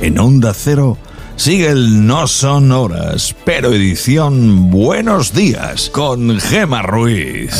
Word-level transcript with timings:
En 0.00 0.18
Onda 0.18 0.54
Cero 0.54 0.96
sigue 1.36 1.68
el 1.68 2.06
No 2.06 2.26
Son 2.26 2.72
Horas, 2.72 3.34
pero 3.44 3.72
edición 3.72 4.70
Buenos 4.70 5.34
Días 5.34 5.90
con 5.90 6.40
Gema 6.40 6.80
Ruiz. 6.80 7.52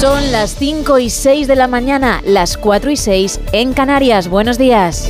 Son 0.00 0.32
las 0.32 0.56
5 0.56 0.98
y 0.98 1.08
6 1.08 1.46
de 1.46 1.54
la 1.54 1.68
mañana, 1.68 2.20
las 2.26 2.56
4 2.56 2.90
y 2.90 2.96
6 2.96 3.40
en 3.52 3.72
Canarias. 3.72 4.26
Buenos 4.26 4.58
días. 4.58 5.08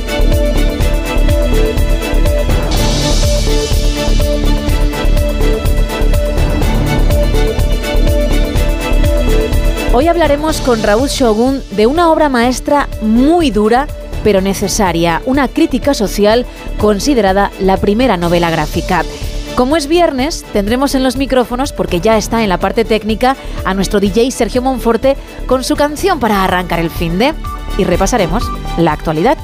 Hoy 9.95 10.07
hablaremos 10.07 10.59
con 10.61 10.81
Raúl 10.81 11.07
Shogun 11.07 11.61
de 11.71 11.85
una 11.85 12.11
obra 12.11 12.27
maestra 12.27 12.89
muy 13.01 13.51
dura 13.51 13.87
pero 14.23 14.41
necesaria, 14.41 15.21
una 15.25 15.47
crítica 15.47 15.93
social 15.93 16.45
considerada 16.79 17.51
la 17.59 17.77
primera 17.77 18.17
novela 18.17 18.49
gráfica. 18.49 19.03
Como 19.55 19.77
es 19.77 19.87
viernes, 19.87 20.45
tendremos 20.51 20.95
en 20.95 21.03
los 21.03 21.17
micrófonos, 21.17 21.73
porque 21.73 21.99
ya 21.99 22.17
está 22.17 22.41
en 22.41 22.49
la 22.49 22.57
parte 22.57 22.85
técnica, 22.85 23.35
a 23.65 23.73
nuestro 23.73 23.99
DJ 23.99 24.31
Sergio 24.31 24.61
Monforte 24.61 25.15
con 25.45 25.63
su 25.63 25.75
canción 25.75 26.19
para 26.19 26.43
arrancar 26.43 26.79
el 26.79 26.89
fin 26.89 27.19
de 27.19 27.33
y 27.77 27.83
repasaremos 27.83 28.43
la 28.77 28.93
actualidad. 28.93 29.37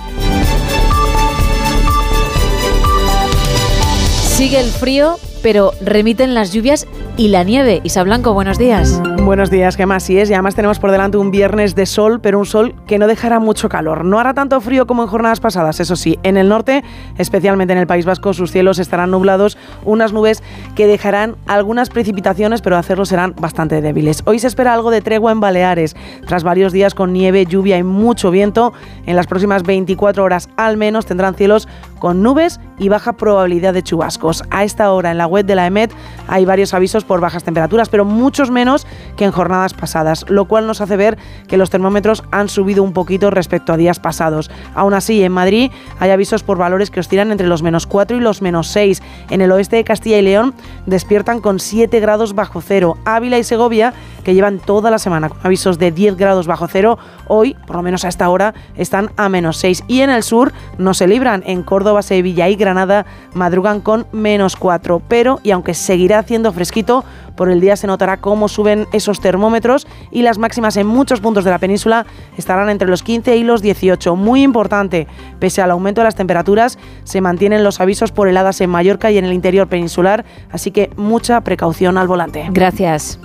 Sigue 4.24 4.60
el 4.60 4.72
frío, 4.72 5.20
pero 5.44 5.74
remiten 5.82 6.34
las 6.34 6.54
lluvias 6.54 6.88
y 7.18 7.28
la 7.28 7.44
nieve. 7.44 7.82
Isa 7.84 8.02
Blanco, 8.04 8.34
buenos 8.34 8.58
días. 8.58 9.00
Buenos 9.22 9.52
días, 9.52 9.78
¿qué 9.78 9.86
más? 9.86 10.04
Sí 10.04 10.18
es, 10.18 10.30
y 10.30 10.34
además 10.34 10.56
tenemos 10.56 10.80
por 10.80 10.92
delante 10.92 11.18
un 11.18 11.30
viernes 11.30 11.76
de 11.76 11.86
sol, 11.86 12.20
pero 12.20 12.40
un 12.40 12.46
sol 12.46 12.74
que 12.88 12.98
no 12.98 13.06
dejará 13.06 13.40
mucho 13.40 13.70
calor. 13.70 14.04
No 14.04 14.18
hará 14.18 14.34
tanto 14.34 14.60
frío 14.60 14.88
como 14.88 15.04
en 15.04 15.10
jornadas 15.10 15.40
pasadas, 15.40 15.80
eso 15.80 15.96
sí. 15.96 16.18
En 16.24 16.36
el 16.36 16.50
norte, 16.50 16.84
especialmente 17.18 17.74
en 17.74 17.80
el 17.80 17.86
País 17.86 18.06
Vasco, 18.06 18.34
sus 18.34 18.52
cielos 18.52 18.80
estarán 18.80 19.12
nublados, 19.12 19.58
unas 19.86 20.14
nubes 20.14 20.42
que 20.74 20.88
dejarán 20.88 21.36
algunas 21.46 21.90
precipitaciones, 21.90 22.62
pero 22.62 22.78
hacerlo 22.78 23.06
serán 23.06 23.36
bastante 23.40 23.82
débiles. 23.82 24.24
Hoy 24.26 24.40
se 24.40 24.48
espera 24.48 24.74
algo 24.74 24.90
de 24.90 25.02
tregua 25.02 25.32
en 25.32 25.42
Baleares, 25.42 25.96
tras 26.26 26.44
varios 26.44 26.72
días 26.72 26.96
con 26.96 27.14
nieve, 27.14 27.46
lluvia 27.46 27.78
y 27.78 27.84
mucho 27.84 28.32
viento. 28.32 28.74
En 29.06 29.16
las 29.16 29.28
próximas 29.28 29.62
24 29.64 30.24
horas 30.24 30.50
al 30.58 30.78
menos 30.78 31.06
tendrán 31.06 31.36
cielos 31.36 31.68
con 32.00 32.24
nubes 32.24 32.60
y 32.80 32.90
baja 32.90 33.14
probabilidad 33.14 33.74
de 33.74 33.84
chubascos. 33.84 34.44
A 34.50 34.64
esta 34.64 34.92
hora 34.92 35.12
en 35.12 35.18
la 35.18 35.28
web 35.28 35.46
de 35.46 35.56
la 35.56 35.68
EMET 35.68 35.92
hay 36.28 36.46
varios 36.46 36.74
avisos 36.74 37.04
por 37.04 37.20
bajas 37.20 37.44
temperaturas, 37.44 37.90
pero 37.90 38.06
muchos 38.06 38.50
menos 38.50 38.88
que 39.20 39.26
en 39.26 39.32
jornadas 39.34 39.74
pasadas, 39.74 40.24
lo 40.30 40.46
cual 40.46 40.66
nos 40.66 40.80
hace 40.80 40.96
ver 40.96 41.18
que 41.50 41.58
los 41.58 41.70
termómetros 41.70 42.24
han 42.32 42.48
subido 42.48 42.84
un 42.84 42.94
poquito 42.94 43.30
respecto 43.30 43.74
a 43.74 43.78
días 43.78 44.00
pasados. 44.00 44.50
Aún 44.74 44.94
así, 44.94 45.22
en 45.22 45.34
Madrid 45.34 45.72
hay 46.00 46.12
avisos 46.12 46.42
por 46.42 46.58
valores 46.58 46.90
que 46.90 47.02
oscilan 47.02 47.30
entre 47.30 47.46
los 47.46 47.62
menos 47.62 47.86
4 47.86 48.16
y 48.16 48.22
los 48.22 48.42
menos 48.42 48.70
6. 48.70 49.04
En 49.30 49.42
el 49.42 49.52
oeste 49.52 49.76
de 49.76 49.84
Castilla 49.84 50.20
y 50.20 50.22
León 50.22 50.54
despiertan 50.86 51.42
con 51.42 51.60
7 51.60 52.00
grados 52.00 52.34
bajo 52.34 52.62
cero. 52.62 52.98
Ávila 53.04 53.38
y 53.38 53.44
Segovia, 53.44 53.94
que 54.24 54.34
llevan 54.34 54.60
toda 54.60 54.90
la 54.90 55.00
semana 55.00 55.28
con 55.28 55.40
avisos 55.44 55.80
de 55.80 55.92
10 55.92 56.16
grados 56.16 56.48
bajo 56.48 56.70
cero, 56.70 56.98
hoy, 57.28 57.58
por 57.68 57.76
lo 57.76 57.82
menos 57.82 58.06
a 58.06 58.08
esta 58.08 58.30
hora, 58.30 58.54
están 58.78 59.12
a 59.18 59.28
menos 59.28 59.58
6. 59.58 59.84
Y 59.90 60.00
en 60.00 60.12
el 60.12 60.24
sur 60.24 60.54
no 60.78 60.94
se 60.94 61.10
libran. 61.10 61.44
En 61.46 61.64
Córdoba, 61.64 62.04
Sevilla 62.04 62.48
y 62.48 62.56
Granada 62.56 63.06
madrugan 63.34 63.82
con 63.82 64.08
menos 64.14 64.56
4. 64.56 65.02
Pero, 65.10 65.42
y 65.44 65.52
aunque 65.52 65.74
seguirá 65.74 66.20
haciendo 66.20 66.54
fresquito, 66.54 67.04
por 67.40 67.50
el 67.50 67.62
día 67.62 67.78
se 67.78 67.88
notará 67.88 68.18
cómo 68.18 68.50
suben 68.50 68.86
esos 68.92 69.22
termómetros 69.22 69.88
y 70.12 70.24
las 70.24 70.38
máximas 70.38 70.76
en 70.76 70.86
muchos 70.86 71.22
puntos 71.22 71.46
de 71.46 71.52
la 71.52 71.58
península 71.58 72.06
estarán 72.36 72.70
entre 72.70 72.90
los 72.90 73.02
15 73.02 73.38
y 73.38 73.44
los 73.44 73.62
18. 73.62 74.18
Muy 74.18 74.44
importante, 74.44 75.08
pese 75.40 75.62
al 75.62 75.72
aumento 75.72 76.02
de 76.02 76.06
las 76.06 76.16
temperaturas, 76.16 76.78
se 77.06 77.22
mantienen 77.22 77.64
los 77.64 77.80
avisos 77.80 78.12
por 78.12 78.28
heladas 78.28 78.60
en 78.60 78.70
Mallorca 78.70 79.10
y 79.10 79.20
en 79.20 79.24
el 79.24 79.32
interior 79.32 79.70
peninsular, 79.70 80.26
así 80.52 80.72
que 80.72 80.90
mucha 80.98 81.40
precaución 81.40 81.98
al 81.98 82.10
volante. 82.10 82.46
Gracias. 82.52 83.18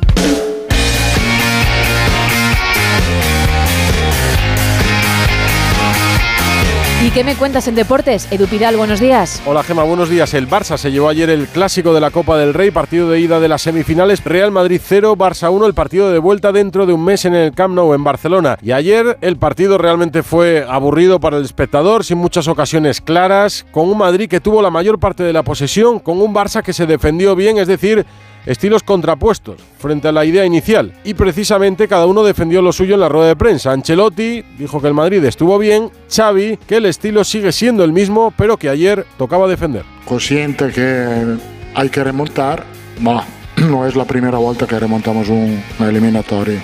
Qué 7.15 7.23
me 7.23 7.37
cuentas 7.37 7.69
en 7.69 7.77
deportes? 7.77 8.27
Edu 8.33 8.49
Pidal, 8.49 8.77
buenos 8.77 8.99
días. 8.99 9.41
Hola 9.47 9.63
Gema, 9.63 9.85
buenos 9.85 10.11
días. 10.11 10.35
El 10.35 10.49
Barça 10.49 10.77
se 10.77 10.91
llevó 10.91 11.09
ayer 11.09 11.31
el 11.31 11.47
clásico 11.47 11.95
de 11.95 12.01
la 12.01 12.11
Copa 12.11 12.37
del 12.37 12.53
Rey, 12.53 12.73
partido 12.73 13.09
de 13.09 13.21
ida 13.21 13.39
de 13.39 13.47
las 13.47 13.63
semifinales. 13.63 14.25
Real 14.25 14.51
Madrid 14.51 14.81
0, 14.85 15.15
Barça 15.17 15.53
1, 15.53 15.65
el 15.65 15.75
partido 15.75 16.11
de 16.11 16.19
vuelta 16.19 16.51
dentro 16.51 16.87
de 16.87 16.93
un 16.93 17.05
mes 17.05 17.25
en 17.25 17.35
el 17.35 17.55
Camp 17.55 17.73
Nou 17.73 17.95
en 17.95 18.03
Barcelona. 18.03 18.59
Y 18.61 18.73
ayer 18.73 19.17
el 19.21 19.37
partido 19.37 19.79
realmente 19.79 20.25
fue 20.25 20.67
aburrido 20.69 21.21
para 21.21 21.37
el 21.37 21.45
espectador, 21.45 22.05
sin 22.05 22.19
muchas 22.19 22.49
ocasiones 22.49 23.01
claras, 23.01 23.65
con 23.71 23.89
un 23.89 23.99
Madrid 23.99 24.29
que 24.29 24.41
tuvo 24.41 24.61
la 24.61 24.71
mayor 24.71 24.99
parte 24.99 25.23
de 25.23 25.33
la 25.33 25.45
posesión, 25.45 26.01
con 26.01 26.21
un 26.21 26.35
Barça 26.35 26.65
que 26.65 26.73
se 26.73 26.85
defendió 26.85 27.37
bien, 27.37 27.59
es 27.59 27.69
decir, 27.69 28.05
estilos 28.47 28.83
contrapuestos 28.83 29.61
frente 29.79 30.09
a 30.09 30.13
la 30.13 30.25
idea 30.25 30.45
inicial 30.45 30.93
y 31.05 31.15
precisamente 31.15 31.89
cada 31.89 32.07
uno 32.07 32.23
defendió 32.23 32.63
lo 32.63 32.73
suyo 32.73 32.95
en 32.95 33.01
la 33.01 33.09
rueda 33.09 33.29
de 33.29 33.37
prensa. 33.37 33.73
Ancelotti 33.73 34.43
dijo 34.59 34.81
que 34.81 34.89
el 34.89 34.95
Madrid 34.95 35.25
estuvo 35.25 35.59
bien, 35.59 35.91
Xavi 36.15 36.59
que 36.67 36.77
el 36.77 36.87
estilo 36.87 37.25
sigue 37.25 37.53
siendo 37.53 37.85
el 37.85 37.93
mismo, 37.93 38.33
pero 38.37 38.57
que 38.57 38.69
ayer 38.69 39.07
tocaba 39.19 39.49
defender. 39.49 39.85
Consciente 40.05 40.71
que 40.71 41.37
hay 41.75 41.89
que 41.89 42.05
remontar, 42.05 42.65
no 43.57 43.87
es 43.87 43.97
la 43.97 44.05
primera 44.05 44.39
vuelta 44.39 44.67
que 44.67 44.79
remontamos 44.79 45.29
un, 45.29 45.63
una 45.79 45.89
eliminatoria. 45.89 46.61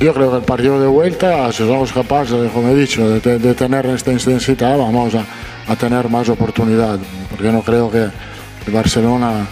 Yo 0.00 0.12
creo 0.12 0.30
que 0.30 0.38
el 0.38 0.42
partido 0.42 0.80
de 0.80 0.88
vuelta, 0.88 1.50
si 1.52 1.58
somos 1.58 1.92
capaces, 1.92 2.50
como 2.50 2.68
he 2.68 2.74
dicho, 2.74 3.08
de, 3.08 3.54
tener 3.54 3.86
esta 3.86 4.12
intensidad, 4.12 4.76
vamos 4.76 5.14
a, 5.14 5.24
a 5.68 5.76
tener 5.76 6.08
más 6.08 6.28
oportunidad, 6.28 6.98
porque 7.30 7.52
no 7.52 7.62
creo 7.62 7.90
que 7.90 8.08
el 8.66 8.72
Barcelona 8.72 9.46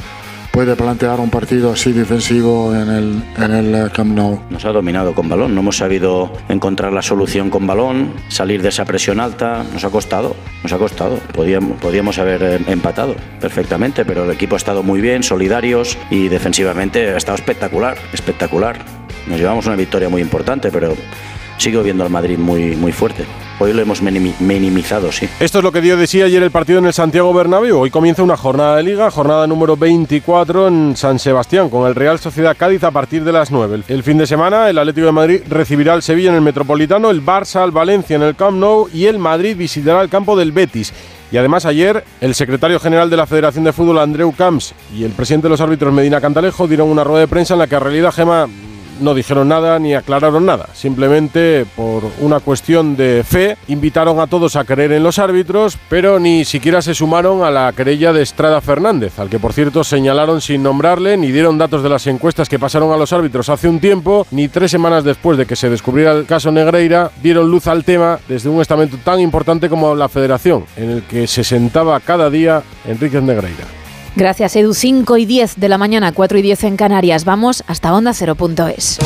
puede 0.53 0.77
plantear 0.77 1.19
un 1.19 1.31
partido 1.31 1.73
así 1.73 1.93
defensivo 1.93 2.75
en 2.75 2.89
el, 2.91 3.23
en 3.39 3.51
el 3.51 3.75
eh, 3.75 3.91
Camp 3.93 4.15
Nou. 4.15 4.39
Nos 4.51 4.65
ha 4.67 4.73
dominado 4.73 5.15
con 5.15 5.29
balón, 5.29 5.55
no 5.55 5.63
hemos 5.63 5.79
sabido 5.79 6.31
encontrar 6.49 6.93
la 6.93 7.03
solución 7.03 7.49
con 7.49 7.67
balón, 7.67 8.13
salir 8.29 8.61
de 8.63 8.69
esa 8.69 8.85
presión 8.85 9.19
alta, 9.19 9.65
nos 9.73 9.83
ha 9.85 9.91
costado, 9.91 10.37
nos 10.63 10.73
ha 10.73 10.79
costado. 10.79 11.17
Podíamos, 11.35 11.81
podíamos 11.81 12.19
haber 12.19 12.43
eh, 12.43 12.61
empatado 12.67 13.17
perfectamente, 13.41 14.05
pero 14.05 14.25
el 14.25 14.31
equipo 14.31 14.55
ha 14.55 14.59
estado 14.59 14.83
muy 14.83 15.01
bien, 15.01 15.23
solidarios 15.23 15.97
y 16.11 16.29
defensivamente 16.29 17.09
ha 17.09 17.17
estado 17.17 17.37
espectacular, 17.37 17.97
espectacular. 18.13 18.77
Nos 19.27 19.41
llevamos 19.41 19.67
una 19.67 19.77
victoria 19.77 20.11
muy 20.11 20.21
importante, 20.21 20.71
pero 20.71 20.95
sigo 21.63 21.85
viendo 21.85 22.03
al 22.03 22.11
Madrid 22.11 22.39
muy, 22.39 22.75
muy 22.75 22.91
fuerte. 22.91 23.25
Hoy 23.61 23.73
lo 23.73 23.81
hemos 23.81 24.03
minimizado, 24.03 25.13
sí. 25.13 25.29
Esto 25.39 25.59
es 25.59 25.65
lo 25.65 25.71
que 25.71 25.81
dio 25.81 25.97
de 25.97 26.09
sí 26.09 26.21
ayer 26.21 26.43
el 26.43 26.51
partido 26.51 26.81
en 26.81 26.87
el 26.87 26.93
Santiago 26.93 27.33
Bernabéu. 27.33 27.79
Hoy 27.79 27.91
comienza 27.91 28.25
una 28.25 28.37
jornada 28.37 28.77
de 28.77 28.83
liga, 28.83 29.09
jornada 29.13 29.47
número 29.47 29.77
24 29.77 30.67
en 30.67 30.97
San 30.97 31.21
Sebastián, 31.21 31.71
con 31.71 31.87
el 31.87 31.95
Real 31.95 32.19
Sociedad 32.19 32.57
Cádiz 32.59 32.83
a 32.83 32.91
partir 32.91 33.23
de 33.23 33.31
las 33.31 33.53
9. 33.53 33.83
El 33.87 34.03
fin 34.03 34.19
de 34.19 34.27
semana, 34.27 34.69
el 34.69 34.79
Atlético 34.79 35.07
de 35.07 35.13
Madrid 35.13 35.41
recibirá 35.49 35.93
al 35.93 36.03
Sevilla 36.03 36.31
en 36.31 36.35
el 36.35 36.41
Metropolitano, 36.41 37.11
el 37.11 37.25
Barça 37.25 37.63
al 37.63 37.71
Valencia 37.71 38.17
en 38.17 38.23
el 38.23 38.35
Camp 38.35 38.59
Nou 38.59 38.89
y 38.93 39.07
el 39.07 39.21
Madrid 39.21 39.57
visitará 39.57 40.03
el 40.03 40.09
campo 40.09 40.37
del 40.37 40.51
Betis. 40.51 40.93
Y 41.31 41.37
además 41.37 41.65
ayer 41.65 42.03
el 42.21 42.35
secretario 42.35 42.81
general 42.81 43.09
de 43.09 43.17
la 43.17 43.27
Federación 43.27 43.63
de 43.63 43.73
Fútbol, 43.73 44.01
Andreu 44.01 44.33
Camps, 44.33 44.75
y 44.93 45.05
el 45.05 45.13
presidente 45.13 45.47
de 45.47 45.51
los 45.51 45.61
árbitros, 45.61 45.95
Medina 45.95 46.21
Cantalejo, 46.21 46.67
dieron 46.67 46.89
una 46.89 47.05
rueda 47.05 47.21
de 47.21 47.29
prensa 47.29 47.55
en 47.55 47.61
la 47.61 47.69
que 47.69 47.77
a 47.77 47.81
realidad 47.81 48.11
Gema 48.11 48.49
no 49.03 49.15
dijeron 49.15 49.49
nada 49.49 49.79
ni 49.79 49.95
aclararon 49.95 50.47
nada. 50.47 50.69
Simplemente 50.73 51.67
por 51.77 52.05
una 52.21 52.41
cuestión 52.41 52.97
de 52.97 53.25
fe 53.25 53.57
invitaron 53.69 54.21
a 54.21 54.27
todos 54.27 54.57
a 54.57 54.65
creer 54.65 54.93
en 54.93 55.03
los 55.03 55.19
árbitros, 55.19 55.79
pero 55.89 56.19
ni 56.19 56.45
siquiera 56.45 56.83
se 56.83 56.95
sumaron 56.95 57.43
a 57.43 57.51
la 57.51 57.73
querella 57.73 58.13
de 58.13 58.23
Estrada 58.23 58.61
Fernández, 58.61 59.19
al 59.19 59.29
que 59.29 59.39
por 59.39 59.53
cierto 59.53 59.85
señalaron 59.85 60.41
sin 60.41 60.63
nombrarle, 60.63 61.17
ni 61.17 61.31
dieron 61.33 61.59
datos 61.59 61.83
de 61.83 61.89
las 61.89 62.07
encuestas 62.07 62.49
que 62.49 62.59
pasaron 62.59 62.93
a 62.93 62.97
los 62.97 63.13
árbitros 63.13 63.49
hace 63.49 63.69
un 63.69 63.81
tiempo, 63.81 64.27
ni 64.31 64.49
tres 64.49 64.71
semanas 64.71 65.05
después 65.05 65.37
de 65.39 65.47
que 65.47 65.57
se 65.57 65.71
descubriera 65.71 66.13
el 66.13 66.27
caso 66.27 66.51
Negreira, 66.51 67.11
dieron 67.23 67.51
luz 67.51 67.67
al 67.67 67.85
tema 67.85 68.19
desde 68.29 68.49
un 68.49 68.61
estamento 68.61 68.97
tan 69.05 69.21
importante 69.21 69.69
como 69.69 69.95
la 69.95 70.09
Federación, 70.09 70.65
en 70.77 70.91
el 70.91 71.03
que 71.03 71.27
se 71.27 71.45
sentaba 71.45 71.99
cada 72.01 72.31
día 72.31 72.63
Enríquez 72.87 73.23
Negreira. 73.23 73.82
Gracias, 74.17 74.57
Edu. 74.57 74.75
5 74.75 75.17
y 75.17 75.27
10 75.27 75.59
de 75.59 75.69
la 75.69 75.79
mañana, 75.79 76.13
4 76.13 76.39
y 76.39 76.43
10 76.43 76.65
en 76.65 76.77
Canarias. 76.77 77.25
Vamos 77.25 77.65
hasta 77.67 77.93
onda0.es. 77.93 78.99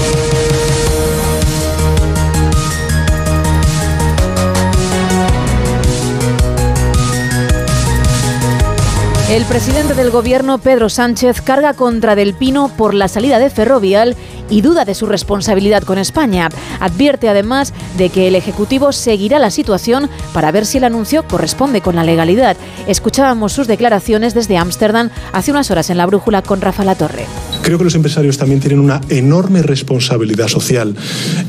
El 9.29 9.45
presidente 9.45 9.95
del 9.95 10.13
gobierno, 10.13 10.59
Pedro 10.59 10.89
Sánchez, 10.89 11.41
carga 11.41 11.75
contra 11.75 12.15
Del 12.15 12.33
Pino 12.35 12.71
por 12.77 12.95
la 12.95 13.09
salida 13.09 13.41
de 13.41 13.51
Ferrovial 13.51 14.15
y 14.49 14.61
duda 14.61 14.85
de 14.85 14.95
su 14.95 15.07
responsabilidad 15.07 15.83
con 15.83 15.99
España. 15.99 16.49
Advierte 16.79 17.29
además 17.29 17.75
de 17.99 18.09
que 18.11 18.29
el 18.29 18.37
Ejecutivo 18.37 18.93
seguirá 18.93 19.41
la 19.41 19.51
situación 19.51 20.09
para 20.33 20.53
ver 20.53 20.65
si 20.65 20.79
el 20.79 20.85
anuncio 20.85 21.27
corresponde 21.27 21.81
con 21.81 21.97
la 21.97 22.05
legalidad. 22.05 22.57
Escuchábamos 22.87 23.53
sus 23.53 23.67
declaraciones 23.67 24.33
desde 24.33 24.59
Ámsterdam 24.59 25.11
hace 25.33 25.51
unas 25.51 25.73
horas 25.73 25.91
en 25.91 25.97
la 25.97 26.07
brújula 26.07 26.43
con 26.43 26.61
Rafa 26.61 26.85
La 26.85 26.95
Torre. 26.95 27.27
Creo 27.63 27.79
que 27.79 27.85
los 27.85 27.97
empresarios 27.97 28.39
también 28.39 28.61
tienen 28.61 28.79
una 28.79 29.01
enorme 29.09 29.61
responsabilidad 29.63 30.47
social 30.47 30.95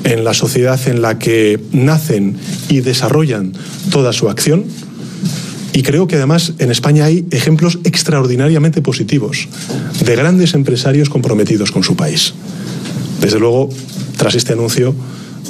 en 0.03 0.23
la 0.23 0.33
sociedad 0.33 0.79
en 0.87 1.03
la 1.03 1.19
que 1.19 1.59
nacen 1.73 2.39
y 2.69 2.79
desarrollan 2.79 3.53
toda 3.91 4.13
su 4.13 4.29
acción 4.29 4.65
y 5.77 5.83
creo 5.83 6.07
que 6.07 6.15
además 6.15 6.53
en 6.57 6.71
España 6.71 7.05
hay 7.05 7.27
ejemplos 7.29 7.77
extraordinariamente 7.83 8.81
positivos 8.81 9.47
de 10.03 10.15
grandes 10.15 10.55
empresarios 10.55 11.07
comprometidos 11.07 11.71
con 11.71 11.83
su 11.83 11.95
país. 11.95 12.33
Desde 13.21 13.37
luego, 13.37 13.69
tras 14.17 14.33
este 14.33 14.53
anuncio, 14.53 14.95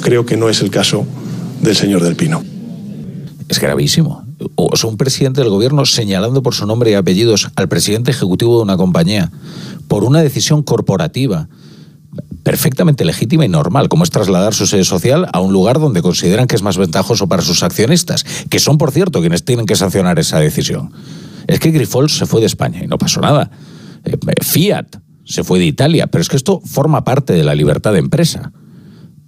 creo 0.02 0.26
que 0.26 0.36
no 0.36 0.50
es 0.50 0.60
el 0.60 0.68
caso 0.68 1.06
del 1.62 1.74
señor 1.74 2.02
Del 2.02 2.14
Pino. 2.14 2.44
Es 3.48 3.58
gravísimo. 3.58 4.26
O 4.54 4.76
sea, 4.76 4.90
un 4.90 4.98
presidente 4.98 5.40
del 5.40 5.48
gobierno 5.48 5.86
señalando 5.86 6.42
por 6.42 6.54
su 6.54 6.66
nombre 6.66 6.90
y 6.90 6.94
apellidos 6.94 7.48
al 7.56 7.70
presidente 7.70 8.10
ejecutivo 8.10 8.58
de 8.58 8.64
una 8.64 8.76
compañía 8.76 9.32
por 9.88 10.04
una 10.04 10.20
decisión 10.20 10.62
corporativa 10.62 11.48
perfectamente 12.48 13.04
legítima 13.04 13.44
y 13.44 13.48
normal, 13.50 13.90
como 13.90 14.04
es 14.04 14.10
trasladar 14.10 14.54
su 14.54 14.66
sede 14.66 14.84
social 14.84 15.28
a 15.34 15.38
un 15.38 15.52
lugar 15.52 15.78
donde 15.78 16.00
consideran 16.00 16.46
que 16.46 16.56
es 16.56 16.62
más 16.62 16.78
ventajoso 16.78 17.28
para 17.28 17.42
sus 17.42 17.62
accionistas, 17.62 18.24
que 18.48 18.58
son, 18.58 18.78
por 18.78 18.90
cierto, 18.90 19.20
quienes 19.20 19.44
tienen 19.44 19.66
que 19.66 19.76
sancionar 19.76 20.18
esa 20.18 20.40
decisión. 20.40 20.90
Es 21.46 21.60
que 21.60 21.72
Grifols 21.72 22.16
se 22.16 22.24
fue 22.24 22.40
de 22.40 22.46
España 22.46 22.80
y 22.82 22.86
no 22.86 22.96
pasó 22.96 23.20
nada. 23.20 23.50
Eh, 24.02 24.16
Fiat 24.40 24.96
se 25.26 25.44
fue 25.44 25.58
de 25.58 25.66
Italia, 25.66 26.06
pero 26.06 26.22
es 26.22 26.30
que 26.30 26.36
esto 26.36 26.62
forma 26.64 27.04
parte 27.04 27.34
de 27.34 27.44
la 27.44 27.54
libertad 27.54 27.92
de 27.92 27.98
empresa. 27.98 28.50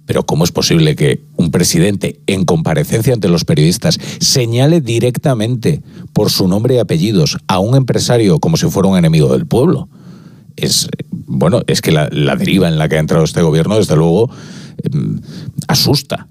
Pero 0.07 0.25
¿cómo 0.25 0.43
es 0.43 0.51
posible 0.51 0.95
que 0.95 1.23
un 1.35 1.51
presidente 1.51 2.21
en 2.25 2.43
comparecencia 2.43 3.13
ante 3.13 3.29
los 3.29 3.45
periodistas 3.45 3.99
señale 4.19 4.81
directamente 4.81 5.83
por 6.11 6.31
su 6.31 6.47
nombre 6.47 6.73
y 6.73 6.79
apellidos 6.79 7.37
a 7.45 7.59
un 7.59 7.75
empresario 7.75 8.39
como 8.39 8.57
si 8.57 8.65
fuera 8.65 8.89
un 8.89 8.97
enemigo 8.97 9.31
del 9.31 9.45
pueblo? 9.45 9.89
Es, 10.61 10.87
bueno, 11.11 11.61
es 11.67 11.81
que 11.81 11.91
la, 11.91 12.07
deriva 12.09 12.67
en 12.67 12.77
la 12.77 12.87
que 12.87 12.95
ha 12.95 12.99
entrado 12.99 13.23
este 13.23 13.41
gobierno, 13.41 13.77
desde 13.77 13.95
luego, 13.95 14.29
em, 14.83 15.19
asusta. 15.67 16.27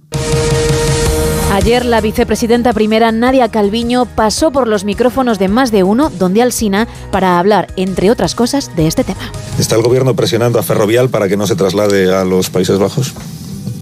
Ayer 1.53 1.85
la 1.85 2.01
vicepresidenta 2.01 2.73
primera 2.73 3.11
Nadia 3.11 3.49
Calviño 3.49 4.07
pasó 4.07 4.53
por 4.53 4.69
los 4.69 4.85
micrófonos 4.85 5.39
de 5.39 5.49
más 5.49 5.73
de 5.73 5.83
uno, 5.83 6.09
donde 6.09 6.43
Alsina, 6.43 6.87
para 7.11 7.39
hablar, 7.39 7.67
entre 7.77 8.11
otras 8.11 8.37
cosas, 8.37 8.75
de 8.77 8.87
este 8.87 9.03
tema. 9.03 9.33
¿Está 9.59 9.75
el 9.75 9.83
gobierno 9.83 10.15
presionando 10.15 10.61
a 10.61 10.63
Ferrovial 10.63 11.11
para 11.11 11.29
que 11.29 11.37
no 11.37 11.47
se 11.49 11.57
traslade 11.57 12.15
a 12.15 12.25
los 12.25 12.51
Países 12.51 12.79
Bajos? 12.79 13.13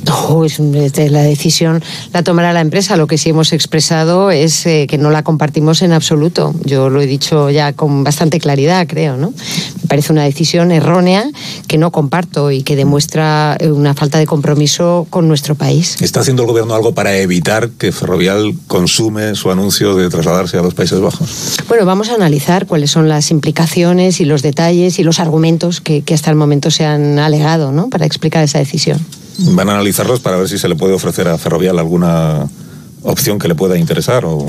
No, 0.29 0.45
es, 0.45 0.59
la 0.59 1.23
decisión 1.23 1.83
la 2.13 2.23
tomará 2.23 2.53
la 2.53 2.61
empresa. 2.61 2.97
Lo 2.97 3.07
que 3.07 3.19
sí 3.19 3.31
hemos 3.31 3.53
expresado 3.53 4.31
es 4.31 4.67
eh, 4.67 4.87
que 4.89 4.99
no 4.99 5.11
la 5.11 5.23
compartimos 5.23 5.83
en 5.83 5.93
absoluto. 5.93 6.55
Yo 6.65 6.89
lo 6.91 7.01
he 7.01 7.07
dicho 7.07 7.51
ya 7.51 7.73
con 7.73 8.05
bastante 8.05 8.41
claridad, 8.41 8.87
creo. 8.87 9.17
¿no? 9.17 9.31
Me 9.31 9.89
parece 9.89 10.13
una 10.13 10.25
decisión 10.25 10.71
errónea 10.73 11.31
que 11.67 11.79
no 11.79 11.93
comparto 11.93 12.51
y 12.51 12.63
que 12.63 12.77
demuestra 12.77 13.57
eh, 13.61 13.71
una 13.71 13.95
falta 13.95 14.19
de 14.19 14.27
compromiso 14.27 15.07
con 15.11 15.29
nuestro 15.29 15.55
país. 15.55 15.97
¿Está 16.01 16.21
haciendo 16.21 16.43
el 16.43 16.49
gobierno 16.49 16.75
algo 16.75 16.93
para 16.95 17.17
evitar 17.17 17.71
que 17.71 17.93
Ferrovial 17.93 18.55
consume 18.67 19.35
su 19.35 19.51
anuncio 19.51 19.95
de 19.97 20.09
trasladarse 20.09 20.59
a 20.59 20.63
los 20.63 20.75
Países 20.75 21.01
Bajos? 21.01 21.57
Bueno, 21.69 21.85
vamos 21.85 22.09
a 22.11 22.15
analizar 22.15 22.67
cuáles 22.67 22.91
son 22.91 23.09
las 23.09 23.31
implicaciones 23.31 24.21
y 24.21 24.25
los 24.25 24.43
detalles 24.43 24.99
y 24.99 25.05
los 25.05 25.21
argumentos 25.21 25.81
que, 25.81 26.03
que 26.03 26.15
hasta 26.15 26.31
el 26.31 26.37
momento 26.37 26.71
se 26.71 26.85
han 26.85 27.19
alegado 27.19 27.73
¿no? 27.73 27.89
para 27.89 28.07
explicar 28.07 28.45
esa 28.45 28.59
decisión 28.59 28.99
van 29.39 29.69
a 29.69 29.75
analizarlos 29.75 30.21
para 30.21 30.37
ver 30.37 30.49
si 30.49 30.59
se 30.59 30.69
le 30.69 30.77
puede 30.77 30.95
ofrecer 30.95 31.29
a 31.29 31.39
Ferrovial 31.39 31.79
alguna 31.79 32.49
opción 33.03 33.39
que 33.39 33.49
le 33.49 33.55
pueda 33.55 33.79
interesar 33.79 34.25
o 34.25 34.47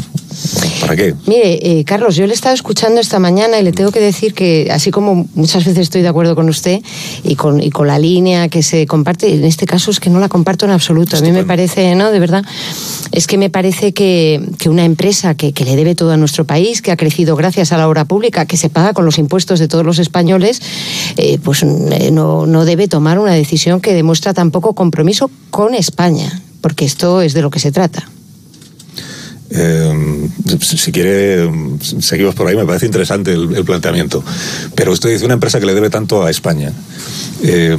para 0.81 0.95
qué. 0.95 1.13
Mire, 1.25 1.79
eh, 1.79 1.83
Carlos, 1.83 2.15
yo 2.15 2.25
le 2.25 2.31
he 2.31 2.35
estado 2.35 2.55
escuchando 2.55 3.01
esta 3.01 3.19
mañana 3.19 3.59
y 3.59 3.63
le 3.63 3.71
tengo 3.71 3.91
que 3.91 3.99
decir 3.99 4.33
que 4.33 4.69
así 4.71 4.91
como 4.91 5.27
muchas 5.35 5.65
veces 5.65 5.79
estoy 5.79 6.01
de 6.01 6.07
acuerdo 6.07 6.35
con 6.35 6.49
usted 6.49 6.81
y 7.23 7.35
con, 7.35 7.61
y 7.61 7.69
con 7.69 7.87
la 7.87 7.99
línea 7.99 8.47
que 8.49 8.63
se 8.63 8.87
comparte, 8.87 9.33
en 9.33 9.43
este 9.43 9.65
caso 9.65 9.91
es 9.91 9.99
que 9.99 10.09
no 10.09 10.19
la 10.19 10.29
comparto 10.29 10.65
en 10.65 10.71
absoluto. 10.71 11.17
A 11.17 11.21
mí 11.21 11.31
me 11.31 11.43
parece, 11.43 11.95
¿no? 11.95 12.11
De 12.11 12.19
verdad, 12.19 12.43
es 13.11 13.27
que 13.27 13.37
me 13.37 13.49
parece 13.49 13.93
que, 13.93 14.41
que 14.57 14.69
una 14.69 14.85
empresa 14.85 15.35
que, 15.35 15.53
que, 15.53 15.65
le 15.65 15.75
debe 15.75 15.95
todo 15.95 16.11
a 16.11 16.17
nuestro 16.17 16.45
país, 16.45 16.81
que 16.81 16.91
ha 16.91 16.97
crecido 16.97 17.35
gracias 17.35 17.71
a 17.71 17.77
la 17.77 17.87
obra 17.87 18.05
pública, 18.05 18.45
que 18.45 18.57
se 18.57 18.69
paga 18.69 18.93
con 18.93 19.05
los 19.05 19.17
impuestos 19.17 19.59
de 19.59 19.67
todos 19.67 19.85
los 19.85 19.99
españoles, 19.99 20.61
eh, 21.17 21.39
pues 21.43 21.63
eh, 21.63 22.09
no, 22.11 22.45
no 22.45 22.65
debe 22.65 22.87
tomar 22.87 23.19
una 23.19 23.33
decisión 23.33 23.81
que 23.81 23.93
demuestra 23.93 24.33
tampoco 24.33 24.73
compromiso 24.73 25.29
con 25.49 25.75
España, 25.75 26.41
porque 26.61 26.85
esto 26.85 27.21
es 27.21 27.33
de 27.33 27.41
lo 27.41 27.49
que 27.49 27.59
se 27.59 27.71
trata. 27.71 28.07
Eh, 29.51 30.29
si 30.61 30.91
quiere, 30.91 31.49
seguimos 32.01 32.35
por 32.35 32.47
ahí, 32.47 32.55
me 32.55 32.65
parece 32.65 32.85
interesante 32.85 33.33
el, 33.33 33.65
planteamiento. 33.65 34.23
Pero 34.75 34.91
usted 34.91 35.09
dice 35.09 35.25
una 35.25 35.33
empresa 35.35 35.59
que 35.59 35.65
le 35.65 35.73
debe 35.73 35.89
tanto 35.89 36.23
a 36.23 36.29
España, 36.29 36.71
eh, 37.43 37.77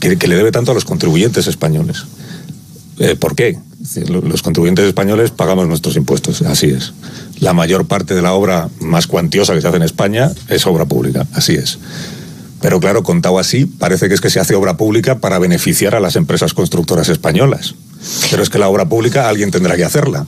que, 0.00 0.28
le 0.28 0.36
debe 0.36 0.52
tanto 0.52 0.70
a 0.70 0.74
los 0.74 0.84
contribuyentes 0.84 1.46
españoles. 1.46 2.04
Eh, 2.98 3.14
¿Por 3.14 3.34
qué? 3.34 3.58
Los 4.08 4.42
contribuyentes 4.42 4.86
españoles 4.86 5.30
pagamos 5.30 5.68
nuestros 5.68 5.96
impuestos, 5.96 6.42
así 6.42 6.66
es. 6.66 6.94
La 7.40 7.52
mayor 7.52 7.86
parte 7.86 8.14
de 8.14 8.22
la 8.22 8.32
obra 8.32 8.70
más 8.80 9.06
cuantiosa 9.06 9.54
que 9.54 9.60
se 9.60 9.68
hace 9.68 9.76
en 9.76 9.82
España 9.82 10.32
es 10.48 10.66
obra 10.66 10.86
pública, 10.86 11.26
así 11.34 11.54
es. 11.54 11.78
Pero 12.62 12.80
claro, 12.80 13.02
contado 13.02 13.38
así, 13.38 13.66
parece 13.66 14.08
que 14.08 14.14
es 14.14 14.20
que 14.22 14.30
se 14.30 14.40
hace 14.40 14.54
obra 14.54 14.78
pública 14.78 15.18
para 15.18 15.38
beneficiar 15.38 15.94
a 15.94 16.00
las 16.00 16.16
empresas 16.16 16.54
constructoras 16.54 17.10
españolas. 17.10 17.74
Pero 18.30 18.42
es 18.42 18.48
que 18.48 18.58
la 18.58 18.68
obra 18.68 18.88
pública 18.88 19.28
alguien 19.28 19.50
tendrá 19.50 19.76
que 19.76 19.84
hacerla 19.84 20.26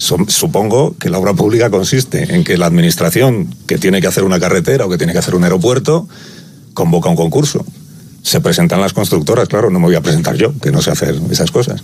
supongo 0.00 0.96
que 0.98 1.10
la 1.10 1.18
obra 1.18 1.34
pública 1.34 1.70
consiste 1.70 2.34
en 2.34 2.42
que 2.42 2.56
la 2.56 2.66
administración 2.66 3.54
que 3.66 3.76
tiene 3.76 4.00
que 4.00 4.06
hacer 4.06 4.24
una 4.24 4.40
carretera 4.40 4.86
o 4.86 4.90
que 4.90 4.96
tiene 4.96 5.12
que 5.12 5.18
hacer 5.18 5.34
un 5.34 5.44
aeropuerto 5.44 6.08
convoca 6.72 7.10
un 7.10 7.16
concurso. 7.16 7.64
Se 8.22 8.40
presentan 8.40 8.80
las 8.80 8.94
constructoras, 8.94 9.48
claro, 9.48 9.70
no 9.70 9.78
me 9.78 9.86
voy 9.86 9.94
a 9.96 10.00
presentar 10.00 10.36
yo, 10.36 10.58
que 10.58 10.72
no 10.72 10.80
sé 10.80 10.90
hacer 10.90 11.20
esas 11.30 11.50
cosas. 11.50 11.82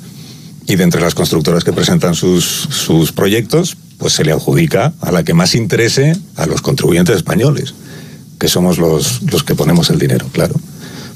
Y 0.67 0.77
de 0.77 0.85
entre 0.85 1.01
las 1.01 1.15
constructoras 1.15 1.63
que 1.63 1.73
presentan 1.73 2.15
sus, 2.15 2.45
sus 2.45 3.13
proyectos, 3.13 3.77
pues 3.99 4.15
se 4.15 4.25
le 4.25 4.33
adjudica 4.33 4.95
a 5.01 5.13
la 5.13 5.23
que 5.23 5.35
más 5.35 5.55
interese 5.55 6.17
a 6.37 6.47
los 6.47 6.63
contribuyentes 6.63 7.17
españoles, 7.17 7.75
que 8.39 8.49
somos 8.49 8.79
los, 8.79 9.23
los 9.31 9.45
que 9.45 9.55
ponemos 9.55 9.91
el 9.91 9.99
dinero, 9.99 10.27
claro. 10.33 10.55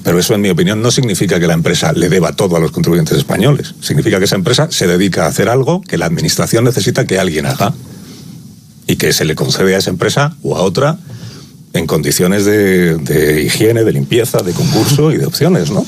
Pero 0.03 0.19
eso, 0.19 0.35
en 0.35 0.41
mi 0.41 0.49
opinión, 0.49 0.81
no 0.81 0.91
significa 0.91 1.39
que 1.39 1.47
la 1.47 1.55
empresa 1.55 1.93
le 1.93 2.09
deba 2.09 2.33
todo 2.33 2.57
a 2.57 2.61
los 2.61 2.71
contribuyentes 2.71 3.19
españoles. 3.19 3.75
Significa 3.81 4.19
que 4.19 4.25
esa 4.25 4.37
empresa 4.37 4.69
se 4.71 4.87
dedica 4.87 5.25
a 5.25 5.29
hacer 5.29 5.49
algo 5.49 5.83
que 5.83 5.99
la 5.99 6.07
administración 6.07 6.65
necesita 6.65 7.07
que 7.07 7.19
alguien 7.19 7.47
haga 7.47 7.75
y 8.87 8.97
que 8.97 9.13
se 9.13 9.25
le 9.25 9.35
concede 9.35 9.75
a 9.75 9.79
esa 9.79 9.91
empresa 9.91 10.37
o 10.43 10.57
a 10.57 10.63
otra 10.63 10.99
en 11.73 11.87
condiciones 11.87 12.45
de, 12.45 13.43
higiene, 13.47 13.85
de 13.85 13.93
limpieza, 13.93 14.39
de 14.43 14.53
concurso 14.53 15.13
y 15.13 15.19
de 15.19 15.27
opciones, 15.27 15.71
¿no? 15.71 15.87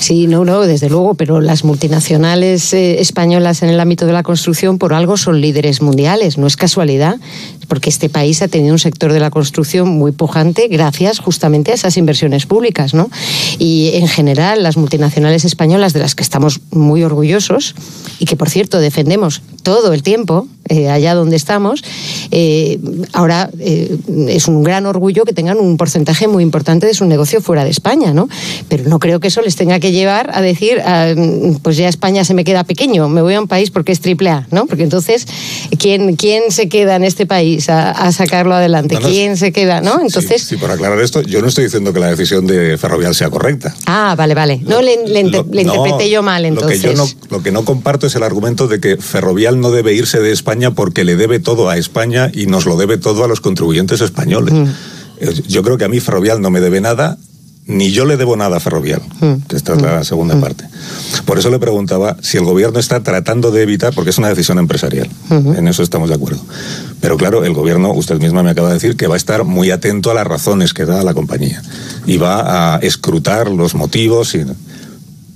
Sí, 0.00 0.26
no, 0.26 0.44
no, 0.44 0.60
desde 0.62 0.90
luego, 0.90 1.14
pero 1.14 1.40
las 1.40 1.64
multinacionales 1.64 2.74
eh, 2.74 3.00
españolas 3.00 3.62
en 3.62 3.70
el 3.70 3.80
ámbito 3.80 4.04
de 4.04 4.12
la 4.12 4.22
construcción 4.22 4.76
por 4.76 4.92
algo 4.92 5.16
son 5.16 5.40
líderes 5.40 5.80
mundiales, 5.80 6.36
no 6.36 6.46
es 6.46 6.56
casualidad, 6.56 7.16
porque 7.66 7.90
este 7.90 8.08
país 8.08 8.42
ha 8.42 8.48
tenido 8.48 8.72
un 8.72 8.78
sector 8.78 9.12
de 9.12 9.20
la 9.20 9.30
construcción 9.30 9.88
muy 9.88 10.12
pujante 10.12 10.68
gracias 10.68 11.18
justamente 11.18 11.72
a 11.72 11.74
esas 11.74 11.96
inversiones 11.96 12.46
públicas, 12.46 12.94
¿no? 12.94 13.10
Y 13.58 13.90
en 13.94 14.08
general 14.08 14.62
las 14.62 14.76
multinacionales 14.76 15.44
españolas 15.44 15.92
de 15.92 16.00
las 16.00 16.14
que 16.14 16.22
estamos 16.22 16.60
muy 16.70 17.02
orgullosos 17.02 17.74
y 18.18 18.26
que 18.26 18.36
por 18.36 18.50
cierto 18.50 18.78
defendemos 18.78 19.42
todo 19.62 19.92
el 19.92 20.02
tiempo, 20.02 20.46
eh, 20.68 20.90
allá 20.90 21.14
donde 21.14 21.36
estamos, 21.36 21.82
eh, 22.30 22.78
ahora 23.12 23.50
es 23.58 24.48
un 24.48 24.62
gran 24.62 24.86
orgullo 24.86 25.24
que 25.24 25.32
tengan 25.32 25.58
un 25.58 25.76
porcentaje 25.76 26.28
muy 26.28 26.42
importante 26.42 26.86
de 26.86 26.94
su 26.94 27.06
negocio 27.06 27.40
fuera 27.40 27.64
de 27.64 27.70
España, 27.70 28.12
¿no? 28.12 28.28
Pero 28.68 28.88
no 28.88 28.98
creo 28.98 29.20
que 29.20 29.28
eso 29.28 29.40
les 29.40 29.56
tenga 29.56 29.80
que 29.80 29.92
llevar 29.92 30.30
a 30.34 30.40
decir, 30.40 30.80
ah, 30.84 31.14
pues 31.62 31.76
ya 31.76 31.88
España 31.88 32.24
se 32.24 32.34
me 32.34 32.44
queda 32.44 32.64
pequeño, 32.64 33.08
me 33.08 33.22
voy 33.22 33.34
a 33.34 33.40
un 33.40 33.48
país 33.48 33.70
porque 33.70 33.92
es 33.92 34.00
triple 34.00 34.30
A, 34.30 34.46
¿no? 34.50 34.66
Porque 34.66 34.84
entonces, 34.84 35.26
¿quién, 35.78 36.16
quién 36.16 36.50
se 36.50 36.68
queda 36.68 36.96
en 36.96 37.04
este 37.04 37.26
país 37.26 37.53
a, 37.68 38.12
sacarlo 38.12 38.54
adelante? 38.54 38.96
¿Quién 38.96 39.36
se 39.36 39.52
queda, 39.52 39.80
no? 39.80 40.00
Entonces... 40.00 40.42
Sí, 40.42 40.56
por 40.56 40.70
aclarar 40.70 41.00
esto, 41.00 41.22
yo 41.22 41.40
no 41.40 41.48
estoy 41.48 41.64
diciendo 41.64 41.92
que 41.92 42.00
la 42.00 42.08
decisión 42.08 42.46
de 42.46 42.78
Ferrovial 42.78 43.14
sea 43.14 43.30
correcta. 43.30 43.74
Ah, 43.86 44.14
vale, 44.16 44.34
vale. 44.34 44.60
No, 44.64 44.82
le, 44.82 44.94
interpreté 44.94 46.10
yo 46.10 46.22
mal, 46.22 46.44
entonces. 46.44 46.82
Lo 46.82 46.90
que, 46.90 46.96
yo 46.96 47.04
no, 47.04 47.36
lo 47.36 47.42
que 47.42 47.52
no 47.52 47.64
comparto 47.64 48.06
es 48.06 48.14
el 48.14 48.22
argumento 48.22 48.68
de 48.68 48.80
que 48.80 48.96
Ferrovial 48.96 49.60
no 49.60 49.70
debe 49.70 49.94
irse 49.94 50.20
de 50.20 50.32
España 50.32 50.72
porque 50.72 51.04
le 51.04 51.16
debe 51.16 51.40
todo 51.40 51.68
a 51.68 51.76
España 51.76 52.30
y 52.32 52.46
nos 52.46 52.66
lo 52.66 52.76
debe 52.76 52.98
todo 52.98 53.24
a 53.24 53.28
los 53.28 53.40
contribuyentes 53.40 54.00
españoles. 54.00 54.54
Mm. 54.54 54.66
Yo 55.48 55.62
creo 55.62 55.78
que 55.78 55.84
a 55.84 55.88
mí 55.88 56.00
Ferrovial 56.00 56.40
no 56.40 56.50
me 56.50 56.60
debe 56.60 56.80
nada 56.80 57.18
ni 57.66 57.90
yo 57.92 58.04
le 58.04 58.16
debo 58.16 58.36
nada 58.36 58.58
a 58.58 58.60
Ferrovial, 58.60 59.00
Mm. 59.20 59.46
que 59.48 59.56
esta 59.56 59.74
es 59.74 59.82
la 59.82 60.04
segunda 60.04 60.38
parte. 60.38 60.64
Por 61.24 61.38
eso 61.38 61.50
le 61.50 61.58
preguntaba 61.58 62.16
si 62.20 62.36
el 62.36 62.44
gobierno 62.44 62.78
está 62.78 63.02
tratando 63.02 63.50
de 63.50 63.62
evitar, 63.62 63.94
porque 63.94 64.10
es 64.10 64.18
una 64.18 64.28
decisión 64.28 64.58
empresarial, 64.58 65.08
en 65.30 65.66
eso 65.68 65.82
estamos 65.82 66.08
de 66.10 66.14
acuerdo. 66.16 66.40
Pero 67.00 67.16
claro, 67.16 67.44
el 67.44 67.54
gobierno, 67.54 67.92
usted 67.92 68.18
misma 68.20 68.42
me 68.42 68.50
acaba 68.50 68.68
de 68.68 68.74
decir, 68.74 68.96
que 68.96 69.06
va 69.06 69.14
a 69.14 69.16
estar 69.16 69.44
muy 69.44 69.70
atento 69.70 70.10
a 70.10 70.14
las 70.14 70.26
razones 70.26 70.74
que 70.74 70.84
da 70.84 71.02
la 71.02 71.14
compañía 71.14 71.62
y 72.06 72.18
va 72.18 72.74
a 72.74 72.78
escrutar 72.78 73.50
los 73.50 73.74
motivos. 73.74 74.34
Y... 74.34 74.44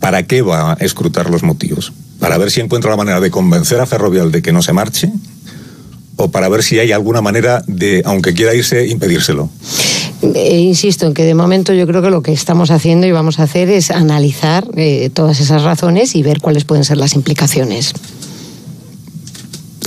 ¿Para 0.00 0.22
qué 0.24 0.42
va 0.42 0.72
a 0.72 0.74
escrutar 0.74 1.28
los 1.30 1.42
motivos? 1.42 1.92
¿Para 2.20 2.38
ver 2.38 2.50
si 2.50 2.60
encuentra 2.60 2.90
la 2.90 2.96
manera 2.96 3.20
de 3.20 3.30
convencer 3.30 3.80
a 3.80 3.86
Ferrovial 3.86 4.30
de 4.32 4.42
que 4.42 4.52
no 4.52 4.62
se 4.62 4.72
marche? 4.72 5.12
¿O 6.16 6.30
para 6.30 6.48
ver 6.48 6.62
si 6.62 6.78
hay 6.78 6.92
alguna 6.92 7.20
manera 7.20 7.62
de, 7.66 8.02
aunque 8.04 8.34
quiera 8.34 8.54
irse, 8.54 8.86
impedírselo? 8.86 9.50
Eh, 10.22 10.58
insisto 10.60 11.06
en 11.06 11.14
que 11.14 11.24
de 11.24 11.34
momento 11.34 11.72
yo 11.72 11.86
creo 11.86 12.02
que 12.02 12.10
lo 12.10 12.22
que 12.22 12.32
estamos 12.32 12.70
haciendo 12.72 13.06
y 13.06 13.12
vamos 13.12 13.38
a 13.38 13.44
hacer 13.44 13.68
es 13.70 13.90
analizar 13.92 14.66
eh, 14.76 15.10
todas 15.14 15.38
esas 15.40 15.62
razones 15.62 16.16
y 16.16 16.22
ver 16.22 16.40
cuáles 16.40 16.64
pueden 16.64 16.84
ser 16.84 16.96
las 16.96 17.14
implicaciones. 17.14 17.92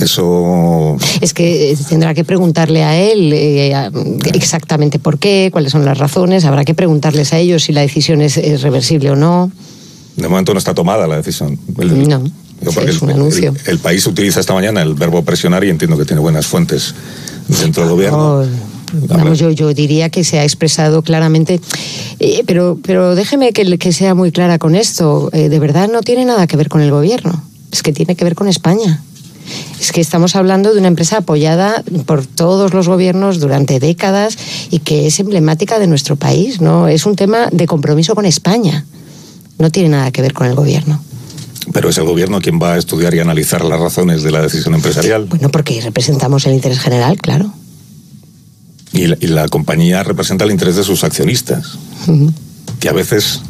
Eso 0.00 0.96
Es 1.20 1.32
que 1.34 1.70
eh, 1.72 1.76
tendrá 1.88 2.14
que 2.14 2.24
preguntarle 2.24 2.82
a 2.82 2.96
él 2.98 3.30
eh, 3.32 3.90
exactamente 4.32 4.98
por 4.98 5.18
qué, 5.18 5.50
cuáles 5.52 5.70
son 5.72 5.84
las 5.84 5.98
razones, 5.98 6.44
habrá 6.44 6.64
que 6.64 6.74
preguntarles 6.74 7.32
a 7.32 7.38
ellos 7.38 7.64
si 7.64 7.72
la 7.72 7.82
decisión 7.82 8.20
es, 8.22 8.36
es 8.38 8.62
reversible 8.62 9.10
o 9.10 9.16
no. 9.16 9.52
De 10.16 10.28
momento 10.28 10.52
no 10.54 10.58
está 10.58 10.74
tomada 10.74 11.06
la 11.06 11.16
decisión. 11.16 11.58
El- 11.78 12.08
No, 12.08 12.24
es 12.62 12.76
el, 12.76 12.98
un 13.02 13.10
anuncio. 13.10 13.54
el- 13.64 13.70
el 13.72 13.78
país 13.78 14.06
utiliza 14.06 14.40
esta 14.40 14.54
mañana 14.54 14.82
el 14.82 14.94
verbo 14.94 15.22
presionar 15.24 15.62
y 15.64 15.68
entiendo 15.70 15.96
que 15.98 16.04
tiene 16.04 16.20
buenas 16.20 16.46
fuentes 16.46 16.94
dentro 17.60 17.82
del 17.84 17.92
gobierno. 17.92 18.40
Oh, 18.40 18.46
Vamos, 18.92 19.38
yo, 19.38 19.50
yo 19.50 19.72
diría 19.72 20.10
que 20.10 20.24
se 20.24 20.38
ha 20.38 20.44
expresado 20.44 21.02
claramente, 21.02 21.60
eh, 22.20 22.42
pero, 22.46 22.78
pero 22.82 23.14
déjeme 23.14 23.52
que, 23.52 23.78
que 23.78 23.92
sea 23.92 24.14
muy 24.14 24.32
clara 24.32 24.58
con 24.58 24.74
esto. 24.74 25.30
Eh, 25.32 25.48
de 25.48 25.58
verdad 25.58 25.88
no 25.90 26.02
tiene 26.02 26.24
nada 26.24 26.46
que 26.46 26.56
ver 26.56 26.68
con 26.68 26.80
el 26.80 26.90
gobierno, 26.90 27.42
es 27.70 27.82
que 27.82 27.92
tiene 27.92 28.16
que 28.16 28.24
ver 28.24 28.34
con 28.34 28.48
España. 28.48 29.02
Es 29.80 29.90
que 29.90 30.00
estamos 30.00 30.36
hablando 30.36 30.72
de 30.72 30.78
una 30.78 30.88
empresa 30.88 31.18
apoyada 31.18 31.82
por 32.06 32.24
todos 32.24 32.72
los 32.72 32.86
gobiernos 32.86 33.40
durante 33.40 33.80
décadas 33.80 34.36
y 34.70 34.78
que 34.78 35.08
es 35.08 35.18
emblemática 35.18 35.78
de 35.78 35.88
nuestro 35.88 36.14
país, 36.16 36.60
¿no? 36.60 36.86
Es 36.86 37.06
un 37.06 37.16
tema 37.16 37.48
de 37.50 37.66
compromiso 37.66 38.14
con 38.14 38.24
España. 38.24 38.86
No 39.58 39.70
tiene 39.70 39.88
nada 39.88 40.12
que 40.12 40.22
ver 40.22 40.32
con 40.32 40.46
el 40.46 40.54
gobierno. 40.54 41.02
Pero 41.72 41.88
es 41.88 41.98
el 41.98 42.04
gobierno 42.04 42.40
quien 42.40 42.60
va 42.60 42.74
a 42.74 42.78
estudiar 42.78 43.14
y 43.14 43.20
analizar 43.20 43.64
las 43.64 43.80
razones 43.80 44.22
de 44.22 44.30
la 44.30 44.42
decisión 44.42 44.74
empresarial. 44.74 45.26
Bueno, 45.26 45.48
porque 45.50 45.80
representamos 45.80 46.46
el 46.46 46.54
interés 46.54 46.78
general, 46.78 47.18
claro. 47.18 47.52
Y 48.92 49.06
la, 49.06 49.16
y 49.20 49.26
la 49.28 49.48
compañía 49.48 50.02
representa 50.02 50.44
el 50.44 50.50
interés 50.50 50.76
de 50.76 50.84
sus 50.84 51.02
accionistas, 51.04 51.78
Ujú. 52.06 52.32
que 52.78 52.88
a 52.88 52.92
veces 52.92 53.40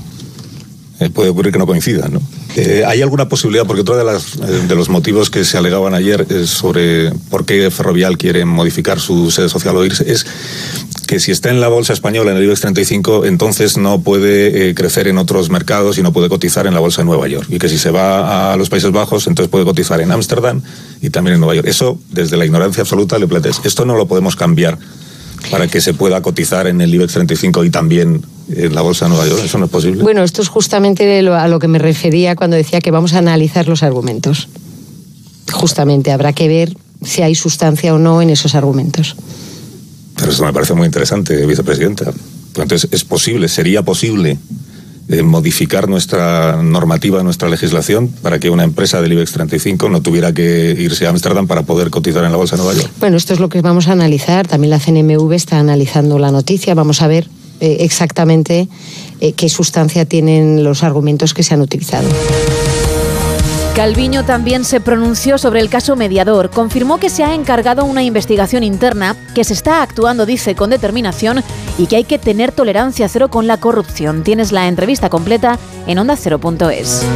eh, 1.01 1.11
puede 1.11 1.31
ocurrir 1.31 1.53
que 1.53 1.59
no 1.59 1.67
coincidan. 1.67 2.13
¿no? 2.13 2.23
Eh, 2.55 2.85
¿Hay 2.87 3.03
alguna 3.03 3.29
posibilidad? 3.29 3.67
Porque 3.67 3.81
otro 3.81 3.97
de, 3.97 4.05
las, 4.05 4.37
eh, 4.37 4.65
de 4.69 4.75
los 4.75 4.89
motivos 4.89 5.31
que 5.31 5.45
se 5.45 5.57
alegaban 5.59 5.95
ayer 5.95 6.27
es 6.31 6.51
sobre 6.51 7.11
por 7.31 7.45
qué 7.45 7.71
Ferrovial 7.71 8.19
quiere 8.19 8.45
modificar 8.45 9.01
su 9.01 9.31
sede 9.31 9.49
social 9.49 9.77
o 9.77 9.85
irse, 9.85 10.11
es 10.11 10.27
que 11.07 11.19
si 11.19 11.31
está 11.31 11.51
en 11.51 11.61
la 11.61 11.69
bolsa 11.69 11.93
española, 11.93 12.31
en 12.31 12.37
el 12.37 12.45
IBEX 12.45 12.61
35, 12.61 13.25
entonces 13.27 13.77
no 13.77 14.01
puede 14.01 14.69
eh, 14.71 14.75
crecer 14.75 15.09
en 15.09 15.19
otros 15.19 15.51
mercados 15.51 15.99
y 15.99 16.03
no 16.03 16.13
puede 16.13 16.29
cotizar 16.29 16.67
en 16.67 16.75
la 16.75 16.81
bolsa 16.81 17.03
de 17.03 17.07
Nueva 17.07 17.27
York. 17.27 17.47
Y 17.51 17.59
que 17.59 17.69
si 17.69 17.79
se 17.79 17.91
va 17.91 18.53
a 18.53 18.57
los 18.57 18.69
Países 18.71 18.93
Bajos, 18.93 19.27
entonces 19.27 19.51
puede 19.51 19.65
cotizar 19.65 20.01
en 20.01 20.13
Ámsterdam 20.13 20.63
y 21.01 21.11
también 21.11 21.35
en 21.35 21.41
Nueva 21.41 21.55
York. 21.55 21.67
Eso, 21.69 21.99
desde 22.11 22.37
la 22.37 22.47
ignorancia 22.47 22.83
absoluta, 22.83 23.19
le 23.19 23.27
planteas. 23.27 23.61
Esto 23.65 23.85
no 23.85 23.97
lo 23.97 24.07
podemos 24.07 24.37
cambiar 24.37 24.79
para 25.51 25.69
que 25.69 25.81
se 25.81 25.95
pueda 25.95 26.21
cotizar 26.23 26.67
en 26.67 26.81
el 26.81 26.95
IBEX 26.95 27.13
35 27.15 27.65
y 27.65 27.71
también 27.71 28.23
en 28.55 28.75
la 28.75 28.83
bolsa 28.83 29.07
de 29.07 29.11
Nueva 29.11 29.27
York. 29.27 29.43
Eso 29.45 29.59
no 29.59 29.67
es 29.67 29.71
posible. 29.71 30.03
Bueno, 30.03 30.23
esto 30.23 30.43
es 30.43 30.49
justamente 30.49 31.27
a 31.29 31.49
lo 31.49 31.59
que 31.59 31.69
me 31.69 31.79
refería 31.79 32.37
cuando 32.37 32.57
decía 32.57 32.81
que 32.81 32.91
vamos 32.91 33.15
a 33.15 33.19
analizar 33.19 33.69
los 33.69 33.83
argumentos. 33.83 34.49
Justamente 35.53 36.13
habrá 36.13 36.33
que 36.33 36.49
ver 36.49 36.77
si 37.03 37.23
hay 37.23 37.35
sustancia 37.35 37.95
o 37.95 37.99
no 37.99 38.23
en 38.23 38.31
esos 38.31 38.55
argumentos. 38.55 39.17
Pero 40.17 40.31
eso 40.31 40.45
me 40.45 40.53
parece 40.53 40.75
muy 40.75 40.87
interesante, 40.87 41.47
vicepresidenta. 41.47 42.13
Entonces, 42.57 42.89
es 42.93 43.05
posible, 43.05 43.49
sería 43.49 43.83
posible 43.83 44.39
eh, 45.09 45.23
modificar 45.23 45.89
nuestra 45.89 46.63
normativa, 46.63 47.23
nuestra 47.23 47.49
legislación, 47.49 48.09
para 48.09 48.39
que 48.39 48.51
una 48.51 48.65
empresa 48.65 49.01
del 49.03 49.13
IBEX 49.13 49.33
35 49.33 49.89
no 49.89 50.01
tuviera 50.01 50.33
que 50.33 50.77
irse 50.79 51.07
a 51.07 51.11
Ámsterdam 51.11 51.47
para 51.47 51.63
poder 51.63 51.91
cotizar 51.91 52.25
en 52.25 52.31
la 52.31 52.37
bolsa 52.37 52.57
de 52.57 52.63
Nueva 52.63 52.79
York. 52.81 52.93
Bueno, 53.01 53.17
esto 53.17 53.35
es 53.35 53.41
lo 53.41 53.49
que 53.49 53.61
vamos 53.63 53.89
a 53.89 53.93
analizar. 53.93 54.47
También 54.47 54.71
la 54.71 54.79
CNMV 54.79 55.33
está 55.33 55.59
analizando 55.59 56.19
la 56.19 56.31
noticia. 56.31 56.75
Vamos 56.75 57.03
a 57.03 57.09
ver 57.09 57.29
eh, 57.61 57.79
exactamente 57.81 58.69
eh, 59.21 59.33
qué 59.35 59.49
sustancia 59.49 60.05
tienen 60.05 60.65
los 60.65 60.83
argumentos 60.83 61.35
que 61.35 61.43
se 61.43 61.55
han 61.55 61.61
utilizado. 61.61 62.09
Calviño 63.75 64.23
también 64.23 64.65
se 64.67 64.83
pronunció 64.83 65.39
sobre 65.39 65.61
el 65.61 65.71
caso 65.71 65.97
mediador. 65.97 66.51
Confirmó 66.51 66.99
que 66.99 67.09
se 67.09 67.25
ha 67.25 67.35
encargado 67.35 67.87
una 67.87 68.03
investigación 68.03 68.65
interna, 68.65 69.17
que 69.35 69.45
se 69.45 69.55
está 69.55 69.83
actuando, 69.83 70.27
dice, 70.27 70.55
con 70.55 70.69
determinación 70.69 71.43
y 71.79 71.87
que 71.87 71.97
hay 71.97 72.05
que 72.05 72.19
tener 72.19 72.53
tolerancia 72.53 73.09
cero 73.09 73.31
con 73.31 73.47
la 73.47 73.57
corrupción. 73.57 74.25
Tienes 74.25 74.53
la 74.53 74.69
entrevista 74.69 75.09
completa 75.09 75.59
en 75.87 75.99
ondacero.es. 75.99 77.07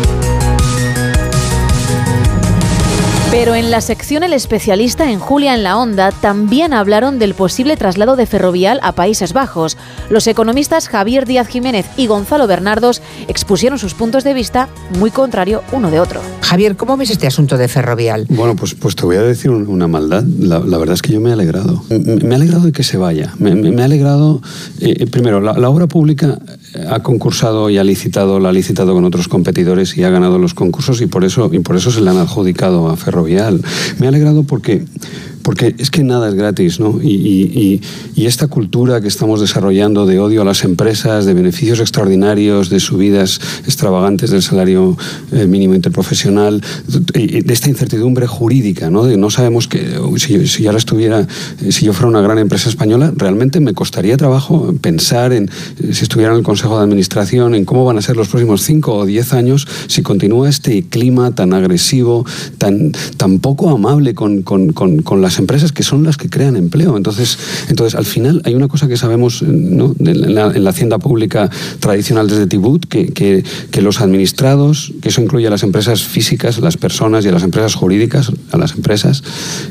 Pero 3.39 3.55
en 3.55 3.71
la 3.71 3.83
sección 3.83 4.23
El 4.25 4.33
especialista 4.33 5.11
en 5.13 5.19
Julia 5.19 5.55
en 5.55 5.63
la 5.63 5.77
Onda 5.77 6.11
también 6.11 6.73
hablaron 6.73 7.19
del 7.19 7.35
posible 7.35 7.77
traslado 7.77 8.17
de 8.17 8.25
Ferrovial 8.25 8.81
a 8.83 8.93
Países 8.93 9.35
Bajos. 9.35 9.77
Los 10.09 10.27
economistas 10.27 10.89
Javier 10.89 11.27
Díaz 11.27 11.47
Jiménez 11.47 11.85
y 11.99 12.07
Gonzalo 12.07 12.47
Bernardos 12.47 13.03
expusieron 13.29 13.79
sus 13.79 13.93
puntos 13.93 14.25
de 14.25 14.33
vista 14.33 14.71
muy 14.99 15.11
contrario 15.11 15.63
uno 15.73 15.91
de 15.91 16.01
otro. 16.01 16.23
Javier, 16.41 16.77
¿cómo 16.77 16.97
ves 16.97 17.11
este 17.11 17.27
asunto 17.27 17.59
de 17.59 17.69
Ferrovial? 17.69 18.25
Bueno, 18.31 18.57
pues, 18.57 18.75
pues 18.75 18.97
te 18.97 19.05
voy 19.05 19.17
a 19.17 19.23
decir 19.23 19.51
un- 19.51 19.67
una 19.69 19.87
maldad. 19.87 20.25
La, 20.39 20.59
la 20.61 20.79
verdad 20.79 20.95
es 20.95 21.03
que 21.03 21.13
yo 21.13 21.21
me 21.21 21.29
he 21.29 21.33
alegrado. 21.35 21.85
Me 21.91 22.33
he 22.33 22.37
alegrado 22.37 22.65
de 22.65 22.73
que 22.73 22.85
se 22.85 22.97
vaya. 22.97 23.35
Me, 23.39 23.55
me- 23.55 23.71
me 23.71 23.83
he 23.83 23.85
alegrado, 23.85 24.41
eh, 24.81 25.07
primero, 25.09 25.43
la, 25.43 25.53
la 25.53 25.69
obra 25.69 25.87
pública 25.87 26.39
eh, 26.49 26.57
ha 26.89 27.03
concursado 27.03 27.71
y 27.71 27.79
ha 27.79 27.85
licitado, 27.85 28.41
la 28.41 28.51
ha 28.51 28.53
licitado 28.53 28.95
con 28.95 29.05
otros 29.05 29.29
competidores 29.29 29.97
y 29.97 30.05
ha 30.05 30.11
ganado 30.11 30.39
los 30.39 30.55
concursos 30.55 31.01
y 31.01 31.07
por 31.07 31.25
eso, 31.25 31.51
y 31.53 31.61
por 31.61 31.77
eso 31.77 31.91
se 31.91 32.01
le 32.01 32.11
han 32.11 32.19
adjudicado 32.19 32.89
a 32.89 32.97
Ferrovial. 32.97 33.63
Me 33.99 34.07
he 34.07 34.09
alegrado 34.09 34.43
porque, 34.43 34.85
porque 35.47 35.77
es 35.79 35.93
que 35.93 36.03
nada 36.03 36.29
es 36.29 36.35
gratis, 36.35 36.81
¿no? 36.81 36.99
Y, 37.01 37.81
esta 38.27 38.49
cultura 38.49 39.01
que 39.01 39.07
estamos 39.07 39.41
desarrollando 39.41 40.05
de 40.05 40.19
odio 40.19 40.43
a 40.43 40.45
las 40.45 40.65
empresas, 40.65 41.25
de 41.27 41.33
beneficios 41.33 41.79
extraordinarios, 41.79 42.69
de 42.71 42.81
subidas 42.81 43.41
extravagantes 43.65 44.31
del 44.31 44.43
salario 44.43 44.97
eh, 45.31 45.47
mínimo 45.47 45.77
interprofesional, 45.77 46.61
de 46.89 47.45
esta 47.53 47.69
incertidumbre 47.69 48.27
jurídica, 48.27 48.91
¿no? 48.91 49.05
De 49.05 49.17
no 49.17 49.31
sabemos 49.31 49.69
que 49.69 49.97
si, 50.17 50.63
yo- 50.63 50.69
ahora 50.69 50.79
estuviera, 50.79 51.21
eh, 51.63 51.71
si 51.71 51.87
yo 51.87 51.93
fuera 51.93 52.09
una 52.09 52.21
gran 52.21 52.39
empresa 52.39 52.69
española, 52.69 53.13
realmente 53.15 53.61
me 53.61 53.75
costaría 53.75 54.17
trabajo 54.17 54.75
pensar 54.81 55.33
en 55.33 55.45
eh, 55.81 55.93
si 55.95 56.03
estuviera 56.03 56.33
en 56.33 56.39
el 56.39 56.45
Consejo 56.45 56.77
de 56.79 56.83
Administración, 56.83 57.55
en 57.55 57.65
cómo 57.65 57.85
van 57.85 57.99
a 57.99 58.03
ser 58.03 58.17
los 58.17 58.27
próximos 58.27 58.63
cinco 58.63 58.95
o 58.97 59.07
diez 59.07 59.33
años 59.33 59.69
si 59.87 60.03
continúa 60.03 60.49
este 60.49 60.83
clima 60.83 61.31
tan 61.37 61.53
agresivo, 61.55 62.27
tan, 62.59 62.91
tan 63.17 63.39
poco 63.39 63.71
amable 63.71 64.15
con, 64.15 64.43
con- 64.43 64.73
con- 64.73 65.03
con 65.03 65.23
las 65.23 65.36
empresas 65.39 65.73
que 65.73 65.83
son 65.83 66.03
las 66.05 66.17
que 66.17 66.29
crean 66.29 66.57
empleo. 66.57 66.97
Entonces, 66.97 67.39
entonces 67.69 67.95
al 67.95 68.05
final 68.05 68.43
hay 68.45 68.55
una 68.55 68.69
cosa 68.69 68.89
que 68.89 68.97
sabemos 68.97 69.43
¿no? 69.43 69.95
En, 69.99 70.35
la, 70.35 70.53
en 70.55 70.65
la 70.65 70.71
hacienda 70.71 70.99
pública 70.99 71.51
tradicional 71.81 72.29
desde 72.29 72.47
Tibut, 72.47 72.87
que, 72.87 73.09
que- 73.13 73.45
que 73.71 73.83
los 73.83 74.01
administrados, 74.01 74.93
que 75.03 75.09
eso 75.11 75.21
incluye 75.21 75.47
a 75.47 75.51
las 75.51 75.63
empresas 75.63 76.03
físicas, 76.03 76.59
las 76.59 76.77
personas 76.77 77.25
y 77.25 77.29
a 77.29 77.33
las 77.33 77.43
empresas 77.43 77.75
jurídicas, 77.75 78.31
a 78.53 78.57
las 78.57 78.73
empresas, 78.75 79.23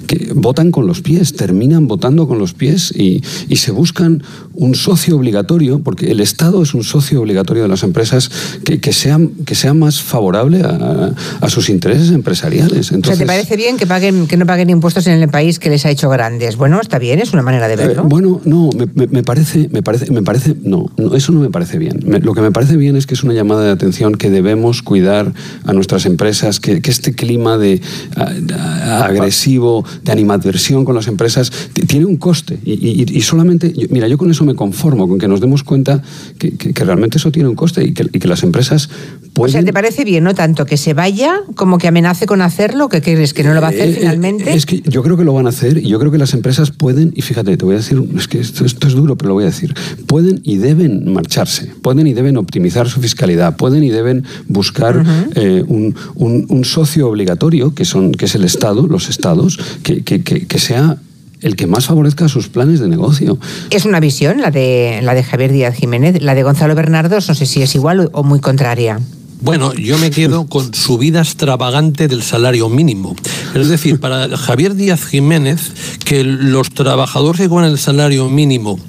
que 0.08 0.32
votan 0.36 0.72
con 0.72 0.88
los 0.88 1.02
pies, 1.02 1.34
terminan 1.36 1.88
votando 1.88 2.28
con 2.28 2.38
los 2.40 2.54
pies 2.54 2.92
y, 2.96 3.24
y 3.50 3.56
se 3.58 3.72
buscan 3.72 4.24
un 4.54 4.76
socio 4.76 5.16
obligatorio, 5.18 5.80
porque 5.80 6.12
el 6.12 6.20
Estado 6.20 6.62
es 6.64 6.74
un 6.74 6.84
socio 6.84 7.22
obligatorio 7.22 7.64
de 7.64 7.70
las 7.70 7.84
empresas 7.84 8.30
que, 8.64 8.80
que 8.80 8.94
sea, 8.94 9.20
que 9.46 9.56
sea 9.56 9.74
más 9.74 10.02
favorable 10.02 10.62
a, 10.64 11.14
a 11.42 11.50
sus 11.50 11.70
intereses 11.70 12.12
empresariales. 12.12 12.80
o 12.80 12.84
sea, 12.84 12.96
Entonces, 12.96 13.20
¿te 13.20 13.26
parece 13.26 13.56
bien 13.58 13.78
que, 13.78 13.88
paguen, 13.88 14.28
que 14.28 14.38
no 14.38 14.46
paguen 14.46 14.70
impuestos 14.70 15.08
en 15.08 15.22
el 15.22 15.30
país 15.30 15.55
que 15.60 15.70
les 15.70 15.86
ha 15.86 15.90
hecho 15.90 16.10
grandes? 16.10 16.56
Bueno, 16.58 16.80
está 16.82 17.00
bien, 17.00 17.20
es 17.20 17.34
una 17.34 17.42
manera 17.42 17.68
de 17.68 17.76
verlo. 17.76 18.04
Eh, 18.04 18.06
bueno, 18.08 18.42
no, 18.46 18.70
me, 18.78 18.86
me- 18.94 19.08
me 19.08 19.24
parece, 19.24 19.70
me 19.72 19.82
parece, 19.84 20.12
me 20.12 20.22
parece, 20.24 20.56
no, 20.64 20.86
no, 20.98 21.16
eso 21.16 21.32
no 21.32 21.40
me 21.40 21.50
parece 21.50 21.78
bien. 21.78 22.00
Me- 22.06 22.20
lo 22.20 22.34
que 22.34 22.42
me 22.42 22.52
parece 22.52 22.78
bien 22.78 22.96
es 22.96 23.06
que 23.08 23.14
es 23.14 23.24
una 23.24 23.34
llamada 23.34 23.64
de 23.64 23.72
atención 23.72 24.16
que 24.16 24.30
debemos 24.30 24.82
cuidar 24.82 25.34
a 25.66 25.74
nuestras 25.74 26.06
empresas, 26.06 26.60
que, 26.60 26.82
que 26.82 26.92
este 26.92 27.14
clima 27.14 27.58
de 27.58 27.82
a- 28.16 28.32
a- 28.56 29.06
agresivo, 29.06 29.86
de 30.04 30.12
animadversión 30.12 30.86
con 30.86 30.96
las 30.96 31.08
empresas, 31.08 31.52
tiene 31.88 32.06
un 32.06 32.18
coste 32.18 32.60
y, 32.66 32.74
y- 32.74 33.06
y 33.18 33.22
solamente, 33.22 33.74
yo- 33.74 33.88
mira, 33.90 34.08
yo 34.08 34.18
con 34.18 34.30
eso 34.32 34.46
me 34.46 34.56
conformo, 34.56 35.08
con 35.08 35.18
que 35.20 35.28
nos 35.28 35.42
demos 35.42 35.64
cuenta 35.64 36.02
que, 36.38 36.52
que- 36.58 36.74
que 36.74 36.84
realmente 36.84 37.18
eso 37.18 37.32
tiene 37.32 37.50
un 37.50 37.56
coste 37.56 37.84
y 37.84 37.94
que, 37.94 38.04
y 38.12 38.20
que 38.20 38.28
las 38.28 38.44
empresas 38.44 38.90
O 39.38 39.48
sea, 39.50 39.64
¿te 39.64 39.74
parece 39.74 40.06
bien, 40.06 40.24
no 40.24 40.34
tanto 40.34 40.66
que 40.66 40.78
se 40.78 40.94
vaya 40.94 41.42
como 41.56 41.78
que 41.78 41.88
amenace 41.90 42.26
con 42.26 42.42
hacerlo? 42.42 42.88
¿Qué 42.88 43.02
crees? 43.02 43.34
¿Que 43.34 43.44
no 43.44 43.54
lo 43.54 43.60
va 43.62 43.68
a 43.68 43.70
hacer 43.72 43.90
Eh, 43.90 43.92
eh, 43.92 43.98
finalmente? 44.00 44.54
Es 44.54 44.66
que 44.66 44.82
yo 44.86 45.04
creo 45.04 45.18
que 45.18 45.26
lo 45.26 45.34
van 45.34 45.46
a 45.46 45.50
hacer 45.50 45.78
y 45.78 45.90
yo 45.90 46.00
creo 46.00 46.12
que 46.12 46.18
las 46.18 46.34
empresas 46.34 46.72
pueden, 46.72 47.12
y 47.16 47.22
fíjate, 47.22 47.58
te 47.58 47.66
voy 47.66 47.76
a 47.76 47.78
decir, 47.80 48.02
es 48.18 48.28
que 48.30 48.40
esto, 48.40 48.64
esto 48.66 48.88
es 48.88 48.94
duro, 48.94 49.18
pero 49.18 49.28
lo 49.30 49.34
voy 49.34 49.44
a 49.44 49.48
decir, 49.48 49.74
pueden 50.08 50.40
y 50.44 50.58
deben 50.58 51.12
marcharse, 51.12 51.70
pueden 51.82 52.08
y 52.08 52.14
deben 52.14 52.38
optimizar 52.38 52.88
su 52.88 53.02
fiscalidad, 53.02 53.58
pueden 53.58 53.84
y 53.84 53.90
deben 53.90 54.24
buscar 54.48 55.04
eh, 55.36 55.64
un, 55.68 55.96
un- 56.16 56.46
un 56.50 56.64
socio 56.66 57.10
obligatorio, 57.10 57.74
que, 57.76 57.84
son, 57.86 58.14
que 58.14 58.26
es 58.26 58.36
el 58.36 58.44
Estado, 58.46 58.88
los 58.88 59.10
Estados, 59.10 59.60
que, 59.84 60.02
que- 60.04 60.24
que- 60.24 60.48
que 60.48 60.60
sea 60.60 60.98
el 61.42 61.56
que 61.58 61.68
más 61.68 61.86
favorezca 61.88 62.28
sus 62.30 62.48
planes 62.48 62.80
de 62.80 62.88
negocio. 62.88 63.38
Es 63.70 63.86
una 63.86 64.00
visión, 64.00 64.42
la 64.42 64.50
de, 64.50 65.02
la 65.04 65.14
de 65.14 65.22
Javier 65.24 65.52
Díaz 65.52 65.76
Jiménez. 65.76 66.22
La 66.24 66.34
de 66.34 66.42
Gonzalo 66.42 66.74
Bernardos, 66.74 67.28
no 67.28 67.36
sé 67.36 67.46
si 67.46 67.62
es 67.62 67.76
igual 67.76 68.10
o 68.14 68.24
muy 68.24 68.40
contraria. 68.40 69.00
Bueno, 69.46 69.76
yo 69.76 70.00
me 70.00 70.10
quedo 70.10 70.48
con 70.48 70.74
subida 70.74 71.20
extravagante 71.20 72.08
del 72.08 72.24
salario 72.24 72.68
mínimo. 72.68 73.16
Es 73.54 73.70
decir, 73.70 74.00
para 74.00 74.36
Javier 74.36 74.74
Díaz 74.74 75.06
Jiménez, 75.06 75.72
que 76.04 76.24
los 76.24 76.72
trabajadores 76.72 77.42
que 77.42 77.48
cobran 77.48 77.70
el 77.70 77.78
salario 77.78 78.28
mínimo 78.28 78.80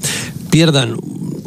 pierdan 0.48 0.96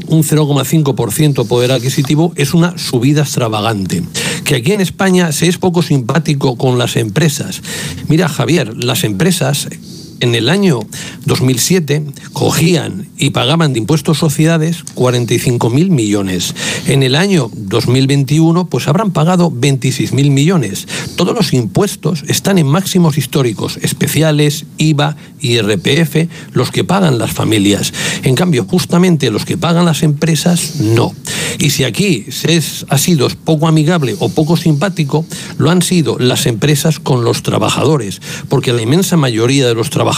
un 0.10 0.24
0,5% 0.24 1.48
poder 1.48 1.72
adquisitivo 1.72 2.34
es 2.36 2.54
una 2.54 2.78
subida 2.78 3.24
extravagante. 3.24 4.04
Que 4.44 4.58
aquí 4.58 4.74
en 4.74 4.82
España 4.82 5.32
se 5.32 5.48
es 5.48 5.58
poco 5.58 5.82
simpático 5.82 6.56
con 6.56 6.78
las 6.78 6.96
empresas. 6.96 7.64
Mira, 8.10 8.30
Javier, 8.30 8.78
las 8.78 9.04
empresas 9.04 9.70
en 10.20 10.36
el 10.36 10.50
año 10.50 10.82
2007 11.26 12.04
cogían 12.34 13.08
y 13.18 13.30
pagaban 13.30 13.74
de 13.74 13.80
impuestos 13.80 14.18
sociedades 14.18 14.84
45.000 14.96 15.90
millones. 15.90 16.56
En 16.88 17.04
el 17.04 17.16
año 17.16 17.50
2021 17.54 18.70
pues 18.70 18.88
habrán 18.88 19.12
pagado 19.12 19.52
26.000 19.52 20.32
millones. 20.32 20.88
Todos 21.16 21.36
los 21.36 21.54
impuestos 21.54 22.24
están 22.28 22.58
en 22.58 22.68
máximos 22.68 23.18
históricos, 23.18 23.78
especiales, 23.82 24.66
IVA, 24.78 25.16
IRPF, 25.40 26.28
los 26.54 26.72
que 26.72 26.84
pagan 26.84 27.18
las 27.18 27.32
familias. 27.32 27.94
En 28.24 28.36
cambio, 28.36 28.66
justamente 28.66 29.32
los 29.32 29.46
que 29.46 29.58
pagan 29.58 29.86
las 29.86 30.04
empresas, 30.04 30.82
no. 30.82 31.14
Y 31.60 31.70
si 31.72 31.84
aquí 31.84 32.26
es, 32.44 32.86
ha 32.90 32.98
sido 32.98 33.30
poco 33.30 33.68
amigable 33.68 34.16
o 34.20 34.30
poco 34.30 34.58
simpático, 34.58 35.26
lo 35.58 35.72
han 35.72 35.82
sido 35.82 36.18
las 36.20 36.46
empresas 36.46 37.00
con 37.00 37.24
los 37.24 37.44
trabajadores, 37.44 38.22
porque 38.50 38.74
la 38.74 38.82
inmensa 38.82 39.18
mayoría 39.18 39.68
de 39.68 39.76
los 39.76 39.90
trabajadores 39.90 40.09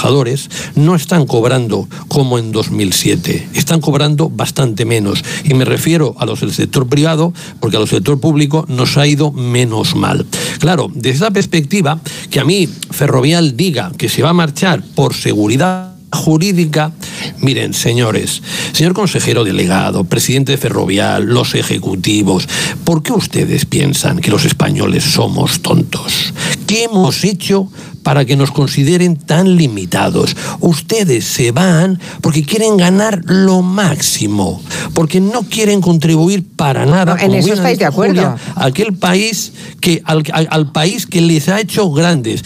no 0.75 0.95
están 0.95 1.25
cobrando 1.25 1.87
como 2.07 2.39
en 2.39 2.51
2007, 2.51 3.49
están 3.53 3.81
cobrando 3.81 4.29
bastante 4.29 4.85
menos. 4.85 5.23
Y 5.43 5.53
me 5.53 5.65
refiero 5.65 6.15
a 6.17 6.25
los 6.25 6.41
del 6.41 6.53
sector 6.53 6.87
privado, 6.87 7.33
porque 7.59 7.77
a 7.77 7.79
los 7.79 7.89
del 7.89 7.99
sector 7.99 8.19
público 8.19 8.65
nos 8.67 8.97
ha 8.97 9.07
ido 9.07 9.31
menos 9.31 9.95
mal. 9.95 10.25
Claro, 10.59 10.89
desde 10.93 11.17
esa 11.17 11.31
perspectiva, 11.31 11.99
que 12.29 12.39
a 12.39 12.45
mí 12.45 12.67
Ferrovial 12.67 13.57
diga 13.57 13.91
que 13.97 14.09
se 14.09 14.21
va 14.21 14.29
a 14.29 14.33
marchar 14.33 14.83
por 14.95 15.13
seguridad 15.13 15.91
jurídica. 16.11 16.91
Miren, 17.39 17.73
señores, 17.73 18.41
señor 18.73 18.93
consejero 18.93 19.43
delegado, 19.43 20.03
presidente 20.03 20.53
de 20.53 20.57
Ferrovial, 20.57 21.25
los 21.25 21.55
ejecutivos, 21.55 22.47
¿por 22.83 23.01
qué 23.01 23.13
ustedes 23.13 23.65
piensan 23.65 24.19
que 24.19 24.31
los 24.31 24.45
españoles 24.45 25.03
somos 25.03 25.61
tontos? 25.61 26.33
¿Qué 26.67 26.83
hemos 26.83 27.23
hecho 27.23 27.69
para 28.03 28.25
que 28.25 28.35
nos 28.35 28.51
consideren 28.51 29.15
tan 29.15 29.55
limitados? 29.57 30.35
Ustedes 30.59 31.25
se 31.25 31.51
van 31.51 31.99
porque 32.21 32.43
quieren 32.43 32.77
ganar 32.77 33.21
lo 33.25 33.61
máximo, 33.61 34.61
porque 34.93 35.19
no 35.19 35.43
quieren 35.43 35.81
contribuir 35.81 36.45
para 36.55 36.85
nada. 36.85 37.15
No, 37.15 37.21
en 37.21 37.33
eso 37.35 37.53
estáis 37.53 37.79
de 37.79 37.85
acuerdo. 37.85 38.13
Julia, 38.15 38.35
a 38.55 38.65
aquel 38.65 38.93
país 38.93 39.53
que 39.79 40.01
al, 40.05 40.23
al- 40.33 40.47
al 40.51 40.71
país 40.71 41.05
que 41.05 41.21
les 41.21 41.47
ha 41.49 41.59
hecho 41.59 41.89
grandes. 41.91 42.43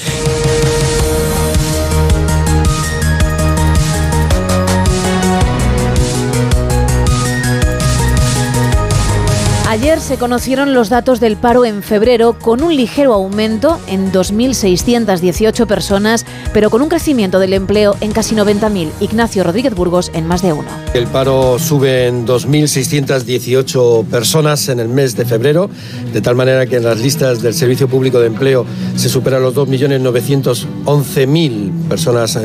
Ayer 9.75 9.99
se 9.99 10.15
conocieron 10.15 10.73
los 10.73 10.87
datos 10.87 11.19
del 11.19 11.35
paro 11.35 11.65
en 11.65 11.83
febrero 11.83 12.39
con 12.39 12.63
un 12.63 12.73
ligero 12.73 13.13
aumento 13.13 13.77
en 13.87 14.09
2.618 14.09 15.67
personas, 15.67 16.25
pero 16.53 16.69
con 16.69 16.81
un 16.81 16.87
crecimiento 16.87 17.39
del 17.39 17.51
empleo 17.51 17.97
en 17.99 18.13
casi 18.13 18.35
90.000. 18.35 18.91
Ignacio 19.01 19.43
Rodríguez 19.43 19.75
Burgos 19.75 20.11
en 20.13 20.27
más 20.27 20.41
de 20.41 20.53
uno. 20.53 20.69
El 20.93 21.07
paro 21.07 21.59
sube 21.59 22.07
en 22.07 22.25
2.618 22.25 24.05
personas 24.05 24.69
en 24.69 24.79
el 24.79 24.87
mes 24.87 25.17
de 25.17 25.25
febrero, 25.25 25.69
de 26.13 26.21
tal 26.21 26.35
manera 26.35 26.67
que 26.67 26.77
en 26.77 26.85
las 26.85 27.01
listas 27.01 27.41
del 27.41 27.53
Servicio 27.53 27.89
Público 27.89 28.21
de 28.21 28.27
Empleo 28.27 28.65
se 28.95 29.09
superan 29.09 29.41
los 29.41 29.55
2.911.000 29.55 31.87
personas 31.89 32.37
eh, 32.37 32.43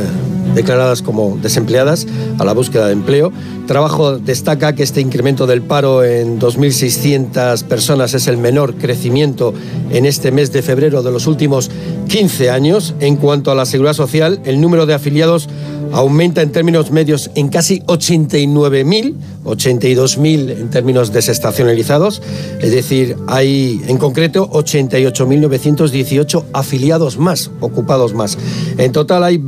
declaradas 0.55 1.03
como 1.03 1.39
desempleadas 1.41 2.07
a 2.39 2.45
la 2.45 2.53
búsqueda 2.53 2.87
de 2.87 2.93
empleo. 2.93 3.33
Trabajo 3.67 4.19
destaca 4.19 4.75
que 4.75 4.83
este 4.83 5.01
incremento 5.01 5.47
del 5.47 5.63
paro 5.63 6.05
en 6.05 6.41
2.600 6.41 7.65
personas 7.65 8.15
es 8.15 8.27
el 8.27 8.37
menor 8.37 8.75
crecimiento 8.75 9.55
en 9.91 10.07
este 10.07 10.33
mes 10.33 10.53
de 10.53 10.63
febrero 10.63 11.03
de 11.03 11.13
los 11.13 11.27
últimos 11.27 11.71
15 12.09 12.51
años. 12.51 12.95
En 13.01 13.17
cuanto 13.17 13.51
a 13.51 13.55
la 13.55 13.67
seguridad 13.67 13.95
social, 13.95 14.41
el 14.45 14.61
número 14.61 14.87
de 14.87 14.95
afiliados 14.95 15.49
aumenta 15.93 16.43
en 16.43 16.53
términos 16.53 16.91
medios 16.91 17.31
en 17.35 17.49
casi 17.49 17.81
89.000, 17.81 19.15
82.000 19.45 20.51
en 20.51 20.71
términos 20.71 21.13
desestacionalizados, 21.13 22.23
es 22.61 22.71
decir, 22.71 23.17
hay 23.27 23.81
en 23.87 23.99
concreto 23.99 24.49
88.918 24.51 26.45
afiliados 26.53 27.19
más, 27.19 27.51
ocupados 27.61 28.15
más. 28.15 28.39
En 28.79 28.93
total 28.93 29.25
hay 29.25 29.39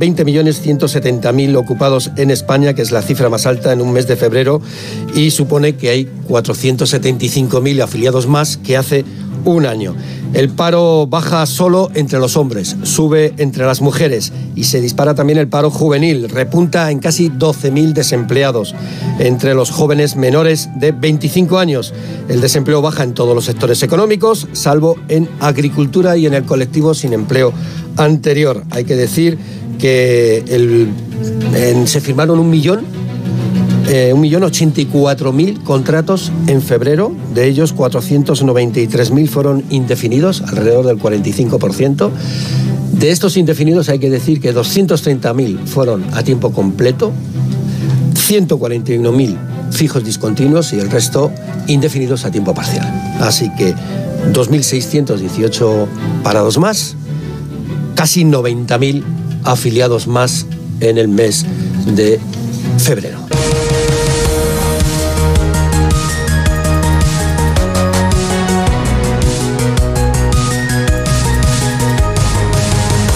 20.170.000 1.01 1.55
ocupados 1.57 2.11
en 2.17 2.31
España, 2.31 2.73
que 2.73 2.81
es 2.81 2.91
la 2.91 3.01
cifra 3.01 3.29
más 3.29 3.45
alta 3.45 3.71
en 3.73 3.81
un 3.81 3.91
mes 3.93 4.07
de 4.07 4.15
febrero, 4.15 4.61
y 5.15 5.31
supone 5.31 5.75
que 5.75 5.89
hay 5.89 6.09
475.000 6.27 7.81
afiliados 7.81 8.27
más 8.27 8.57
que 8.57 8.77
hace 8.77 9.05
un 9.45 9.65
año. 9.65 9.95
El 10.33 10.49
paro 10.49 11.05
baja 11.05 11.45
solo 11.45 11.91
entre 11.93 12.17
los 12.17 12.37
hombres, 12.37 12.75
sube 12.83 13.33
entre 13.37 13.65
las 13.65 13.81
mujeres 13.81 14.33
y 14.55 14.63
se 14.63 14.81
dispara 14.81 15.13
también 15.13 15.37
el 15.37 15.47
paro 15.47 15.69
juvenil, 15.69 16.27
repunta 16.27 16.89
en 16.89 16.97
casi 16.99 17.29
12.000 17.29 17.93
desempleados 17.93 18.73
entre 19.19 19.53
los 19.53 19.69
jóvenes 19.69 20.15
menores 20.15 20.69
de 20.79 20.91
25 20.91 21.59
años. 21.59 21.93
El 22.29 22.41
desempleo 22.41 22.81
baja 22.81 23.03
en 23.03 23.13
todos 23.13 23.35
los 23.35 23.45
sectores 23.45 23.83
económicos, 23.83 24.47
salvo 24.53 24.95
en 25.07 25.29
agricultura 25.39 26.17
y 26.17 26.25
en 26.25 26.33
el 26.33 26.45
colectivo 26.45 26.95
sin 26.95 27.13
empleo 27.13 27.53
anterior. 27.97 28.63
Hay 28.71 28.85
que 28.85 28.95
decir 28.95 29.37
que 29.83 30.45
el- 30.47 30.87
en- 31.55 31.87
se 31.87 31.99
firmaron 31.99 32.39
un 32.39 32.49
millón 32.49 32.85
eh, 33.89 34.13
1.084.000 34.15 35.61
contratos 35.61 36.31
en 36.47 36.61
febrero, 36.61 37.11
de 37.35 37.47
ellos 37.49 37.75
493.000 37.75 39.27
fueron 39.27 39.65
indefinidos, 39.69 40.41
alrededor 40.41 40.85
del 40.85 40.97
45%. 40.99 42.09
De 42.97 43.11
estos 43.11 43.35
indefinidos 43.35 43.89
hay 43.89 43.99
que 43.99 44.09
decir 44.09 44.39
que 44.39 44.53
230.000 44.55 45.65
fueron 45.65 46.05
a 46.13 46.23
tiempo 46.23 46.53
completo, 46.53 47.11
141.000 48.15 49.37
fijos 49.71 50.01
discontinuos 50.05 50.71
y 50.71 50.79
el 50.79 50.89
resto 50.89 51.33
indefinidos 51.67 52.23
a 52.23 52.31
tiempo 52.31 52.53
parcial. 52.53 52.87
Así 53.19 53.51
que 53.57 53.75
2.618 54.33 55.87
parados 56.23 56.57
más, 56.57 56.95
casi 57.95 58.23
90.000 58.23 59.03
afiliados 59.43 60.07
más 60.07 60.45
en 60.79 60.97
el 60.97 61.07
mes 61.07 61.45
de 61.85 62.19
febrero. 62.77 63.32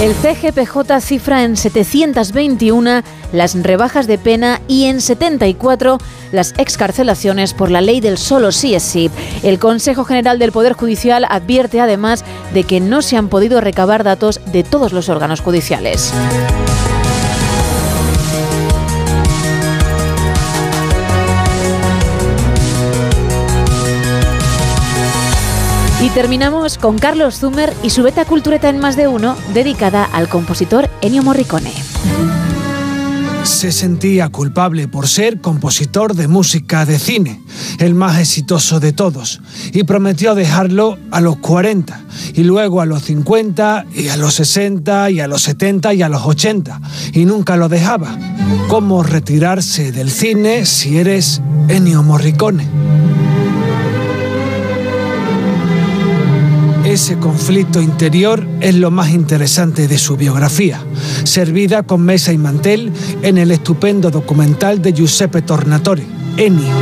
El 0.08 0.14
CGPJ 0.14 1.02
cifra 1.02 1.44
en 1.44 1.58
721 1.58 3.02
las 3.34 3.62
rebajas 3.62 4.08
de 4.08 4.18
pena 4.18 4.62
y 4.66 4.86
en 4.86 5.02
74 5.02 5.98
las 6.32 6.54
excarcelaciones 6.58 7.54
por 7.54 7.70
la 7.70 7.82
ley 7.82 8.00
del 8.00 8.18
solo 8.18 8.54
sí 8.54 8.74
es. 8.74 8.96
El 9.44 9.60
Consejo 9.60 10.06
General 10.06 10.40
del 10.40 10.54
Poder 10.54 10.72
Judicial 10.72 11.26
advierte 11.30 11.82
además 11.82 12.24
de 12.54 12.64
que 12.64 12.80
no 12.80 13.02
se 13.02 13.18
han 13.18 13.28
podido 13.28 13.60
recabar 13.60 14.06
datos 14.06 14.40
de 14.54 14.64
todos 14.64 14.94
los 14.94 15.10
órganos 15.10 15.42
judiciales. 15.42 16.14
Y 26.00 26.10
terminamos 26.12 26.78
con 26.78 27.00
Carlos 27.00 27.40
Zumer 27.40 27.74
y 27.82 27.90
su 27.90 28.04
beta 28.04 28.24
cultureta 28.24 28.70
en 28.70 28.78
más 28.78 28.96
de 28.96 29.08
uno, 29.08 29.36
dedicada 29.56 30.04
al 30.04 30.30
compositor 30.30 30.90
Ennio 31.02 31.24
Morricone. 31.24 31.74
se 33.44 33.72
sentía 33.72 34.28
culpable 34.30 34.88
por 34.90 35.08
ser 35.08 35.40
compositor 35.40 36.14
de 36.14 36.28
música 36.28 36.86
de 36.86 37.00
cine, 37.00 37.42
el 37.80 37.96
más 37.96 38.20
exitoso 38.20 38.80
de 38.82 38.92
todos, 38.92 39.42
y 39.72 39.86
prometió 39.86 40.36
dejarlo 40.36 41.00
a 41.12 41.22
los 41.22 41.38
40, 41.38 42.04
y 42.34 42.44
luego 42.44 42.82
a 42.82 42.86
los 42.86 43.04
50, 43.04 43.86
y 43.96 44.10
a 44.10 44.18
los 44.18 44.36
60, 44.36 45.10
y 45.12 45.22
a 45.22 45.28
los 45.28 45.44
70, 45.44 45.94
y 45.94 46.02
a 46.02 46.10
los 46.10 46.26
80, 46.26 46.82
y 47.14 47.26
nunca 47.26 47.56
lo 47.56 47.70
dejaba. 47.70 48.20
¿Cómo 48.68 49.02
retirarse 49.02 49.94
del 49.94 50.12
cine 50.12 50.66
si 50.66 50.98
eres 50.98 51.42
Ennio 51.70 52.04
Morricone? 52.04 52.68
Ese 56.98 57.20
conflicto 57.20 57.80
interior 57.80 58.44
es 58.60 58.74
lo 58.74 58.90
más 58.90 59.12
interesante 59.12 59.88
de 59.88 60.00
su 60.00 60.18
biografía, 60.18 60.82
servida 61.26 61.84
con 61.84 62.02
mesa 62.02 62.34
y 62.34 62.40
mantel 62.40 62.92
en 63.22 63.38
el 63.38 63.52
estupendo 63.52 64.10
documental 64.10 64.82
de 64.82 64.94
Giuseppe 64.94 65.44
Tornatore, 65.44 66.08
Ennio, 66.38 66.74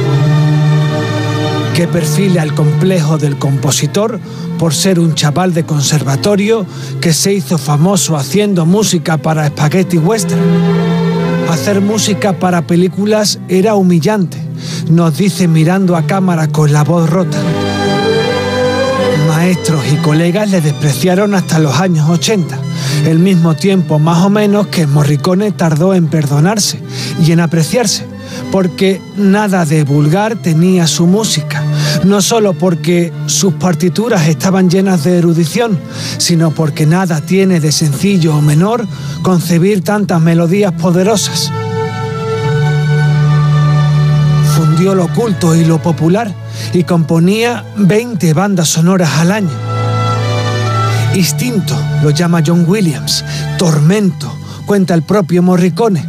que 1.76 1.86
perfila 1.90 2.44
el 2.44 2.54
complejo 2.54 3.18
del 3.18 3.38
compositor 3.38 4.22
por 4.58 4.74
ser 4.74 5.02
un 5.02 5.16
chaval 5.16 5.54
de 5.54 5.66
conservatorio 5.66 6.66
que 7.02 7.12
se 7.12 7.34
hizo 7.34 7.58
famoso 7.58 8.16
haciendo 8.16 8.66
música 8.66 9.18
para 9.18 9.50
spaghetti 9.50 9.98
western. 9.98 10.40
Hacer 11.50 11.82
música 11.82 12.40
para 12.40 12.66
películas 12.66 13.38
era 13.50 13.76
humillante, 13.76 14.38
nos 14.90 15.18
dice 15.18 15.50
mirando 15.50 15.98
a 15.98 16.08
cámara 16.08 16.48
con 16.48 16.72
la 16.72 16.86
voz 16.86 17.10
rota 17.10 17.65
maestros 19.46 19.84
y 19.94 19.98
colegas 19.98 20.50
le 20.50 20.60
despreciaron 20.60 21.36
hasta 21.36 21.60
los 21.60 21.80
años 21.80 22.10
80, 22.10 22.58
el 23.06 23.20
mismo 23.20 23.56
tiempo 23.56 24.00
más 24.00 24.26
o 24.26 24.30
menos 24.32 24.66
que 24.68 24.88
Morricone 24.88 25.52
tardó 25.52 25.94
en 25.94 26.08
perdonarse 26.08 26.80
y 27.24 27.32
en 27.32 27.40
apreciarse, 27.40 28.08
porque 28.52 29.00
nada 29.18 29.64
de 29.64 29.84
vulgar 29.84 30.36
tenía 30.36 30.88
su 30.88 31.06
música, 31.06 31.62
no 32.06 32.24
solo 32.24 32.54
porque 32.54 33.14
sus 33.28 33.54
partituras 33.54 34.28
estaban 34.28 34.68
llenas 34.68 35.04
de 35.04 35.20
erudición, 35.20 35.78
sino 36.18 36.50
porque 36.50 36.88
nada 36.88 37.22
tiene 37.22 37.60
de 37.60 37.72
sencillo 37.72 38.36
o 38.36 38.42
menor 38.42 38.88
concebir 39.22 39.84
tantas 39.84 40.20
melodías 40.22 40.72
poderosas. 40.72 41.52
Fundió 44.56 44.96
lo 44.96 45.06
oculto 45.06 45.54
y 45.54 45.66
lo 45.66 45.80
popular 45.80 46.45
y 46.76 46.84
componía 46.84 47.64
20 47.78 48.34
bandas 48.34 48.68
sonoras 48.68 49.10
al 49.20 49.32
año. 49.32 49.50
Instinto 51.14 51.74
lo 52.04 52.10
llama 52.10 52.44
John 52.46 52.66
Williams, 52.68 53.24
tormento, 53.58 54.30
cuenta 54.66 54.94
el 54.94 55.04
propio 55.04 55.42
Morricone. 55.42 56.06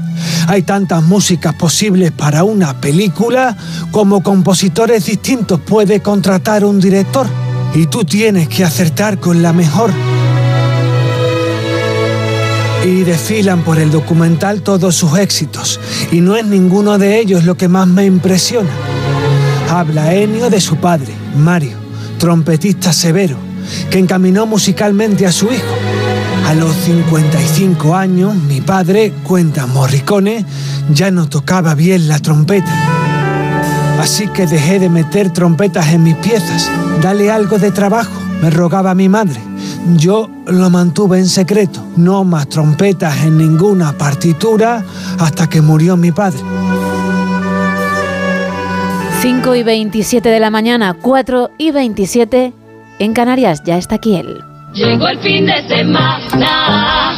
Hay 0.49 0.63
tantas 0.63 1.05
músicas 1.05 1.55
posibles 1.55 2.11
para 2.11 2.43
una 2.43 2.81
película 2.81 3.57
como 3.93 4.25
compositores 4.25 5.07
distintos 5.07 5.61
puede 5.61 6.01
contratar 6.01 6.65
un 6.65 6.81
director 6.81 7.29
y 7.75 7.87
tú 7.87 8.05
tienes 8.05 8.49
que 8.49 8.65
acertar 8.65 9.21
con 9.21 9.43
la 9.43 9.53
mejor. 9.53 9.93
Y 12.85 13.03
desfilan 13.05 13.63
por 13.63 13.79
el 13.79 13.93
documental 13.93 14.63
todos 14.63 14.97
sus 14.97 15.17
éxitos 15.19 15.79
y 16.11 16.21
no 16.21 16.35
es 16.37 16.45
ninguno 16.45 16.99
de 16.99 17.21
ellos 17.21 17.45
lo 17.45 17.57
que 17.57 17.69
más 17.69 17.87
me 17.87 18.05
impresiona. 18.05 18.71
Habla 19.71 20.15
Ennio 20.15 20.49
de 20.49 20.61
su 20.61 20.77
padre, 20.77 21.13
Mario, 21.37 21.77
trompetista 22.19 22.93
severo, 22.93 23.37
que 23.91 23.99
encaminó 23.99 24.47
musicalmente 24.47 25.27
a 25.27 25.33
su 25.33 25.47
hijo. 25.47 25.75
A 26.47 26.55
los 26.55 26.75
55 26.77 27.97
años, 27.97 28.35
mi 28.35 28.61
padre, 28.61 29.13
cuenta 29.25 29.67
Morricone, 29.67 30.45
ya 30.91 31.11
no 31.11 31.29
tocaba 31.29 31.75
bien 31.75 32.07
la 32.07 32.21
trompeta. 32.21 32.73
Así 34.01 34.29
que 34.29 34.47
dejé 34.47 34.79
de 34.79 34.89
meter 34.89 35.33
trompetas 35.33 35.89
en 35.89 36.05
mis 36.05 36.15
piezas. 36.17 36.71
Dale 37.03 37.31
algo 37.33 37.59
de 37.59 37.73
trabajo, 37.73 38.13
me 38.41 38.51
rogaba 38.51 38.95
mi 38.95 39.09
madre. 39.09 39.41
Yo 39.97 40.31
lo 40.47 40.71
mantuve 40.71 41.19
en 41.19 41.29
secreto, 41.29 41.85
no 41.97 42.23
más 42.23 42.49
trompetas 42.49 43.25
en 43.25 43.37
ninguna 43.37 43.93
partitura 43.93 44.85
hasta 45.19 45.49
que 45.49 45.61
murió 45.61 45.97
mi 45.97 46.13
padre. 46.13 46.41
5 49.27 49.57
y 49.57 49.65
27 49.65 50.29
de 50.29 50.39
la 50.39 50.51
mañana, 50.51 50.95
4 51.03 51.51
y 51.59 51.73
27 51.73 52.53
en 53.01 53.13
Canarias. 53.13 53.61
Ya 53.65 53.77
está 53.77 53.97
aquí 53.97 54.15
él. 54.15 54.41
Llegó 54.73 55.09
el 55.09 55.19
fin 55.19 55.47
de 55.47 55.67
semana, 55.67 57.13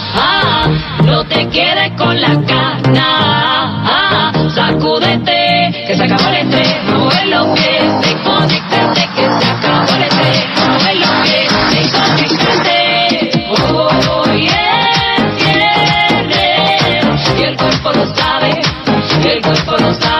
no 1.05 1.23
te 1.27 1.47
quedes 1.51 1.93
con 1.99 2.19
la 2.19 2.41
cana, 2.47 4.33
sacúdete, 4.55 5.85
que 5.87 5.95
se 5.95 6.03
acabó 6.03 6.31
el 6.31 6.37
estrés, 6.37 6.77
mueve 6.87 7.27
los 7.27 7.47
pies, 7.49 8.01
desconéctate, 8.01 9.07
que 9.15 9.29
se 9.41 9.51
acabó 9.51 9.95
el 9.95 10.03
estrés, 10.05 10.47
mueve 10.67 10.95
los 10.95 11.11
pies, 11.25 11.53
desconéctate, 11.75 12.97
hoy 14.25 14.47
es 14.47 15.45
viernes, 15.45 17.21
y 17.39 17.43
el 17.43 17.55
cuerpo 17.55 17.93
lo 17.93 18.07
sabe, 18.17 18.51
y 19.23 19.29
el 19.29 19.43
cuerpo 19.43 19.73
lo 19.73 19.93
sabe, 19.93 20.18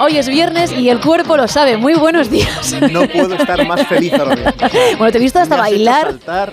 hoy 0.00 0.16
es 0.16 0.28
viernes 0.28 0.72
y 0.72 0.88
el 0.88 1.00
cuerpo 1.00 1.36
lo 1.36 1.46
sabe. 1.48 1.76
Muy 1.76 1.94
buenos 1.94 2.30
días. 2.30 2.74
No 2.92 3.06
puedo 3.08 3.34
estar 3.34 3.66
más 3.66 3.86
feliz 3.86 4.12
ahora 4.14 4.34
mismo. 4.36 4.52
Bueno, 4.98 5.12
te 5.12 5.18
he 5.18 5.20
visto 5.20 5.38
hasta 5.38 5.56
Me 5.56 5.62
has 5.62 5.68
hecho 5.68 5.76
bailar. 5.76 6.06
saltar. 6.06 6.52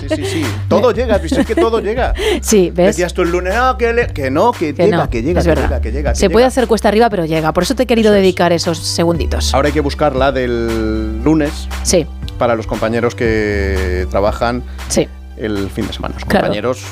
Sí, 0.00 0.08
sí, 0.16 0.24
sí. 0.24 0.42
Todo 0.68 0.92
llega, 0.92 1.16
¿has 1.16 1.22
visto? 1.22 1.40
Es 1.40 1.46
que 1.46 1.54
todo 1.54 1.80
llega. 1.80 2.14
Sí, 2.40 2.70
¿ves? 2.74 2.96
Decías 2.96 3.14
tú 3.14 3.22
el 3.22 3.30
lunes, 3.30 3.54
no, 3.54 3.76
que, 3.78 3.92
le- 3.92 4.06
que 4.08 4.30
no, 4.30 4.52
que, 4.52 4.74
Que 4.74 4.84
llega, 4.84 4.96
no, 4.98 5.10
que 5.10 5.22
llega, 5.22 5.40
es 5.40 5.44
que 5.46 5.48
verdad. 5.50 5.64
llega, 5.68 5.80
que 5.80 5.92
llega. 5.92 6.10
que 6.12 6.16
Se 6.16 6.22
llega. 6.22 6.32
puede 6.32 6.46
hacer 6.46 6.66
cuesta 6.66 6.88
arriba, 6.88 7.08
pero 7.10 7.24
llega. 7.24 7.52
Por 7.52 7.62
eso 7.62 7.74
te 7.74 7.84
he 7.84 7.86
querido 7.86 8.12
dedicar 8.12 8.52
esos 8.52 8.78
segunditos. 8.78 9.54
Ahora 9.54 9.68
hay 9.68 9.72
que 9.72 9.80
buscarla 9.80 10.32
del 10.32 11.22
lunes 11.22 11.68
Sí, 11.82 12.06
para 12.38 12.54
los 12.54 12.66
compañeros 12.66 13.14
que 13.14 14.06
trabajan 14.10 14.62
sí. 14.88 15.08
el 15.36 15.70
fin 15.70 15.86
de 15.86 15.92
semana. 15.92 16.14
Los 16.14 16.24
Claro. 16.24 16.46
compañeros 16.46 16.82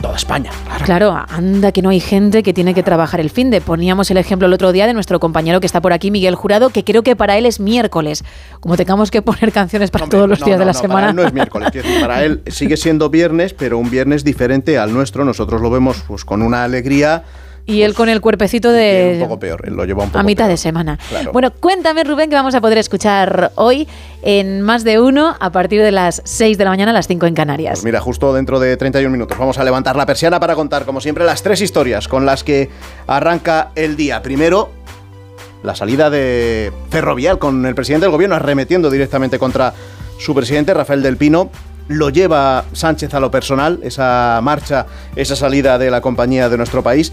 toda 0.00 0.16
España. 0.16 0.50
Claro, 0.84 1.16
anda 1.28 1.72
que 1.72 1.82
no 1.82 1.90
hay 1.90 2.00
gente 2.00 2.42
que 2.42 2.52
tiene 2.52 2.74
que 2.74 2.82
trabajar 2.82 3.20
el 3.20 3.30
fin 3.30 3.50
de. 3.50 3.60
Poníamos 3.60 4.10
el 4.10 4.16
ejemplo 4.16 4.46
el 4.46 4.52
otro 4.52 4.72
día 4.72 4.86
de 4.86 4.94
nuestro 4.94 5.20
compañero 5.20 5.60
que 5.60 5.66
está 5.66 5.80
por 5.80 5.92
aquí, 5.92 6.10
Miguel 6.10 6.34
Jurado, 6.34 6.70
que 6.70 6.84
creo 6.84 7.02
que 7.02 7.16
para 7.16 7.38
él 7.38 7.46
es 7.46 7.60
miércoles. 7.60 8.24
Como 8.60 8.76
tengamos 8.76 9.10
que 9.10 9.22
poner 9.22 9.52
canciones 9.52 9.90
para 9.90 10.08
todos 10.08 10.28
los 10.28 10.40
No, 10.40 10.46
días 10.46 10.58
no, 10.58 10.60
de 10.60 10.66
la 10.66 10.72
no, 10.72 10.78
semana. 10.78 11.00
Para 11.00 11.10
él 11.10 11.16
no 11.16 11.22
es 11.24 11.32
miércoles, 11.32 11.72
decir, 11.72 12.00
para 12.00 12.24
él 12.24 12.42
sigue 12.46 12.76
siendo 12.76 13.10
viernes, 13.10 13.54
pero 13.54 13.78
un 13.78 13.90
viernes 13.90 14.24
diferente 14.24 14.78
al 14.78 14.92
nuestro. 14.92 15.24
Nosotros 15.24 15.60
lo 15.60 15.70
vemos 15.70 16.02
pues 16.06 16.24
con 16.24 16.42
una 16.42 16.64
alegría 16.64 17.24
y 17.70 17.82
él 17.82 17.94
con 17.94 18.08
el 18.08 18.20
cuerpecito 18.20 18.68
un 18.68 18.74
de 18.74 19.18
poco 19.20 19.38
peor. 19.38 19.62
Él 19.66 19.74
lo 19.74 19.84
lleva 19.84 20.04
un 20.04 20.10
poco 20.10 20.18
a 20.18 20.22
mitad 20.22 20.44
peor. 20.44 20.50
de 20.50 20.56
semana. 20.56 20.98
Claro. 21.08 21.32
Bueno, 21.32 21.52
cuéntame, 21.52 22.04
Rubén, 22.04 22.28
que 22.28 22.36
vamos 22.36 22.54
a 22.54 22.60
poder 22.60 22.78
escuchar 22.78 23.52
hoy 23.54 23.86
en 24.22 24.60
más 24.62 24.84
de 24.84 25.00
uno 25.00 25.36
a 25.38 25.50
partir 25.50 25.82
de 25.82 25.92
las 25.92 26.20
6 26.24 26.58
de 26.58 26.64
la 26.64 26.70
mañana 26.70 26.90
a 26.90 26.94
las 26.94 27.06
5 27.06 27.26
en 27.26 27.34
Canarias. 27.34 27.74
Pues 27.74 27.84
mira, 27.84 28.00
justo 28.00 28.34
dentro 28.34 28.58
de 28.60 28.76
31 28.76 29.10
minutos 29.10 29.38
vamos 29.38 29.58
a 29.58 29.64
levantar 29.64 29.96
la 29.96 30.06
persiana 30.06 30.40
para 30.40 30.54
contar, 30.54 30.84
como 30.84 31.00
siempre, 31.00 31.24
las 31.24 31.42
tres 31.42 31.60
historias 31.60 32.08
con 32.08 32.26
las 32.26 32.44
que 32.44 32.68
arranca 33.06 33.70
el 33.76 33.96
día. 33.96 34.22
Primero, 34.22 34.70
la 35.62 35.74
salida 35.74 36.10
de 36.10 36.72
Ferrovial 36.90 37.38
con 37.38 37.64
el 37.66 37.74
presidente 37.74 38.06
del 38.06 38.12
gobierno 38.12 38.36
arremetiendo 38.36 38.90
directamente 38.90 39.38
contra 39.38 39.74
su 40.18 40.34
presidente, 40.34 40.74
Rafael 40.74 41.02
del 41.02 41.16
Pino. 41.16 41.50
Lo 41.90 42.08
lleva 42.08 42.66
Sánchez 42.72 43.14
a 43.14 43.20
lo 43.20 43.32
personal, 43.32 43.80
esa 43.82 44.38
marcha, 44.44 44.86
esa 45.16 45.34
salida 45.34 45.76
de 45.76 45.90
la 45.90 46.00
compañía 46.00 46.48
de 46.48 46.56
nuestro 46.56 46.84
país. 46.84 47.12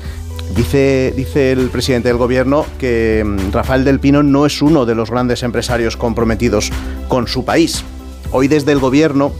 Dice, 0.55 1.11
dice 1.17 1.51
el 1.51 1.69
presidente 1.69 2.09
del 2.09 2.17
gobierno 2.17 2.63
que 2.77 3.23
mm, 3.25 3.51
Rafael 3.51 3.83
del 3.83 3.99
Pino 3.99 4.21
no 4.21 4.45
es 4.45 4.61
uno 4.61 4.85
de 4.85 4.93
los 4.93 5.09
grandes 5.09 5.41
empresarios 5.41 5.97
comprometidos 5.97 6.71
con 7.07 7.27
su 7.27 7.43
país. 7.43 7.83
Hoy 8.31 8.47
desde 8.47 8.71
el 8.71 8.77
gobierno 8.77 9.31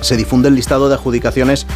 se 0.00 0.16
difunde 0.16 0.46
el 0.46 0.54
listado 0.54 0.88
de 0.88 0.94
adjudicaciones 0.94 1.66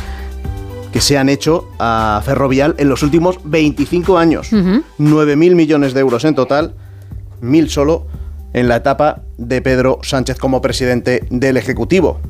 que 0.93 1.01
se 1.01 1.19
han 1.19 1.29
hecho 1.29 1.69
a 1.81 2.23
Ferrovial 2.25 2.77
en 2.79 2.89
los 2.89 3.03
últimos 3.03 3.41
25 3.43 4.17
años. 4.17 4.53
9.000 4.53 5.37
millones 5.57 5.93
de 5.93 5.99
euros 5.99 6.25
en 6.25 6.37
total, 6.37 6.77
1.000 7.43 7.67
solo 7.67 8.07
en 8.53 8.69
la 8.69 8.77
etapa 8.77 9.23
de 9.39 9.61
Pedro 9.61 9.99
Sánchez 10.05 10.39
como 10.39 10.63
presidente 10.63 11.27
del 11.31 11.57
Ejecutivo. 11.57 12.21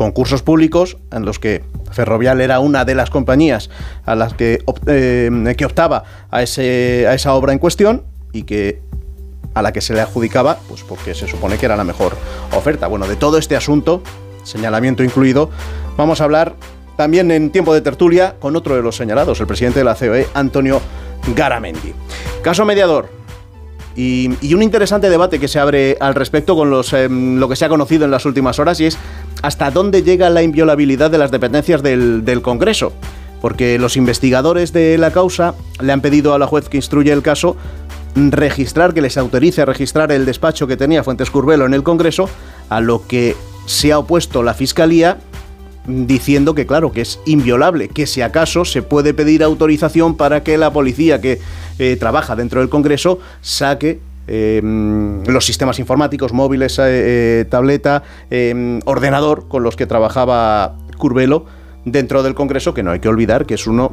Concursos 0.00 0.40
públicos 0.40 0.96
en 1.12 1.26
los 1.26 1.38
que 1.38 1.62
Ferrovial 1.92 2.40
era 2.40 2.58
una 2.58 2.86
de 2.86 2.94
las 2.94 3.10
compañías 3.10 3.68
a 4.06 4.14
las 4.14 4.32
que, 4.32 4.64
eh, 4.86 5.54
que 5.58 5.64
optaba 5.66 6.04
a, 6.30 6.42
ese, 6.42 7.06
a 7.06 7.12
esa 7.12 7.34
obra 7.34 7.52
en 7.52 7.58
cuestión 7.58 8.04
y 8.32 8.44
que 8.44 8.80
a 9.52 9.60
la 9.60 9.74
que 9.74 9.82
se 9.82 9.92
le 9.92 10.00
adjudicaba, 10.00 10.56
pues 10.70 10.84
porque 10.84 11.14
se 11.14 11.28
supone 11.28 11.58
que 11.58 11.66
era 11.66 11.76
la 11.76 11.84
mejor 11.84 12.16
oferta. 12.56 12.86
Bueno, 12.86 13.06
de 13.06 13.16
todo 13.16 13.36
este 13.36 13.56
asunto, 13.56 14.02
señalamiento 14.42 15.04
incluido, 15.04 15.50
vamos 15.98 16.22
a 16.22 16.24
hablar 16.24 16.54
también 16.96 17.30
en 17.30 17.50
tiempo 17.50 17.74
de 17.74 17.82
tertulia 17.82 18.36
con 18.40 18.56
otro 18.56 18.76
de 18.76 18.80
los 18.80 18.96
señalados, 18.96 19.38
el 19.40 19.46
presidente 19.46 19.80
de 19.80 19.84
la 19.84 19.96
COE, 19.96 20.28
Antonio 20.32 20.80
Garamendi. 21.36 21.92
Caso 22.42 22.64
mediador. 22.64 23.19
Y, 23.96 24.30
y 24.40 24.54
un 24.54 24.62
interesante 24.62 25.10
debate 25.10 25.38
que 25.38 25.48
se 25.48 25.58
abre 25.58 25.96
al 26.00 26.14
respecto 26.14 26.54
con 26.54 26.70
los, 26.70 26.92
em, 26.92 27.38
lo 27.38 27.48
que 27.48 27.56
se 27.56 27.64
ha 27.64 27.68
conocido 27.68 28.04
en 28.04 28.10
las 28.10 28.24
últimas 28.24 28.58
horas 28.58 28.80
y 28.80 28.86
es 28.86 28.98
hasta 29.42 29.70
dónde 29.70 30.02
llega 30.02 30.30
la 30.30 30.42
inviolabilidad 30.42 31.10
de 31.10 31.18
las 31.18 31.30
dependencias 31.30 31.82
del, 31.82 32.40
Congreso. 32.42 32.92
Porque 33.40 33.78
los 33.78 33.96
investigadores 33.96 34.72
de 34.72 34.98
la 34.98 35.12
causa 35.12 35.54
le 35.80 35.92
han 35.92 36.02
pedido 36.02 36.34
a 36.34 36.38
la 36.38 36.46
juez 36.46 36.68
que 36.68 36.76
instruye 36.76 37.10
el 37.10 37.22
caso 37.22 37.56
registrar, 38.14 38.92
que 38.92 39.00
les 39.00 39.16
autorice 39.16 39.62
a 39.62 39.64
registrar 39.64 40.12
el 40.12 40.26
despacho 40.26 40.66
que 40.66 40.76
tenía 40.76 41.02
Fuentes 41.02 41.30
Curbelo 41.30 41.64
en 41.64 41.74
el 41.74 41.82
Congreso, 41.82 42.28
a 42.68 42.80
lo 42.80 43.06
que 43.06 43.36
se 43.66 43.92
ha 43.92 43.98
opuesto 43.98 44.42
la 44.42 44.52
Fiscalía 44.52 45.18
diciendo 45.86 46.54
que 46.54 46.66
claro, 46.66 46.92
que 46.92 47.00
es 47.00 47.18
inviolable, 47.24 47.88
que 47.88 48.06
si 48.06 48.20
acaso 48.20 48.64
se 48.64 48.82
puede 48.82 49.14
pedir 49.14 49.42
autorización 49.42 50.16
para 50.16 50.42
que 50.42 50.58
la 50.58 50.72
policía 50.72 51.20
que 51.20 51.40
eh, 51.80 51.96
trabaja 51.96 52.36
dentro 52.36 52.60
del 52.60 52.68
Congreso 52.68 53.18
saque 53.40 53.98
eh, 54.32 54.60
los 54.62 55.44
sistemas 55.44 55.80
informáticos, 55.80 56.32
móviles, 56.32 56.78
eh, 56.78 56.82
eh, 57.40 57.44
tableta, 57.46 58.04
ordenador 58.84 59.48
con 59.48 59.64
los 59.64 59.74
que 59.74 59.86
trabajaba 59.86 60.76
Curbelo 60.98 61.46
dentro 61.84 62.22
del 62.22 62.34
Congreso, 62.36 62.72
que 62.72 62.84
no 62.84 62.92
hay 62.92 63.00
que 63.00 63.08
olvidar 63.08 63.44
que 63.44 63.54
es 63.54 63.66
uno 63.66 63.92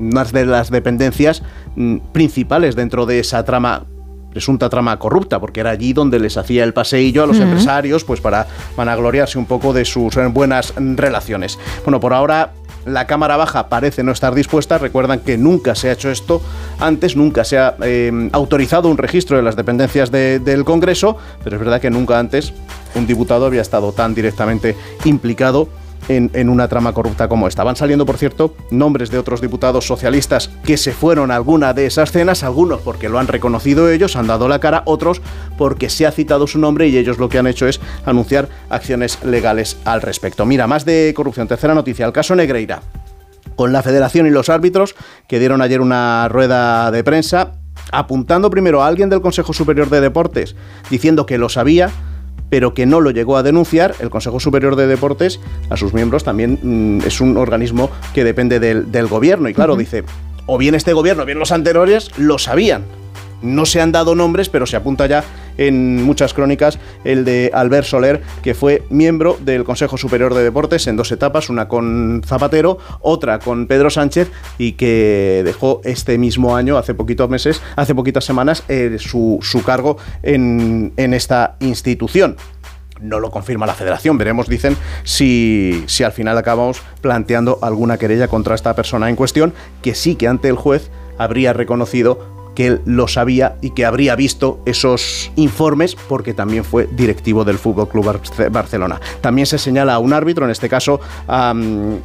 una 0.00 0.24
de 0.24 0.44
las 0.44 0.72
dependencias 0.72 1.44
mm, 1.76 1.98
principales 2.12 2.74
dentro 2.74 3.06
de 3.06 3.20
esa 3.20 3.44
trama 3.44 3.84
presunta 4.32 4.68
trama 4.68 4.98
corrupta, 4.98 5.38
porque 5.40 5.60
era 5.60 5.70
allí 5.70 5.92
donde 5.92 6.18
les 6.18 6.36
hacía 6.36 6.64
el 6.64 6.74
paseillo 6.74 7.22
a 7.22 7.26
los 7.26 7.38
empresarios, 7.38 8.04
pues 8.04 8.20
para 8.20 8.46
vanagloriarse 8.76 9.38
un 9.38 9.46
poco 9.46 9.72
de 9.72 9.84
sus 9.84 10.14
buenas 10.32 10.74
relaciones. 10.76 11.58
Bueno, 11.84 12.00
por 12.00 12.12
ahora 12.12 12.52
la 12.86 13.06
Cámara 13.06 13.36
Baja 13.36 13.68
parece 13.68 14.02
no 14.02 14.12
estar 14.12 14.34
dispuesta. 14.34 14.78
Recuerdan 14.78 15.20
que 15.20 15.36
nunca 15.36 15.74
se 15.74 15.88
ha 15.88 15.92
hecho 15.92 16.10
esto 16.10 16.40
antes, 16.78 17.16
nunca 17.16 17.44
se 17.44 17.58
ha 17.58 17.74
eh, 17.82 18.28
autorizado 18.32 18.88
un 18.88 18.96
registro 18.98 19.36
de 19.36 19.42
las 19.42 19.56
dependencias 19.56 20.10
de- 20.10 20.38
del 20.38 20.64
Congreso, 20.64 21.16
pero 21.44 21.56
es 21.56 21.60
verdad 21.60 21.80
que 21.80 21.90
nunca 21.90 22.18
antes 22.18 22.52
un 22.94 23.06
diputado 23.06 23.44
había 23.46 23.60
estado 23.62 23.92
tan 23.92 24.14
directamente 24.14 24.76
implicado 25.04 25.68
en, 26.08 26.48
una 26.48 26.68
trama 26.68 26.92
corrupta 26.92 27.28
como 27.28 27.48
esta. 27.48 27.64
Van 27.64 27.76
saliendo, 27.76 28.06
por 28.06 28.16
cierto, 28.16 28.54
nombres 28.70 29.10
de 29.10 29.18
otros 29.18 29.40
diputados 29.40 29.86
socialistas 29.86 30.50
que 30.64 30.76
se 30.76 30.92
fueron 30.92 31.30
a 31.30 31.36
alguna 31.36 31.72
de 31.72 31.86
esas 31.86 32.12
cenas, 32.12 32.42
algunos 32.42 32.80
porque 32.80 33.08
lo 33.08 33.18
han 33.18 33.28
reconocido 33.28 33.90
ellos, 33.90 34.16
han 34.16 34.26
dado 34.26 34.48
la 34.48 34.60
cara, 34.60 34.82
otros 34.86 35.20
porque 35.58 35.88
se 35.88 36.06
ha 36.06 36.12
citado 36.12 36.46
su 36.46 36.58
nombre 36.58 36.88
y 36.88 36.96
ellos 36.96 37.18
lo 37.18 37.28
que 37.28 37.38
han 37.38 37.46
hecho 37.46 37.66
es 37.66 37.80
anunciar 38.04 38.48
acciones 38.70 39.22
legales 39.24 39.76
al 39.84 40.02
respecto. 40.02 40.46
Mira, 40.46 40.66
más 40.66 40.84
de 40.84 41.12
corrupción. 41.16 41.48
Tercera 41.48 41.74
noticia, 41.74 42.06
el 42.06 42.12
caso 42.12 42.34
Negreira 42.34 42.82
con 43.54 43.72
la 43.72 43.82
federación 43.82 44.26
y 44.26 44.30
los 44.30 44.50
árbitros 44.50 44.94
que 45.26 45.38
dieron 45.38 45.62
ayer 45.62 45.80
una 45.80 46.28
rueda 46.28 46.90
de 46.90 47.02
prensa 47.02 47.52
apuntando 47.90 48.50
primero 48.50 48.82
a 48.82 48.86
alguien 48.86 49.08
del 49.08 49.20
Consejo 49.20 49.52
Superior 49.52 49.88
de 49.88 50.00
Deportes 50.00 50.56
diciendo 50.90 51.26
que 51.26 51.38
lo 51.38 51.48
sabía 51.48 51.90
pero 52.50 52.74
que 52.74 52.86
no 52.86 53.00
lo 53.00 53.10
llegó 53.10 53.36
a 53.36 53.42
denunciar, 53.42 53.94
el 54.00 54.10
Consejo 54.10 54.40
Superior 54.40 54.76
de 54.76 54.86
Deportes, 54.86 55.40
a 55.70 55.76
sus 55.76 55.92
miembros 55.94 56.24
también 56.24 56.58
mm, 56.62 57.06
es 57.06 57.20
un 57.20 57.36
organismo 57.36 57.90
que 58.14 58.24
depende 58.24 58.60
del, 58.60 58.90
del 58.92 59.06
gobierno. 59.06 59.48
Y 59.48 59.54
claro, 59.54 59.76
dice, 59.76 60.04
o 60.46 60.58
bien 60.58 60.74
este 60.74 60.92
gobierno, 60.92 61.24
o 61.24 61.26
bien 61.26 61.38
los 61.38 61.52
anteriores, 61.52 62.10
lo 62.18 62.38
sabían. 62.38 62.84
No 63.42 63.66
se 63.66 63.80
han 63.80 63.92
dado 63.92 64.14
nombres, 64.14 64.48
pero 64.48 64.66
se 64.66 64.76
apunta 64.76 65.06
ya 65.06 65.24
en 65.58 66.02
muchas 66.02 66.34
crónicas 66.34 66.78
el 67.04 67.24
de 67.24 67.50
Albert 67.54 67.86
Soler, 67.86 68.22
que 68.42 68.54
fue 68.54 68.82
miembro 68.90 69.38
del 69.40 69.64
Consejo 69.64 69.96
Superior 69.96 70.34
de 70.34 70.42
Deportes 70.42 70.86
en 70.86 70.96
dos 70.96 71.12
etapas, 71.12 71.50
una 71.50 71.68
con 71.68 72.22
Zapatero, 72.24 72.78
otra 73.00 73.38
con 73.38 73.66
Pedro 73.66 73.90
Sánchez, 73.90 74.30
y 74.58 74.72
que 74.72 75.42
dejó 75.44 75.80
este 75.84 76.18
mismo 76.18 76.56
año, 76.56 76.78
hace 76.78 76.94
poquitos 76.94 77.28
meses, 77.28 77.62
hace 77.76 77.94
poquitas 77.94 78.24
semanas, 78.24 78.64
eh, 78.68 78.96
su, 78.98 79.38
su 79.42 79.62
cargo 79.62 79.96
en, 80.22 80.92
en 80.96 81.14
esta 81.14 81.56
institución. 81.60 82.36
No 83.00 83.20
lo 83.20 83.30
confirma 83.30 83.66
la 83.66 83.74
federación. 83.74 84.16
Veremos, 84.16 84.48
dicen, 84.48 84.74
si, 85.04 85.84
si 85.86 86.02
al 86.02 86.12
final 86.12 86.38
acabamos 86.38 86.80
planteando 87.02 87.58
alguna 87.60 87.98
querella 87.98 88.28
contra 88.28 88.54
esta 88.54 88.74
persona 88.74 89.10
en 89.10 89.16
cuestión, 89.16 89.52
que 89.82 89.94
sí 89.94 90.16
que 90.16 90.28
ante 90.28 90.48
el 90.48 90.56
juez 90.56 90.90
habría 91.18 91.52
reconocido 91.52 92.35
que 92.56 92.66
él 92.66 92.80
lo 92.86 93.06
sabía 93.06 93.56
y 93.60 93.70
que 93.70 93.84
habría 93.84 94.16
visto 94.16 94.60
esos 94.64 95.30
informes 95.36 95.94
porque 95.94 96.34
también 96.34 96.64
fue 96.64 96.88
directivo 96.90 97.44
del 97.44 97.58
Fútbol 97.58 97.88
Club 97.88 98.18
Barcelona. 98.50 99.00
También 99.20 99.46
se 99.46 99.58
señala 99.58 99.94
a 99.94 99.98
un 100.00 100.12
árbitro, 100.12 100.44
en 100.46 100.50
este 100.50 100.68
caso 100.68 100.98
a, 101.28 101.54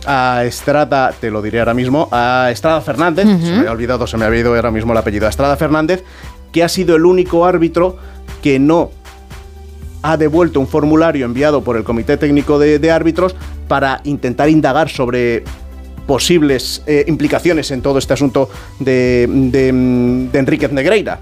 a 0.05 0.43
Estrada, 0.43 1.13
te 1.19 1.31
lo 1.31 1.41
diré 1.41 1.59
ahora 1.59 1.73
mismo, 1.73 2.09
a 2.11 2.49
Estrada 2.51 2.81
Fernández, 2.81 3.25
se 3.25 3.51
me 3.51 3.57
había 3.59 3.71
olvidado, 3.71 4.05
se 4.05 4.17
me 4.17 4.25
había 4.25 4.41
ido 4.41 4.53
ahora 4.53 4.71
mismo 4.71 4.91
el 4.91 4.97
apellido, 4.97 5.25
a 5.25 5.29
Estrada 5.29 5.55
Fernández, 5.55 6.03
que 6.51 6.63
ha 6.63 6.69
sido 6.69 6.95
el 6.95 7.05
único 7.05 7.45
árbitro 7.45 7.97
que 8.43 8.59
no 8.59 8.91
ha 10.01 10.17
devuelto 10.17 10.59
un 10.59 10.67
formulario 10.67 11.25
enviado 11.25 11.63
por 11.63 11.77
el 11.77 11.83
Comité 11.83 12.17
Técnico 12.17 12.59
de, 12.59 12.77
de 12.77 12.91
Árbitros 12.91 13.35
para 13.67 14.01
intentar 14.03 14.49
indagar 14.49 14.89
sobre 14.89 15.43
posibles 16.11 16.83
eh, 16.87 17.05
implicaciones 17.07 17.71
en 17.71 17.81
todo 17.81 17.97
este 17.97 18.11
asunto 18.11 18.49
de, 18.79 19.29
de, 19.29 19.69
Enríquez 20.37 20.73
Negreira. 20.73 21.21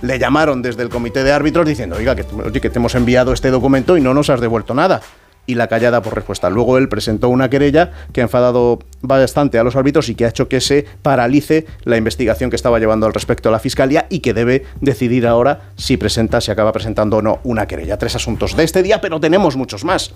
Le 0.00 0.16
llamaron 0.16 0.62
desde 0.62 0.84
el 0.84 0.90
Comité 0.90 1.24
de 1.24 1.32
Árbitros 1.32 1.66
diciendo, 1.66 1.96
oiga, 1.96 2.14
que, 2.14 2.24
oye, 2.44 2.60
que 2.60 2.70
te 2.70 2.78
hemos 2.78 2.94
enviado 2.94 3.32
este 3.32 3.50
documento 3.50 3.96
y 3.96 4.00
no 4.00 4.14
nos 4.14 4.30
has 4.30 4.40
devuelto 4.40 4.74
nada. 4.74 5.02
Y 5.44 5.56
la 5.56 5.66
callada 5.66 6.02
por 6.02 6.14
respuesta. 6.14 6.50
Luego 6.50 6.78
él 6.78 6.88
presentó 6.88 7.28
una 7.30 7.50
querella 7.50 7.90
que 8.12 8.20
ha 8.20 8.22
enfadado 8.22 8.78
bastante 9.00 9.58
a 9.58 9.64
los 9.64 9.74
árbitros 9.74 10.08
y 10.08 10.14
que 10.14 10.24
ha 10.24 10.28
hecho 10.28 10.46
que 10.46 10.60
se 10.60 10.86
paralice 11.02 11.66
la 11.82 11.96
investigación 11.96 12.48
que 12.48 12.54
estaba 12.54 12.78
llevando 12.78 13.06
al 13.06 13.14
respecto 13.14 13.48
a 13.48 13.52
la 13.52 13.58
Fiscalía 13.58 14.06
y 14.08 14.20
que 14.20 14.34
debe 14.34 14.66
decidir 14.80 15.26
ahora 15.26 15.72
si 15.74 15.96
presenta, 15.96 16.40
si 16.40 16.52
acaba 16.52 16.70
presentando 16.70 17.16
o 17.16 17.22
no 17.22 17.40
una 17.42 17.66
querella. 17.66 17.98
Tres 17.98 18.14
asuntos 18.14 18.56
de 18.56 18.62
este 18.62 18.84
día, 18.84 19.00
pero 19.00 19.18
tenemos 19.18 19.56
muchos 19.56 19.82
más. 19.82 20.14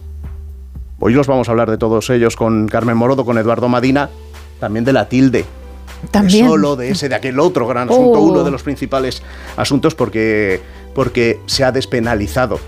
Hoy 1.04 1.14
los 1.14 1.26
vamos 1.26 1.48
a 1.48 1.50
hablar 1.50 1.68
de 1.68 1.78
todos 1.78 2.08
ellos 2.10 2.36
con 2.36 2.68
Carmen 2.68 2.96
Morodo, 2.96 3.24
con 3.24 3.36
Eduardo 3.36 3.68
Madina, 3.68 4.08
también 4.60 4.84
de 4.84 4.92
la 4.92 5.08
tilde. 5.08 5.44
También. 6.12 6.44
De 6.44 6.50
solo, 6.52 6.76
de 6.76 6.90
ese, 6.90 7.08
de 7.08 7.16
aquel 7.16 7.40
otro 7.40 7.66
gran 7.66 7.88
asunto, 7.88 8.20
Oh. 8.20 8.22
uno 8.22 8.44
de 8.44 8.52
los 8.52 8.62
principales 8.62 9.20
asuntos 9.56 9.96
porque, 9.96 10.60
porque 10.94 11.40
se 11.46 11.64
ha 11.64 11.72
despenalizado. 11.72 12.60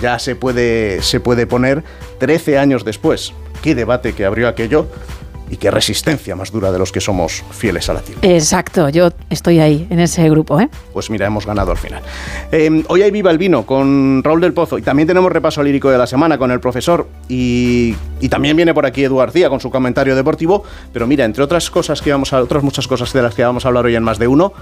Ya 0.00 0.18
se 0.18 0.36
puede, 0.36 1.02
se 1.02 1.20
puede 1.20 1.46
poner 1.46 1.84
13 2.18 2.56
años 2.56 2.82
después. 2.82 3.34
Qué 3.60 3.74
debate 3.74 4.14
que 4.14 4.24
abrió 4.24 4.48
aquello 4.48 4.86
y 5.52 5.58
qué 5.58 5.70
resistencia 5.70 6.34
más 6.34 6.50
dura 6.50 6.72
de 6.72 6.78
los 6.78 6.92
que 6.92 7.00
somos 7.02 7.44
fieles 7.50 7.86
a 7.90 7.92
la 7.92 8.00
tilde. 8.00 8.34
Exacto, 8.34 8.88
yo 8.88 9.10
estoy 9.28 9.60
ahí, 9.60 9.86
en 9.90 10.00
ese 10.00 10.26
grupo, 10.30 10.58
¿eh? 10.58 10.70
Pues 10.94 11.10
mira, 11.10 11.26
hemos 11.26 11.44
ganado 11.44 11.70
al 11.70 11.76
final. 11.76 12.00
Eh, 12.50 12.82
hoy 12.88 13.02
hay 13.02 13.10
Viva 13.10 13.30
el 13.30 13.36
Vino 13.36 13.66
con 13.66 14.22
Raúl 14.24 14.40
del 14.40 14.54
Pozo 14.54 14.78
y 14.78 14.82
también 14.82 15.06
tenemos 15.06 15.30
repaso 15.30 15.62
lírico 15.62 15.90
de 15.90 15.98
la 15.98 16.06
semana 16.06 16.38
con 16.38 16.50
el 16.52 16.58
profesor 16.58 17.06
y, 17.28 17.94
y 18.22 18.30
también 18.30 18.56
viene 18.56 18.72
por 18.72 18.86
aquí 18.86 19.04
Edu 19.04 19.18
García 19.18 19.50
con 19.50 19.60
su 19.60 19.70
comentario 19.70 20.16
deportivo. 20.16 20.64
Pero 20.90 21.06
mira, 21.06 21.26
entre 21.26 21.44
otras 21.44 21.68
cosas 21.68 22.00
que 22.00 22.10
vamos 22.10 22.32
a, 22.32 22.40
otras 22.40 22.62
muchas 22.62 22.88
cosas 22.88 23.12
de 23.12 23.20
las 23.20 23.34
que 23.34 23.44
vamos 23.44 23.66
a 23.66 23.68
hablar 23.68 23.84
hoy 23.84 23.94
en 23.94 24.02
más 24.02 24.18
de 24.18 24.28
uno, 24.28 24.54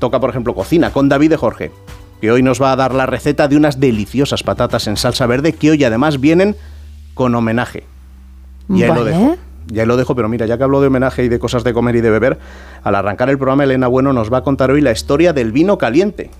toca 0.00 0.18
por 0.18 0.30
ejemplo 0.30 0.56
cocina 0.56 0.90
con 0.90 1.08
David 1.08 1.30
de 1.30 1.36
Jorge, 1.36 1.70
que 2.20 2.32
hoy 2.32 2.42
nos 2.42 2.60
va 2.60 2.72
a 2.72 2.76
dar 2.76 2.92
la 2.92 3.06
receta 3.06 3.46
de 3.46 3.56
unas 3.56 3.78
deliciosas 3.78 4.42
patatas 4.42 4.88
en 4.88 4.96
salsa 4.96 5.26
verde 5.26 5.52
que 5.52 5.70
hoy 5.70 5.84
además 5.84 6.18
vienen 6.20 6.56
con 7.14 7.32
homenaje. 7.36 7.84
Y 8.68 8.82
ahí 8.82 8.88
lo 8.88 9.04
Vale. 9.04 9.10
dejo. 9.10 9.36
Ya 9.68 9.82
ahí 9.82 9.88
lo 9.88 9.96
dejo, 9.96 10.14
pero 10.14 10.28
mira, 10.28 10.46
ya 10.46 10.56
que 10.56 10.64
hablo 10.64 10.80
de 10.80 10.86
homenaje 10.86 11.24
y 11.24 11.28
de 11.28 11.38
cosas 11.38 11.64
de 11.64 11.72
comer 11.72 11.96
y 11.96 12.00
de 12.00 12.10
beber, 12.10 12.38
al 12.82 12.94
arrancar 12.94 13.30
el 13.30 13.36
programa 13.36 13.64
Elena 13.64 13.88
Bueno 13.88 14.12
nos 14.12 14.32
va 14.32 14.38
a 14.38 14.42
contar 14.42 14.70
hoy 14.70 14.80
la 14.80 14.92
historia 14.92 15.32
del 15.32 15.52
vino 15.52 15.76
caliente, 15.76 16.30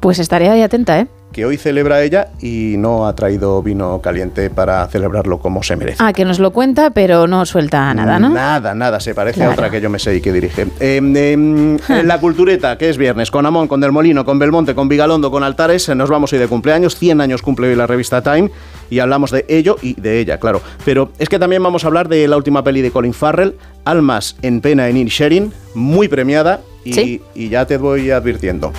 Pues 0.00 0.18
estaré 0.18 0.48
ahí 0.48 0.62
atenta, 0.62 0.98
¿eh? 1.00 1.06
que 1.32 1.44
hoy 1.44 1.58
celebra 1.58 2.02
ella 2.02 2.28
y 2.40 2.76
no 2.78 3.06
ha 3.06 3.14
traído 3.14 3.62
vino 3.62 4.00
caliente 4.00 4.48
para 4.48 4.86
celebrarlo 4.88 5.38
como 5.38 5.62
se 5.62 5.76
merece. 5.76 5.98
Ah, 6.02 6.14
que 6.14 6.24
nos 6.24 6.38
lo 6.38 6.52
cuenta, 6.52 6.88
pero 6.90 7.26
no 7.26 7.44
suelta 7.44 7.92
nada, 7.92 8.18
¿no? 8.18 8.30
Nada, 8.30 8.74
nada, 8.74 8.98
se 8.98 9.14
parece 9.14 9.36
Claro. 9.36 9.50
a 9.50 9.54
otra 9.54 9.70
que 9.70 9.82
yo 9.82 9.90
me 9.90 9.98
sé 9.98 10.16
y 10.16 10.20
que 10.22 10.32
dirige. 10.32 10.66
Eh, 10.80 11.00
eh, 11.14 12.02
la 12.02 12.18
cultureta, 12.18 12.78
que 12.78 12.88
es 12.88 12.96
viernes, 12.96 13.30
con 13.30 13.44
Amón, 13.44 13.68
con 13.68 13.78
Del 13.78 13.92
Molino, 13.92 14.24
con 14.24 14.38
Belmonte, 14.38 14.74
con 14.74 14.88
Vigalondo, 14.88 15.30
con 15.30 15.42
Altares, 15.44 15.86
eh, 15.90 15.94
nos 15.94 16.08
vamos 16.08 16.32
hoy 16.32 16.38
de 16.38 16.48
cumpleaños, 16.48 16.96
100 16.96 17.20
años 17.20 17.42
cumple 17.42 17.68
hoy 17.68 17.76
la 17.76 17.86
revista 17.86 18.22
Time 18.22 18.50
y 18.88 19.00
hablamos 19.00 19.30
de 19.30 19.44
ello 19.48 19.76
y 19.82 20.00
de 20.00 20.20
ella, 20.20 20.38
claro. 20.40 20.62
Pero 20.86 21.10
es 21.18 21.28
que 21.28 21.38
también 21.38 21.62
vamos 21.62 21.84
a 21.84 21.88
hablar 21.88 22.08
de 22.08 22.26
la 22.26 22.38
última 22.38 22.64
peli 22.64 22.80
de 22.80 22.90
Colin 22.90 23.12
Farrell, 23.12 23.54
Almas 23.84 24.34
en 24.40 24.62
pena 24.62 24.88
en 24.88 24.96
Inisherin, 24.96 25.52
muy 25.74 26.08
premiada 26.08 26.60
y, 26.84 26.94
Sí. 26.94 27.22
y 27.34 27.50
ya 27.50 27.66
te 27.66 27.76
voy 27.76 28.10
advirtiendo, 28.10 28.72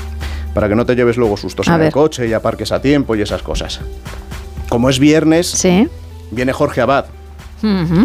para 0.54 0.68
que 0.70 0.76
no 0.76 0.86
te 0.86 0.96
lleves 0.96 1.18
luego 1.18 1.38
sustos 1.38 1.68
A 1.68 1.76
en 1.76 1.84
el 1.84 1.92
coche 1.92 2.28
y 2.28 2.34
aparques 2.34 2.72
a 2.72 2.82
tiempo 2.82 3.16
y 3.16 3.22
esas 3.22 3.42
cosas. 3.42 3.80
Como 4.70 4.90
es 4.90 5.00
viernes, 5.00 5.66
viene 6.32 6.54
Jorge 6.54 6.82
Abad 6.82 7.06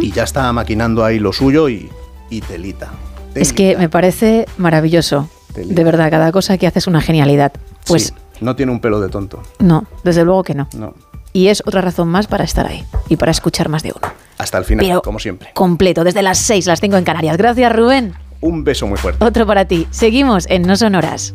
y 0.01 0.11
ya 0.13 0.25
está 0.25 0.53
maquinando 0.53 1.05
ahí 1.05 1.19
lo 1.19 1.33
suyo 1.33 1.69
y, 1.69 1.91
y 2.31 2.41
telita. 2.41 2.91
Es 3.35 3.53
que 3.53 3.77
me 3.77 3.89
parece 3.89 4.47
maravilloso. 4.59 5.29
De 5.55 5.85
verdad, 5.85 6.11
cada 6.11 6.33
cosa 6.33 6.59
que 6.59 6.67
hace 6.67 6.79
es 6.81 6.87
una 6.87 7.01
genialidad. 7.01 7.53
Pues 7.87 8.07
Sí, 8.07 8.13
no 8.41 8.57
tiene 8.57 8.73
un 8.73 8.81
pelo 8.81 9.01
de 9.01 9.09
tonto. 9.09 9.43
no, 9.61 9.87
desde 10.03 10.25
luego 10.25 10.43
que 10.43 10.55
no. 10.55 10.69
No. 10.77 10.95
Y 11.33 11.49
es 11.49 11.63
otra 11.67 11.81
razón 11.81 12.09
más 12.09 12.27
para 12.29 12.45
estar 12.45 12.67
ahí 12.67 12.85
y 13.09 13.17
para 13.17 13.31
escuchar 13.33 13.69
más 13.69 13.83
de 13.83 13.93
uno. 13.95 14.13
Hasta 14.39 14.59
el 14.59 14.65
final, 14.65 14.87
Pero- 14.87 15.03
como 15.03 15.19
siempre. 15.19 15.51
Completo, 15.55 16.03
desde 16.05 16.23
las 16.23 16.39
6, 16.39 16.67
las 16.67 16.81
tengo 16.81 16.97
en 16.97 17.05
Canarias. 17.05 17.37
Gracias, 17.37 17.75
Rubén. 17.75 18.15
Un 18.45 18.63
beso 18.63 18.87
muy 18.87 18.99
fuerte. 18.99 19.25
Otro 19.25 19.47
para 19.47 19.65
ti. 19.65 19.87
Seguimos 19.91 20.45
en 20.51 20.63
No 20.65 20.77
Son 20.77 20.95
Horas. 20.95 21.35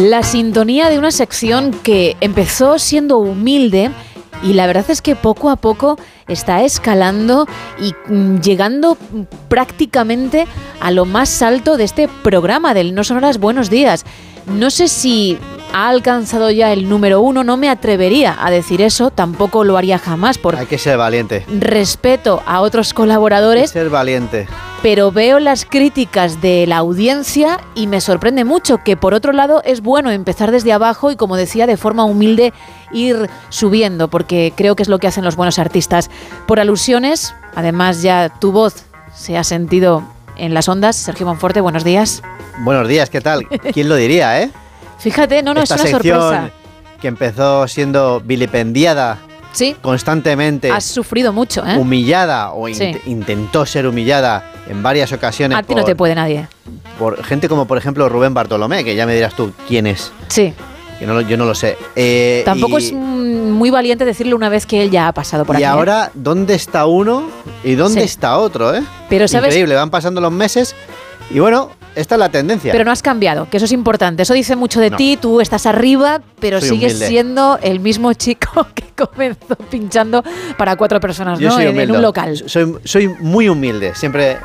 La 0.00 0.24
sintonía 0.24 0.90
de 0.90 0.98
una 0.98 1.12
sección 1.12 1.70
que 1.70 2.16
empezó 2.20 2.80
siendo 2.80 3.18
humilde 3.18 3.92
y 4.42 4.54
la 4.54 4.66
verdad 4.66 4.86
es 4.88 5.00
que 5.00 5.14
poco 5.14 5.50
a 5.50 5.56
poco 5.56 5.98
está 6.26 6.64
escalando 6.64 7.46
y 7.80 7.94
mm, 8.12 8.40
llegando 8.40 8.98
prácticamente 9.46 10.46
a 10.80 10.90
lo 10.90 11.04
más 11.04 11.40
alto 11.40 11.76
de 11.76 11.84
este 11.84 12.08
programa 12.08 12.74
del 12.74 12.96
No 12.96 13.04
Sonoras 13.04 13.38
Buenos 13.38 13.70
Días. 13.70 14.04
No 14.46 14.70
sé 14.70 14.88
si 14.88 15.38
ha 15.72 15.88
alcanzado 15.88 16.50
ya 16.50 16.72
el 16.72 16.88
número 16.88 17.20
uno, 17.20 17.42
no 17.44 17.56
me 17.56 17.68
atrevería 17.68 18.36
a 18.40 18.50
decir 18.50 18.80
eso, 18.80 19.10
tampoco 19.10 19.64
lo 19.64 19.76
haría 19.76 19.98
jamás 19.98 20.38
por 20.38 20.56
Hay 20.56 20.66
que 20.66 20.78
ser 20.78 20.96
valiente. 20.96 21.44
respeto 21.48 22.42
a 22.46 22.60
otros 22.60 22.94
colaboradores, 22.94 23.70
Ser 23.72 23.90
valiente. 23.90 24.46
pero 24.82 25.10
veo 25.10 25.40
las 25.40 25.64
críticas 25.64 26.40
de 26.40 26.64
la 26.68 26.76
audiencia 26.78 27.58
y 27.74 27.88
me 27.88 28.00
sorprende 28.00 28.44
mucho 28.44 28.78
que 28.84 28.96
por 28.96 29.12
otro 29.14 29.32
lado 29.32 29.62
es 29.64 29.80
bueno 29.82 30.10
empezar 30.12 30.52
desde 30.52 30.72
abajo 30.72 31.10
y 31.10 31.16
como 31.16 31.36
decía 31.36 31.66
de 31.66 31.76
forma 31.76 32.04
humilde 32.04 32.52
ir 32.92 33.28
subiendo 33.48 34.08
porque 34.08 34.52
creo 34.56 34.76
que 34.76 34.84
es 34.84 34.88
lo 34.88 34.98
que 35.00 35.08
hacen 35.08 35.24
los 35.24 35.34
buenos 35.36 35.58
artistas. 35.58 36.08
Por 36.46 36.60
alusiones, 36.60 37.34
además 37.56 38.00
ya 38.00 38.28
tu 38.28 38.52
voz 38.52 38.84
se 39.14 39.36
ha 39.36 39.42
sentido 39.44 40.04
en 40.36 40.54
las 40.54 40.68
ondas. 40.68 40.94
Sergio 40.96 41.26
Monforte, 41.26 41.60
buenos 41.60 41.82
días. 41.84 42.22
Buenos 42.58 42.88
días, 42.88 43.10
¿qué 43.10 43.20
tal? 43.20 43.46
¿Quién 43.72 43.88
lo 43.88 43.96
diría, 43.96 44.40
eh? 44.42 44.50
Fíjate, 44.98 45.42
no, 45.42 45.52
no, 45.54 45.62
Esta 45.62 45.74
es 45.76 45.80
una 45.82 45.90
sección 45.90 46.20
sorpresa. 46.20 46.50
que 47.00 47.08
empezó 47.08 47.68
siendo 47.68 48.20
vilipendiada 48.20 49.18
Sí, 49.52 49.76
constantemente, 49.82 50.70
has 50.70 50.84
sufrido 50.84 51.32
mucho, 51.32 51.64
¿eh? 51.66 51.76
humillada 51.78 52.52
o 52.52 52.68
Sí. 52.68 52.92
intentó 53.06 53.64
ser 53.66 53.86
humillada 53.86 54.50
en 54.68 54.82
varias 54.82 55.12
ocasiones 55.12 55.56
A 55.58 55.62
ti 55.62 55.74
no 55.74 55.82
por, 55.82 55.86
te 55.86 55.96
puede 55.96 56.14
nadie. 56.14 56.48
por 56.98 57.22
gente 57.24 57.48
como 57.48 57.66
por 57.66 57.78
ejemplo 57.78 58.08
Rubén 58.08 58.34
Bartolomé, 58.34 58.84
que 58.84 58.94
ya 58.94 59.06
me 59.06 59.14
dirás 59.14 59.34
tú 59.34 59.52
quién 59.68 59.86
es. 59.86 60.12
Sí. 60.28 60.52
Que 60.98 61.06
no 61.06 61.12
lo- 61.14 61.20
yo 61.22 61.36
no 61.36 61.44
lo 61.44 61.54
sé. 61.54 61.76
Eh, 61.94 62.42
Tampoco 62.46 62.78
y- 62.78 62.84
es 62.86 62.92
mm, 62.92 63.50
muy 63.50 63.68
valiente 63.70 64.04
decirle 64.06 64.34
una 64.34 64.48
vez 64.48 64.64
que 64.66 64.82
él 64.82 64.90
ya 64.90 65.08
ha 65.08 65.12
pasado 65.12 65.44
por 65.44 65.54
y 65.56 65.58
aquí. 65.58 65.64
¿eh? 65.64 65.66
ahora, 65.66 66.10
¿dónde 66.14 66.54
está 66.54 66.86
uno 66.86 67.28
y 67.64 67.74
dónde 67.74 68.00
Sí. 68.00 68.06
está 68.06 68.38
otro? 68.38 68.74
Eh? 68.74 68.82
Pero, 69.10 69.28
¿sabes? 69.28 69.48
Increíble, 69.48 69.74
van 69.74 69.90
pasando 69.90 70.20
los 70.22 70.32
meses 70.32 70.74
y 71.30 71.38
bueno, 71.38 71.70
esta 71.96 72.14
es 72.14 72.18
la 72.18 72.28
tendencia. 72.28 72.70
Pero 72.72 72.84
no 72.84 72.90
has 72.92 73.02
cambiado, 73.02 73.48
que 73.50 73.56
eso 73.56 73.64
es 73.66 73.72
importante. 73.72 74.22
Eso 74.22 74.34
dice 74.34 74.54
mucho 74.54 74.80
de 74.80 74.90
No. 74.90 74.96
ti, 74.96 75.16
tú 75.20 75.40
estás 75.40 75.66
arriba, 75.66 76.20
pero 76.38 76.60
Soy 76.60 76.68
sigues 76.70 76.92
humilde. 76.92 77.08
siendo 77.08 77.58
el 77.62 77.80
mismo 77.80 78.12
chico 78.12 78.66
que 78.74 78.84
comenzó 78.94 79.56
pinchando 79.70 80.22
para 80.56 80.76
cuatro 80.76 81.00
personas, 81.00 81.40
¿no? 81.40 81.58
En, 81.60 81.78
en 81.80 81.90
un 81.90 82.02
local. 82.02 82.36
Soy, 82.46 82.74
soy 82.84 83.08
muy 83.08 83.48
humilde, 83.48 83.94
siempre 83.94 84.36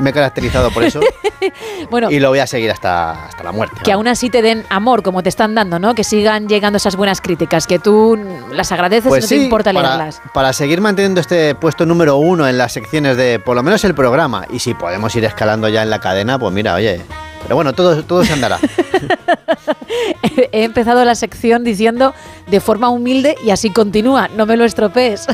me 0.00 0.10
he 0.10 0.12
caracterizado 0.12 0.70
por 0.70 0.82
eso 0.84 1.00
Bueno, 1.90 2.10
y 2.10 2.18
lo 2.20 2.28
voy 2.28 2.38
a 2.38 2.46
seguir 2.46 2.70
hasta, 2.70 3.26
hasta 3.26 3.42
la 3.42 3.52
muerte. 3.52 3.76
que 3.84 3.92
aún 3.92 4.06
así 4.08 4.30
te 4.30 4.42
den 4.42 4.64
amor, 4.68 5.02
como 5.02 5.22
te 5.22 5.28
están 5.28 5.54
dando, 5.54 5.78
¿no? 5.78 5.94
Que 5.94 6.04
sigan 6.04 6.48
llegando 6.48 6.76
esas 6.76 6.96
buenas 6.96 7.20
críticas, 7.20 7.66
que 7.66 7.78
tú 7.78 8.18
las 8.52 8.72
agradeces 8.72 9.10
y 9.10 9.20
no 9.20 9.26
te 9.26 9.36
importa 9.36 9.72
Pues 9.72 9.82
para, 9.82 9.96
leerlas. 9.96 10.22
para 10.34 10.52
seguir 10.52 10.80
manteniendo 10.80 11.20
este 11.20 11.54
puesto 11.54 11.86
número 11.86 12.16
uno 12.16 12.46
en 12.48 12.58
las 12.58 12.72
secciones 12.72 13.16
de 13.16 13.38
por 13.38 13.56
lo 13.56 13.62
menos 13.62 13.84
el 13.84 13.94
programa 13.94 14.46
y 14.50 14.58
si 14.58 14.74
podemos 14.74 15.14
ir 15.16 15.24
escalando 15.24 15.68
ya 15.68 15.82
en 15.82 15.90
la 15.90 16.00
cadena, 16.00 16.38
pues 16.38 16.52
mira, 16.52 16.74
oye. 16.74 17.00
Pero 17.42 17.54
bueno, 17.56 17.72
todo, 17.72 18.02
todo 18.04 18.22
se 18.24 18.32
andará. 18.34 18.58
He 20.52 20.64
empezado 20.64 21.04
la 21.04 21.14
sección 21.14 21.64
diciendo 21.64 22.14
de 22.48 22.60
forma 22.60 22.90
humilde 22.90 23.36
y 23.44 23.50
así 23.50 23.70
continúa, 23.70 24.28
no 24.36 24.46
me 24.46 24.56
lo 24.56 24.64
estropees. 24.64 25.26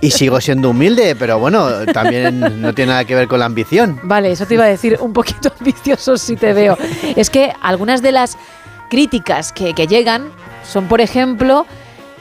Y 0.00 0.10
sigo 0.10 0.40
siendo 0.40 0.70
humilde, 0.70 1.14
pero 1.16 1.38
bueno, 1.38 1.68
también 1.92 2.40
no 2.60 2.72
tiene 2.74 2.90
nada 2.92 3.04
que 3.04 3.14
ver 3.14 3.28
con 3.28 3.38
la 3.40 3.46
ambición. 3.46 4.00
Vale, 4.02 4.32
eso 4.32 4.46
te 4.46 4.54
iba 4.54 4.64
a 4.64 4.68
decir, 4.68 4.98
un 5.00 5.12
poquito 5.12 5.52
ambicioso 5.58 6.16
si 6.16 6.36
te 6.36 6.52
veo. 6.52 6.76
Es 7.16 7.30
que 7.30 7.52
algunas 7.62 8.02
de 8.02 8.12
las 8.12 8.36
críticas 8.90 9.52
que, 9.52 9.74
que 9.74 9.86
llegan 9.86 10.28
son, 10.66 10.86
por 10.86 11.00
ejemplo, 11.00 11.66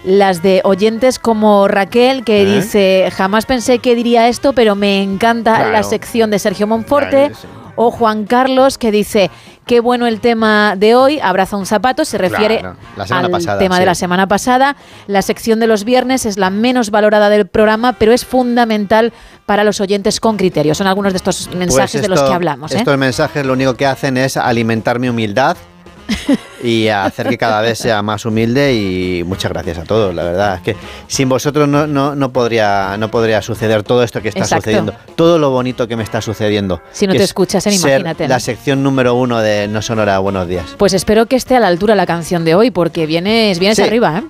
las 0.03 0.43
de 0.43 0.61
oyentes 0.63 1.17
como 1.19 1.67
Raquel, 1.67 2.23
que 2.23 2.41
¿Eh? 2.43 2.45
dice, 2.55 3.09
jamás 3.15 3.45
pensé 3.45 3.79
que 3.79 3.95
diría 3.95 4.27
esto, 4.27 4.53
pero 4.53 4.75
me 4.75 5.01
encanta 5.01 5.55
Claro. 5.55 5.71
la 5.71 5.83
sección 5.83 6.29
de 6.29 6.39
Sergio 6.39 6.67
Monforte. 6.67 7.09
Claro, 7.29 7.35
sí. 7.35 7.47
O 7.77 7.91
Juan 7.91 8.25
Carlos, 8.25 8.77
que 8.77 8.89
dice, 8.91 9.29
qué 9.65 9.79
bueno 9.79 10.07
el 10.07 10.19
tema 10.19 10.75
de 10.77 10.95
hoy, 10.95 11.19
abraza 11.19 11.57
un 11.57 11.65
zapato, 11.65 12.05
se 12.05 12.17
refiere 12.17 12.59
Claro, 12.59 12.77
al 13.09 13.31
pasada, 13.31 13.59
tema 13.59 13.79
de 13.79 13.85
la 13.85 13.95
semana 13.95 14.27
pasada. 14.27 14.75
La 15.07 15.21
sección 15.21 15.59
de 15.59 15.67
los 15.67 15.83
viernes 15.83 16.25
es 16.25 16.37
la 16.37 16.49
menos 16.49 16.91
valorada 16.91 17.29
del 17.29 17.47
programa, 17.47 17.93
pero 17.93 18.11
es 18.11 18.25
fundamental 18.25 19.13
para 19.45 19.63
los 19.63 19.81
oyentes 19.81 20.19
con 20.19 20.37
criterio. 20.37 20.75
Son 20.75 20.87
algunos 20.87 21.13
de 21.13 21.17
estos 21.17 21.49
mensajes 21.55 21.91
Pues 21.93 22.01
de 22.03 22.07
los 22.09 22.21
que 22.21 22.33
hablamos. 22.33 22.71
¿eh? 22.71 22.77
Estos 22.77 22.97
mensajes 22.97 23.45
lo 23.45 23.53
único 23.53 23.75
que 23.75 23.85
hacen 23.85 24.17
es 24.17 24.37
alimentar 24.37 24.99
mi 24.99 25.09
humildad 25.09 25.57
y 26.63 26.87
hacer 26.87 27.29
que 27.29 27.37
cada 27.37 27.61
vez 27.61 27.77
sea 27.79 28.01
más 28.01 28.25
humilde 28.25 28.73
y 28.73 29.23
muchas 29.23 29.51
gracias 29.51 29.77
a 29.77 29.83
todos, 29.83 30.13
la 30.13 30.23
verdad. 30.23 30.55
Es 30.55 30.61
que 30.61 30.75
sin 31.07 31.29
vosotros 31.29 31.67
no, 31.67 31.87
no, 31.87 32.15
no 32.15 32.31
podría, 32.31 32.95
no 32.97 33.09
podría 33.09 33.41
suceder 33.41 33.83
todo 33.83 34.03
esto 34.03 34.21
que 34.21 34.29
está 34.29 34.41
Exacto. 34.41 34.63
sucediendo, 34.63 34.93
todo 35.15 35.37
lo 35.37 35.49
bonito 35.51 35.87
que 35.87 35.95
me 35.95 36.03
está 36.03 36.21
sucediendo. 36.21 36.81
Si 36.91 37.07
no 37.07 37.13
te 37.13 37.19
es 37.19 37.25
escuchasen, 37.25 37.73
ser 37.73 37.99
imagínate. 38.01 38.27
La 38.27 38.39
sección 38.39 38.83
número 38.83 39.15
uno 39.15 39.39
de 39.41 39.67
No 39.67 39.81
Sonora 39.81 40.19
Buenos 40.19 40.47
Días. 40.47 40.75
Pues 40.77 40.93
espero 40.93 41.25
que 41.25 41.35
esté 41.35 41.55
a 41.55 41.59
la 41.59 41.67
altura 41.67 41.95
la 41.95 42.05
canción 42.05 42.45
de 42.45 42.55
hoy, 42.55 42.71
porque 42.71 43.05
vienes, 43.05 43.59
vienes 43.59 43.77
Sí. 43.77 43.83
arriba, 43.83 44.19
¿eh? 44.19 44.23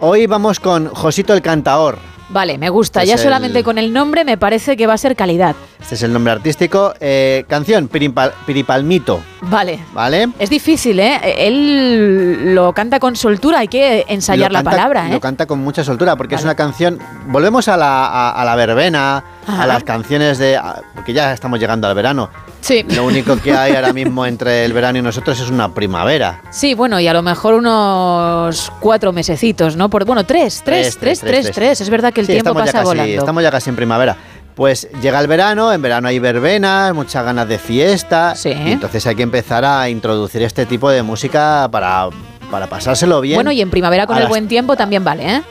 Hoy 0.00 0.26
vamos 0.26 0.60
con 0.60 0.86
Josito 0.88 1.34
el 1.34 1.42
Cantaor. 1.42 1.98
Vale, 2.30 2.58
me 2.58 2.68
gusta. 2.68 3.02
Es 3.02 3.08
ya 3.08 3.14
el- 3.14 3.20
solamente 3.20 3.64
con 3.64 3.78
el 3.78 3.92
nombre 3.92 4.24
me 4.24 4.36
parece 4.36 4.76
que 4.76 4.86
va 4.86 4.94
a 4.94 4.98
ser 4.98 5.16
calidad. 5.16 5.56
Este 5.80 5.94
es 5.94 6.02
el 6.02 6.12
nombre 6.12 6.32
artístico. 6.32 6.92
Eh, 7.00 7.44
canción, 7.48 7.88
Piripal- 7.88 8.32
Piripalmito, 8.46 9.20
Vale. 9.42 9.80
¿vale? 9.94 10.28
Es 10.38 10.50
difícil, 10.50 11.00
¿eh? 11.00 11.20
Él 11.46 12.54
lo 12.54 12.72
canta 12.74 13.00
con 13.00 13.16
soltura, 13.16 13.60
hay 13.60 13.68
que 13.68 14.04
ensayar 14.08 14.50
Lo 14.50 14.58
la 14.58 14.58
canta- 14.62 14.70
palabra, 14.70 15.08
¿eh? 15.08 15.12
Lo 15.12 15.20
canta 15.20 15.46
con 15.46 15.60
mucha 15.60 15.82
soltura 15.84 16.16
porque 16.16 16.34
es 16.34 16.42
una 16.44 16.54
canción. 16.54 16.98
Volvemos 17.28 17.68
a 17.68 17.76
la, 17.76 18.06
a, 18.06 18.30
a 18.32 18.44
la 18.44 18.54
verbena, 18.56 19.24
Ajá. 19.48 19.62
a 19.62 19.66
las 19.66 19.82
canciones 19.84 20.38
de. 20.38 20.60
porque 20.94 21.12
ya 21.12 21.32
estamos 21.32 21.58
llegando 21.58 21.88
al 21.88 21.94
verano. 21.94 22.30
Sí. 22.60 22.84
Lo 22.94 23.04
único 23.06 23.36
que 23.40 23.52
hay 23.52 23.74
ahora 23.74 23.92
mismo 23.92 24.26
entre 24.26 24.64
el 24.64 24.72
verano 24.72 24.98
y 24.98 25.02
nosotros 25.02 25.40
es 25.40 25.48
una 25.50 25.72
primavera. 25.74 26.42
Sí, 26.50 26.74
bueno, 26.74 26.98
y 27.00 27.06
a 27.08 27.12
lo 27.12 27.22
mejor 27.22 27.54
unos 27.54 28.72
cuatro 28.80 29.12
mesecitos, 29.12 29.76
¿no? 29.76 29.88
Por, 29.88 30.04
bueno, 30.04 30.24
tres, 30.24 30.62
tres, 30.64 30.96
tres, 30.98 31.20
tres, 31.20 31.50
tres. 31.52 31.80
Es 31.80 31.88
verdad 31.90 32.12
que 32.12 32.20
el 32.20 32.26
Sí, 32.26 32.32
tiempo 32.32 32.54
pasa 32.54 32.72
casi- 32.72 32.84
volando. 32.84 33.18
Estamos 33.18 33.42
ya 33.42 33.50
casi 33.50 33.70
en 33.70 33.76
primavera. 33.76 34.16
Pues 34.54 34.88
llega 35.00 35.20
el 35.20 35.28
verano, 35.28 35.72
en 35.72 35.80
verano 35.80 36.08
hay 36.08 36.18
verbenas, 36.18 36.92
muchas 36.92 37.24
ganas 37.24 37.46
de 37.48 37.58
fiesta. 37.58 38.34
Y 38.44 38.72
entonces 38.72 39.06
hay 39.06 39.14
que 39.14 39.22
empezar 39.22 39.64
a 39.64 39.88
introducir 39.88 40.42
este 40.42 40.66
tipo 40.66 40.90
de 40.90 41.02
música 41.04 41.68
para, 41.70 42.08
para 42.50 42.66
pasárselo 42.66 43.20
bien. 43.20 43.36
Bueno, 43.36 43.52
y 43.52 43.60
en 43.60 43.70
primavera 43.70 44.06
con 44.06 44.16
el 44.16 44.22
las- 44.24 44.28
buen 44.28 44.48
tiempo 44.48 44.76
también 44.76 45.04
vale, 45.04 45.36
¿eh? 45.36 45.42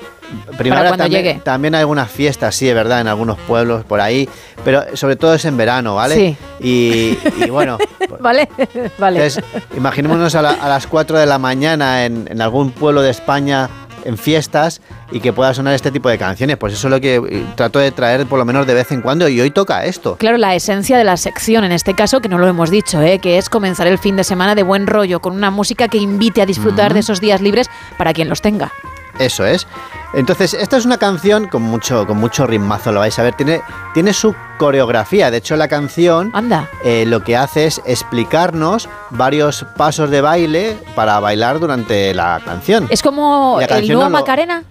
Primavera 0.58 0.90
cuando 0.90 1.06
también, 1.06 1.24
llegue. 1.24 1.40
también 1.40 1.74
hay 1.76 1.80
algunas 1.82 2.12
fiestas, 2.12 2.54
sí, 2.54 2.68
es 2.68 2.76
verdad, 2.76 3.00
en 3.00 3.08
algunos 3.08 3.38
pueblos 3.40 3.86
por 3.86 4.02
ahí, 4.02 4.28
pero 4.66 4.84
sobre 4.98 5.16
todo 5.16 5.34
es 5.34 5.46
en 5.46 5.56
verano, 5.56 5.96
¿vale? 5.96 6.16
Sí. 6.16 6.38
Y, 6.60 7.18
y 7.46 7.50
bueno, 7.50 7.78
vale, 8.20 8.50
vale. 8.98 9.26
entonces, 9.26 9.42
imaginémonos 9.78 10.36
a, 10.36 10.42
la- 10.42 10.52
a 10.52 10.68
las 10.68 10.86
4 10.86 11.18
de 11.18 11.26
la 11.26 11.40
mañana 11.40 12.04
en, 12.04 12.28
en 12.30 12.42
algún 12.42 12.72
pueblo 12.72 13.02
de 13.02 13.12
España 13.12 13.70
en 14.06 14.18
fiestas 14.18 14.82
y 15.12 15.20
que 15.20 15.34
pueda 15.34 15.54
sonar 15.54 15.74
este 15.74 15.92
tipo 15.92 16.10
de 16.10 16.18
canciones. 16.18 16.58
Pues 16.58 16.74
eso 16.74 16.88
es 16.88 16.92
lo 16.92 17.02
que 17.02 17.16
eh, 17.16 17.46
trato 17.56 17.80
de 17.80 17.92
traer 17.92 18.26
por 18.26 18.40
lo 18.40 18.46
menos 18.46 18.68
de 18.68 18.74
vez 18.74 18.92
en 18.92 19.02
cuando 19.02 19.28
y 19.28 19.40
hoy 19.40 19.52
toca 19.52 19.86
esto. 19.86 20.18
Claro, 20.18 20.38
la 20.38 20.56
esencia 20.56 20.98
de 20.98 21.04
la 21.04 21.18
sección, 21.18 21.64
en 21.64 21.72
este 21.72 21.94
caso, 21.94 22.22
que 22.22 22.30
no 22.30 22.38
lo 22.38 22.48
hemos 22.48 22.70
dicho, 22.70 23.02
¿eh? 23.02 23.20
que 23.20 23.38
es 23.38 23.50
comenzar 23.50 23.88
el 23.88 23.98
fin 23.98 24.16
de 24.16 24.24
semana 24.24 24.56
de 24.56 24.64
buen 24.64 24.88
rollo, 24.88 25.20
con 25.20 25.34
una 25.34 25.52
música 25.52 25.88
que 25.88 25.98
invite 25.98 26.42
a 26.42 26.46
disfrutar 26.46 26.94
de 26.94 27.02
esos 27.02 27.22
días 27.22 27.42
libres 27.42 27.70
para 27.98 28.14
quien 28.14 28.30
los 28.30 28.42
tenga. 28.42 28.72
Eso 29.20 29.46
es. 29.46 29.68
Entonces, 30.14 30.54
esta 30.54 30.78
es 30.78 30.86
una 30.86 30.98
canción 30.98 31.48
con 31.48 31.62
mucho, 31.64 32.08
con 32.08 32.18
mucho 32.18 32.48
ritmazo, 32.48 32.92
lo 32.92 33.00
vais 33.02 33.18
a 33.20 33.24
ver. 33.24 33.34
Tiene, 33.36 33.62
tiene 33.94 34.14
su 34.14 34.34
coreografía. 34.58 35.30
De 35.32 35.38
hecho, 35.38 35.56
la 35.58 35.68
canción 35.68 36.32
Anda. 36.34 36.70
eh, 36.84 37.06
lo 37.08 37.24
que 37.24 37.36
hace 37.36 37.66
es 37.66 37.82
explicarnos 37.86 38.88
varios 39.10 39.66
pasos 39.76 40.10
de 40.10 40.22
baile 40.22 40.78
para 40.96 41.20
bailar 41.20 41.60
durante 41.60 42.14
la 42.14 42.42
canción. 42.44 42.88
Es 42.90 43.02
como 43.02 43.56
La 43.58 43.64
el 43.66 43.70
canción 43.70 43.96
nuevo 43.96 44.10
no 44.10 44.16
lo- 44.18 44.22
Macarena. 44.22 44.64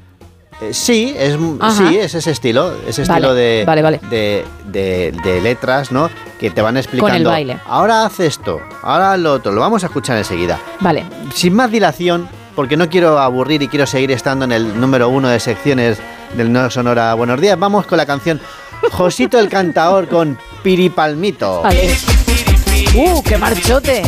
Eh, 0.63 0.73
sí, 0.73 1.15
es, 1.19 1.37
Ajá. 1.61 1.89
sí, 1.89 1.99
es 1.99 2.15
ese 2.15 2.31
estilo, 2.31 2.73
ese 2.89 3.03
Vale, 3.03 3.13
estilo 3.19 3.35
de, 3.35 3.65
vale, 3.67 3.83
vale. 3.83 4.01
De, 4.09 4.43
de- 4.65 5.13
de 5.23 5.41
letras, 5.43 5.93
¿no? 5.93 6.09
Que 6.41 6.51
te 6.51 6.63
van 6.63 6.79
explicando. 6.79 7.29
baile. 7.29 7.59
Ahora 7.67 8.07
haz 8.07 8.21
esto, 8.21 8.61
ahora 8.83 9.19
lo 9.19 9.35
otro, 9.35 9.53
lo 9.53 9.61
vamos 9.61 9.83
a 9.85 9.89
escuchar 9.89 10.17
enseguida. 10.17 10.59
Vale. 10.81 11.05
Sin 11.35 11.53
más 11.55 11.71
dilación, 11.71 12.27
porque 12.57 12.77
no 12.77 12.89
quiero 12.89 13.19
aburrir 13.21 13.63
y 13.63 13.69
quiero 13.69 13.87
seguir 13.87 14.11
estando 14.11 14.47
en 14.47 14.51
el 14.53 14.81
número 14.81 15.09
uno 15.11 15.29
de 15.29 15.39
secciones 15.39 15.99
del 16.37 16.51
No 16.51 16.69
Sonora 16.71 17.15
Buenos 17.15 17.41
Días, 17.41 17.57
vamos 17.59 17.87
con 17.87 17.99
la 17.99 18.07
canción 18.07 18.41
Josito 18.91 19.39
el 19.39 19.49
Cantaor 19.49 20.09
con 20.09 20.39
Piripalmito. 20.63 21.63
Vale. 21.63 21.95
¡Uh, 22.95 23.23
qué 23.23 23.37
marchote! 23.37 24.03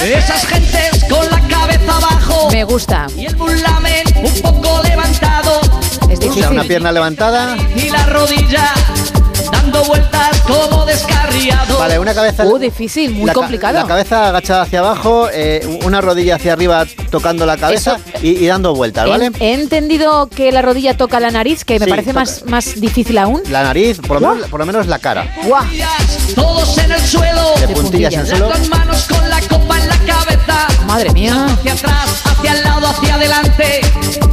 Esas 0.00 0.46
gentes 0.46 1.04
con 1.10 1.28
la 1.30 1.40
cabeza 1.48 1.96
abajo 1.96 2.48
Me 2.50 2.64
gusta. 2.64 3.06
y 3.16 3.26
el 3.26 3.36
sea, 6.40 6.50
una 6.50 6.64
pierna 6.64 6.92
levantada. 6.92 7.56
Y 7.76 7.90
la 7.90 8.04
rodilla 8.06 8.72
dando 9.52 9.84
vueltas 9.84 10.40
como 10.42 10.84
descarriado. 10.84 11.78
Vale, 11.78 11.98
una 11.98 12.14
cabeza. 12.14 12.44
Uh, 12.44 12.58
difícil, 12.58 13.12
muy 13.14 13.26
la 13.26 13.32
ca- 13.32 13.40
complicado. 13.40 13.74
La 13.78 13.86
cabeza 13.86 14.28
agachada 14.28 14.62
hacia 14.62 14.80
abajo, 14.80 15.28
eh, 15.32 15.80
una 15.84 16.00
rodilla 16.00 16.36
hacia 16.36 16.52
arriba 16.52 16.84
tocando 17.10 17.46
la 17.46 17.56
cabeza 17.56 17.98
y, 18.22 18.30
y 18.30 18.46
dando 18.46 18.74
vueltas, 18.74 19.08
¿vale? 19.08 19.30
He, 19.40 19.46
he 19.50 19.54
entendido 19.54 20.28
que 20.28 20.52
la 20.52 20.60
rodilla 20.62 20.96
toca 20.96 21.20
la 21.20 21.30
nariz, 21.30 21.64
que 21.64 21.78
me 21.78 21.84
Sí, 21.86 21.90
parece 21.90 22.10
toca. 22.10 22.20
más, 22.20 22.44
más 22.46 22.80
difícil 22.80 23.16
aún. 23.18 23.42
La 23.50 23.62
nariz, 23.62 24.00
por 24.06 24.20
lo, 24.20 24.34
menos, 24.34 24.48
por 24.48 24.60
lo 24.60 24.66
menos 24.66 24.86
la 24.86 24.98
cara. 24.98 25.32
¡Guau! 25.44 25.64
Todos 26.34 26.78
en 26.78 26.92
el 26.92 27.00
suelo. 27.00 27.54
De 27.60 27.68
puntillas 27.68 28.14
en 28.14 28.20
el 28.20 28.26
suelo. 28.26 28.48
Las 28.50 28.58
dos 28.60 28.68
manos 28.70 29.06
con 29.08 29.28
la 29.28 29.40
copa 29.42 29.78
en 29.78 29.88
la 29.88 29.97
cabeza. 30.56 30.84
Madre 30.86 31.10
mía. 31.10 31.46
Hacia 31.46 31.72
atrás, 31.72 32.22
hacia 32.24 32.52
el 32.52 32.64
lado, 32.64 32.86
hacia 32.88 33.14
adelante. 33.14 33.80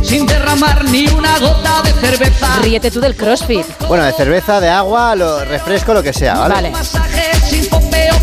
Sin 0.01 0.26
derramar 0.26 0.86
ni 0.86 1.07
una 1.07 1.38
gota 1.39 1.82
de 1.84 1.93
cerveza. 1.93 2.47
Ríete 2.61 2.91
tú 2.91 2.99
del 2.99 3.16
CrossFit. 3.16 3.66
Bueno, 3.88 4.03
de 4.03 4.13
cerveza, 4.13 4.59
de 4.59 4.70
agua, 4.70 5.16
lo, 5.16 5.43
refresco, 5.45 5.93
lo 5.93 6.03
que 6.03 6.13
sea, 6.13 6.36
¿vale? 6.36 6.72
Vale. 6.72 6.74
Sin 7.49 7.66
popero. 7.68 8.16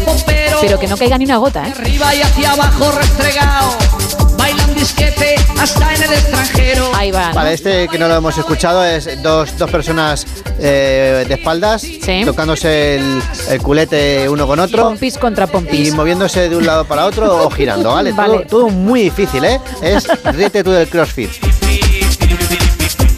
Pero 0.60 0.78
que 0.78 0.86
no 0.86 0.96
caiga 0.96 1.18
ni 1.18 1.24
una 1.24 1.38
gota, 1.38 1.66
¿eh? 1.66 1.72
Arriba 1.76 2.14
y 2.14 2.22
hacia 2.22 2.52
abajo 2.52 2.92
restregado. 2.92 3.81
Bailan 5.62 5.70
disquete 5.70 5.92
hasta 5.92 5.94
en 5.94 6.02
el 6.02 6.12
extranjero. 6.18 6.90
Ahí 6.94 7.10
va. 7.10 7.28
¿no? 7.28 7.34
Vale, 7.34 7.52
este 7.54 7.88
que 7.88 7.98
no 7.98 8.08
lo 8.08 8.16
hemos 8.16 8.36
escuchado 8.38 8.84
es 8.84 9.22
dos, 9.22 9.56
dos 9.58 9.70
personas 9.70 10.26
eh, 10.58 11.24
de 11.26 11.34
espaldas 11.34 11.84
tocándose 12.24 12.96
el, 12.96 13.22
el 13.48 13.60
culete 13.62 14.28
uno 14.28 14.46
con 14.46 14.58
otro 14.60 14.84
Pompis 14.84 15.18
contra 15.18 15.46
pompis. 15.46 15.88
y 15.88 15.92
moviéndose 15.92 16.48
de 16.48 16.56
un 16.56 16.66
lado 16.66 16.84
para 16.84 17.06
otro 17.06 17.46
o 17.46 17.50
girando, 17.50 17.92
¿vale? 17.94 18.12
Vale. 18.22 18.38
Todo, 18.40 18.62
todo 18.64 18.68
muy 18.68 19.02
difícil, 19.04 19.44
¿eh? 19.44 19.60
Es 19.82 20.06
ríete 20.24 20.62
tú 20.64 20.70
del 20.70 20.88
crossfit. 20.88 21.30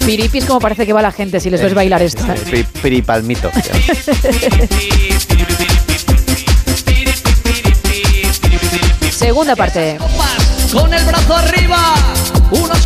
Piripis 0.04 0.44
como 0.44 0.60
parece 0.60 0.84
que 0.86 0.92
va 0.92 1.00
la 1.00 1.12
gente 1.12 1.40
si 1.40 1.48
les 1.50 1.62
ves 1.62 1.72
bailar 1.72 2.02
esto. 2.02 2.22
¿eh? 2.30 2.34
Pi- 2.50 2.64
Piripalmito. 2.82 3.50
Segunda 9.10 9.56
parte. 9.56 9.98
Con 10.72 10.92
el 10.92 11.04
brazo 11.04 11.36
arriba, 11.36 11.94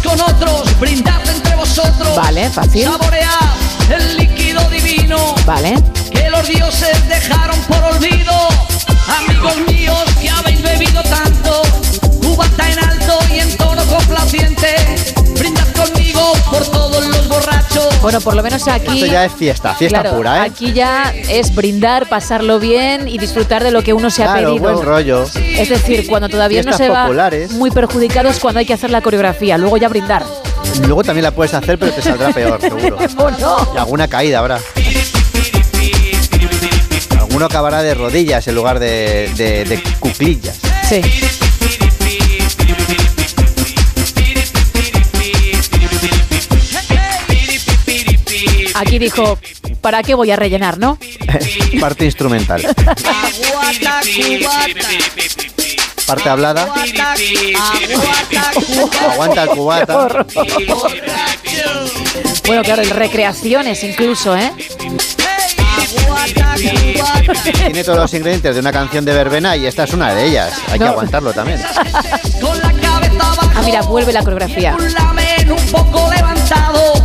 unos 0.06 0.18
con 0.18 0.34
otros, 0.34 0.78
brindad 0.80 1.20
entre 1.28 1.56
vosotros. 1.56 2.16
Vale, 2.16 2.50
fácil. 2.50 2.84
Saboread 2.84 3.28
el 3.90 4.16
líquido 4.18 4.68
divino 4.70 5.34
Vale. 5.46 5.74
que 6.10 6.28
los 6.30 6.46
dioses 6.46 7.08
dejaron 7.08 7.58
por 7.62 7.82
olvido. 7.84 8.32
Amigos 9.24 9.56
míos 9.66 10.04
que 10.20 10.28
habéis 10.28 10.62
bebido 10.62 11.02
tanto, 11.02 11.27
Bueno, 18.00 18.20
por 18.20 18.34
lo 18.34 18.42
menos 18.42 18.66
aquí. 18.68 18.94
Esto 18.94 19.06
ya 19.06 19.24
es 19.24 19.32
fiesta, 19.32 19.74
fiesta 19.74 20.00
Claro, 20.02 20.16
pura, 20.16 20.38
¿eh? 20.38 20.40
Aquí 20.48 20.72
ya 20.72 21.12
es 21.28 21.54
brindar, 21.54 22.08
pasarlo 22.08 22.58
bien 22.58 23.08
y 23.08 23.18
disfrutar 23.18 23.62
de 23.64 23.70
lo 23.70 23.82
que 23.82 23.92
uno 23.92 24.10
se 24.10 24.24
ha 24.24 24.34
pedido. 24.34 24.58
buen 24.58 24.82
rollo. 24.82 25.24
Es 25.34 25.68
decir, 25.68 26.06
cuando 26.06 26.28
todavía 26.28 26.62
no 26.62 26.76
Fiestas 26.76 26.86
se 26.86 26.88
va 26.88 27.30
muy 27.52 27.70
perjudicado 27.70 28.28
es 28.28 28.38
cuando 28.38 28.60
hay 28.60 28.66
que 28.66 28.74
hacer 28.74 28.90
la 28.90 29.00
coreografía, 29.00 29.58
luego 29.58 29.76
ya 29.76 29.88
brindar. 29.88 30.24
Luego 30.82 31.02
también 31.02 31.24
la 31.24 31.30
puedes 31.30 31.54
hacer, 31.54 31.78
pero 31.78 31.92
te 31.92 32.02
saldrá 32.02 32.30
peor, 32.30 32.60
seguro. 32.60 32.98
¿O 33.16 33.30
no? 33.32 33.72
Y 33.74 33.78
alguna 33.78 34.08
caída 34.08 34.38
habrá. 34.38 34.58
Alguno 37.18 37.46
acabará 37.46 37.82
de 37.82 37.94
rodillas 37.94 38.46
en 38.48 38.54
lugar 38.54 38.78
de, 38.78 39.30
de, 39.36 39.64
de 39.64 39.82
cuclillas. 39.98 40.58
Sí. 40.88 41.00
Aquí 48.78 48.98
dijo, 49.00 49.38
¿para 49.80 50.04
qué 50.04 50.14
voy 50.14 50.30
a 50.30 50.36
rellenar, 50.36 50.78
no? 50.78 50.98
Parte 51.80 52.04
instrumental. 52.04 52.64
Aguanta, 52.64 54.00
cubata. 54.14 54.88
Parte 56.06 56.28
hablada. 56.28 56.62
Aguanta, 56.62 57.14
cubata. 57.86 59.12
Aguanta 59.12 59.42
el 59.42 59.48
cubata. 59.50 60.26
Bueno, 62.46 62.62
claro, 62.62 62.82
y 62.82 62.86
recreaciones 62.86 63.82
incluso, 63.82 64.36
¿eh? 64.36 64.52
Aguanta, 65.98 66.54
cubata. 66.54 67.42
Tiene 67.42 67.82
todos 67.82 67.98
los 67.98 68.14
ingredientes 68.14 68.54
de 68.54 68.60
una 68.60 68.72
canción 68.72 69.04
de 69.04 69.12
verbena 69.12 69.56
y 69.56 69.66
esta 69.66 69.84
es 69.84 69.92
una 69.92 70.14
de 70.14 70.24
ellas. 70.24 70.52
Hay 70.70 70.78
que 70.78 70.86
aguantarlo 70.86 71.32
también. 71.32 71.60
Ah, 73.54 73.62
mira, 73.64 73.82
vuelve 73.82 74.12
la 74.12 74.22
coreografía. 74.22 74.76
Un 74.76 74.92
lamen 74.94 75.50
un 75.50 75.66
poco 75.66 76.10
levantado. 76.14 76.97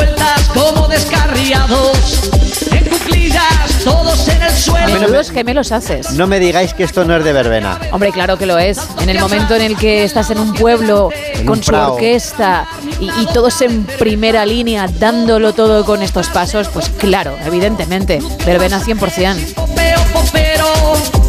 Vueltas 0.00 0.48
como 0.54 0.88
descarriados. 0.88 2.30
En 2.72 2.84
cuclillas, 2.88 3.84
todos 3.84 4.28
en 4.28 4.42
el 4.42 4.52
suelo. 4.52 4.98
Menudos 4.98 5.30
gemelos 5.30 5.72
haces. 5.72 6.12
No 6.12 6.26
me 6.26 6.40
digáis 6.40 6.72
que 6.72 6.84
esto 6.84 7.04
no 7.04 7.16
es 7.16 7.24
de 7.24 7.32
verbena. 7.32 7.78
Hombre, 7.92 8.12
claro 8.12 8.38
que 8.38 8.46
lo 8.46 8.58
es. 8.58 8.78
En 9.00 9.10
el 9.10 9.20
momento 9.20 9.54
en 9.54 9.62
el 9.62 9.76
que 9.76 10.04
estás 10.04 10.30
en 10.30 10.38
un 10.38 10.54
pueblo 10.54 11.10
En 11.34 11.44
con 11.44 11.58
un 11.58 11.64
su 11.64 11.70
prao. 11.70 11.94
orquesta 11.94 12.66
y, 12.98 13.10
y 13.10 13.26
todos 13.34 13.60
en 13.60 13.84
primera 13.84 14.46
línea 14.46 14.86
dándolo 14.88 15.52
todo 15.52 15.84
con 15.84 16.02
estos 16.02 16.28
pasos, 16.28 16.68
pues 16.68 16.88
claro, 16.88 17.36
evidentemente, 17.44 18.20
verbena 18.46 18.80
100%. 18.80 21.19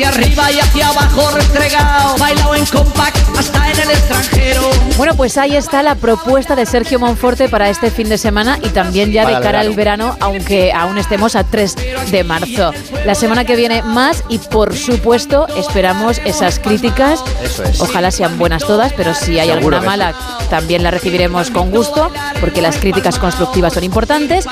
Hacia 0.00 0.08
arriba 0.08 0.50
y 0.50 0.60
hacia 0.60 0.88
abajo 0.88 1.30
restregado. 1.34 2.16
Bailado 2.16 2.54
en 2.54 2.64
compact 2.64 3.18
hasta 3.38 3.70
en 3.70 3.80
el 3.80 3.90
extranjero. 3.90 4.62
Bueno, 4.96 5.14
pues 5.14 5.36
ahí 5.36 5.56
está 5.56 5.82
la 5.82 5.94
propuesta 5.94 6.56
de 6.56 6.64
Sergio 6.64 6.98
Monforte 6.98 7.50
para 7.50 7.68
este 7.68 7.90
fin 7.90 8.08
de 8.08 8.16
semana 8.16 8.58
y 8.62 8.70
también 8.70 9.12
ya 9.12 9.24
Para 9.24 9.36
de 9.36 9.44
cara 9.44 9.60
al 9.60 9.74
verano, 9.74 10.16
aunque 10.20 10.72
aún 10.72 10.96
estemos 10.96 11.36
a 11.36 11.44
3 11.44 11.76
de 12.10 12.24
marzo. 12.24 12.72
La 13.04 13.14
semana 13.14 13.44
que 13.44 13.56
viene 13.56 13.82
más 13.82 14.24
y 14.30 14.38
por 14.38 14.74
supuesto 14.74 15.46
esperamos 15.48 16.18
esas 16.24 16.58
críticas. 16.60 17.22
Eso 17.42 17.64
es. 17.64 17.78
Ojalá 17.78 18.10
sean 18.10 18.38
buenas 18.38 18.64
todas, 18.64 18.94
pero 18.94 19.14
si 19.14 19.38
hay 19.38 19.48
Seguro 19.48 19.76
alguna 19.76 19.80
mala 19.82 20.14
también 20.50 20.82
la 20.82 20.90
recibiremos 20.90 21.50
con 21.50 21.70
gusto, 21.70 22.10
porque 22.40 22.60
las 22.60 22.76
críticas 22.76 23.18
constructivas 23.18 23.72
son 23.72 23.84
importantes. 23.84 24.46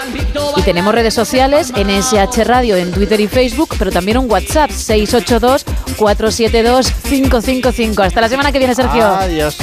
Y 0.56 0.62
tenemos 0.62 0.94
redes 0.94 1.12
sociales, 1.12 1.72
NSH 1.72 2.44
Radio 2.44 2.76
en 2.76 2.92
Twitter 2.92 3.20
y 3.20 3.26
Facebook, 3.26 3.74
pero 3.78 3.90
también 3.90 4.16
un 4.16 4.30
WhatsApp 4.30 4.70
682-472-555. 5.38 8.04
Hasta 8.04 8.20
la 8.20 8.28
semana 8.28 8.52
que 8.52 8.58
viene, 8.58 8.74
Sergio. 8.74 9.06
Adiós. 9.06 9.56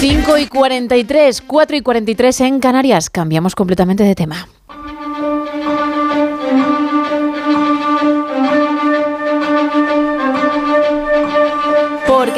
Cinco 0.00 0.38
y 0.38 0.46
43, 0.46 1.42
4 1.42 1.76
y 1.76 1.82
43 1.82 2.40
en 2.40 2.60
Canarias. 2.60 3.10
Cambiamos 3.10 3.54
completamente 3.54 4.02
de 4.02 4.14
tema. 4.14 4.48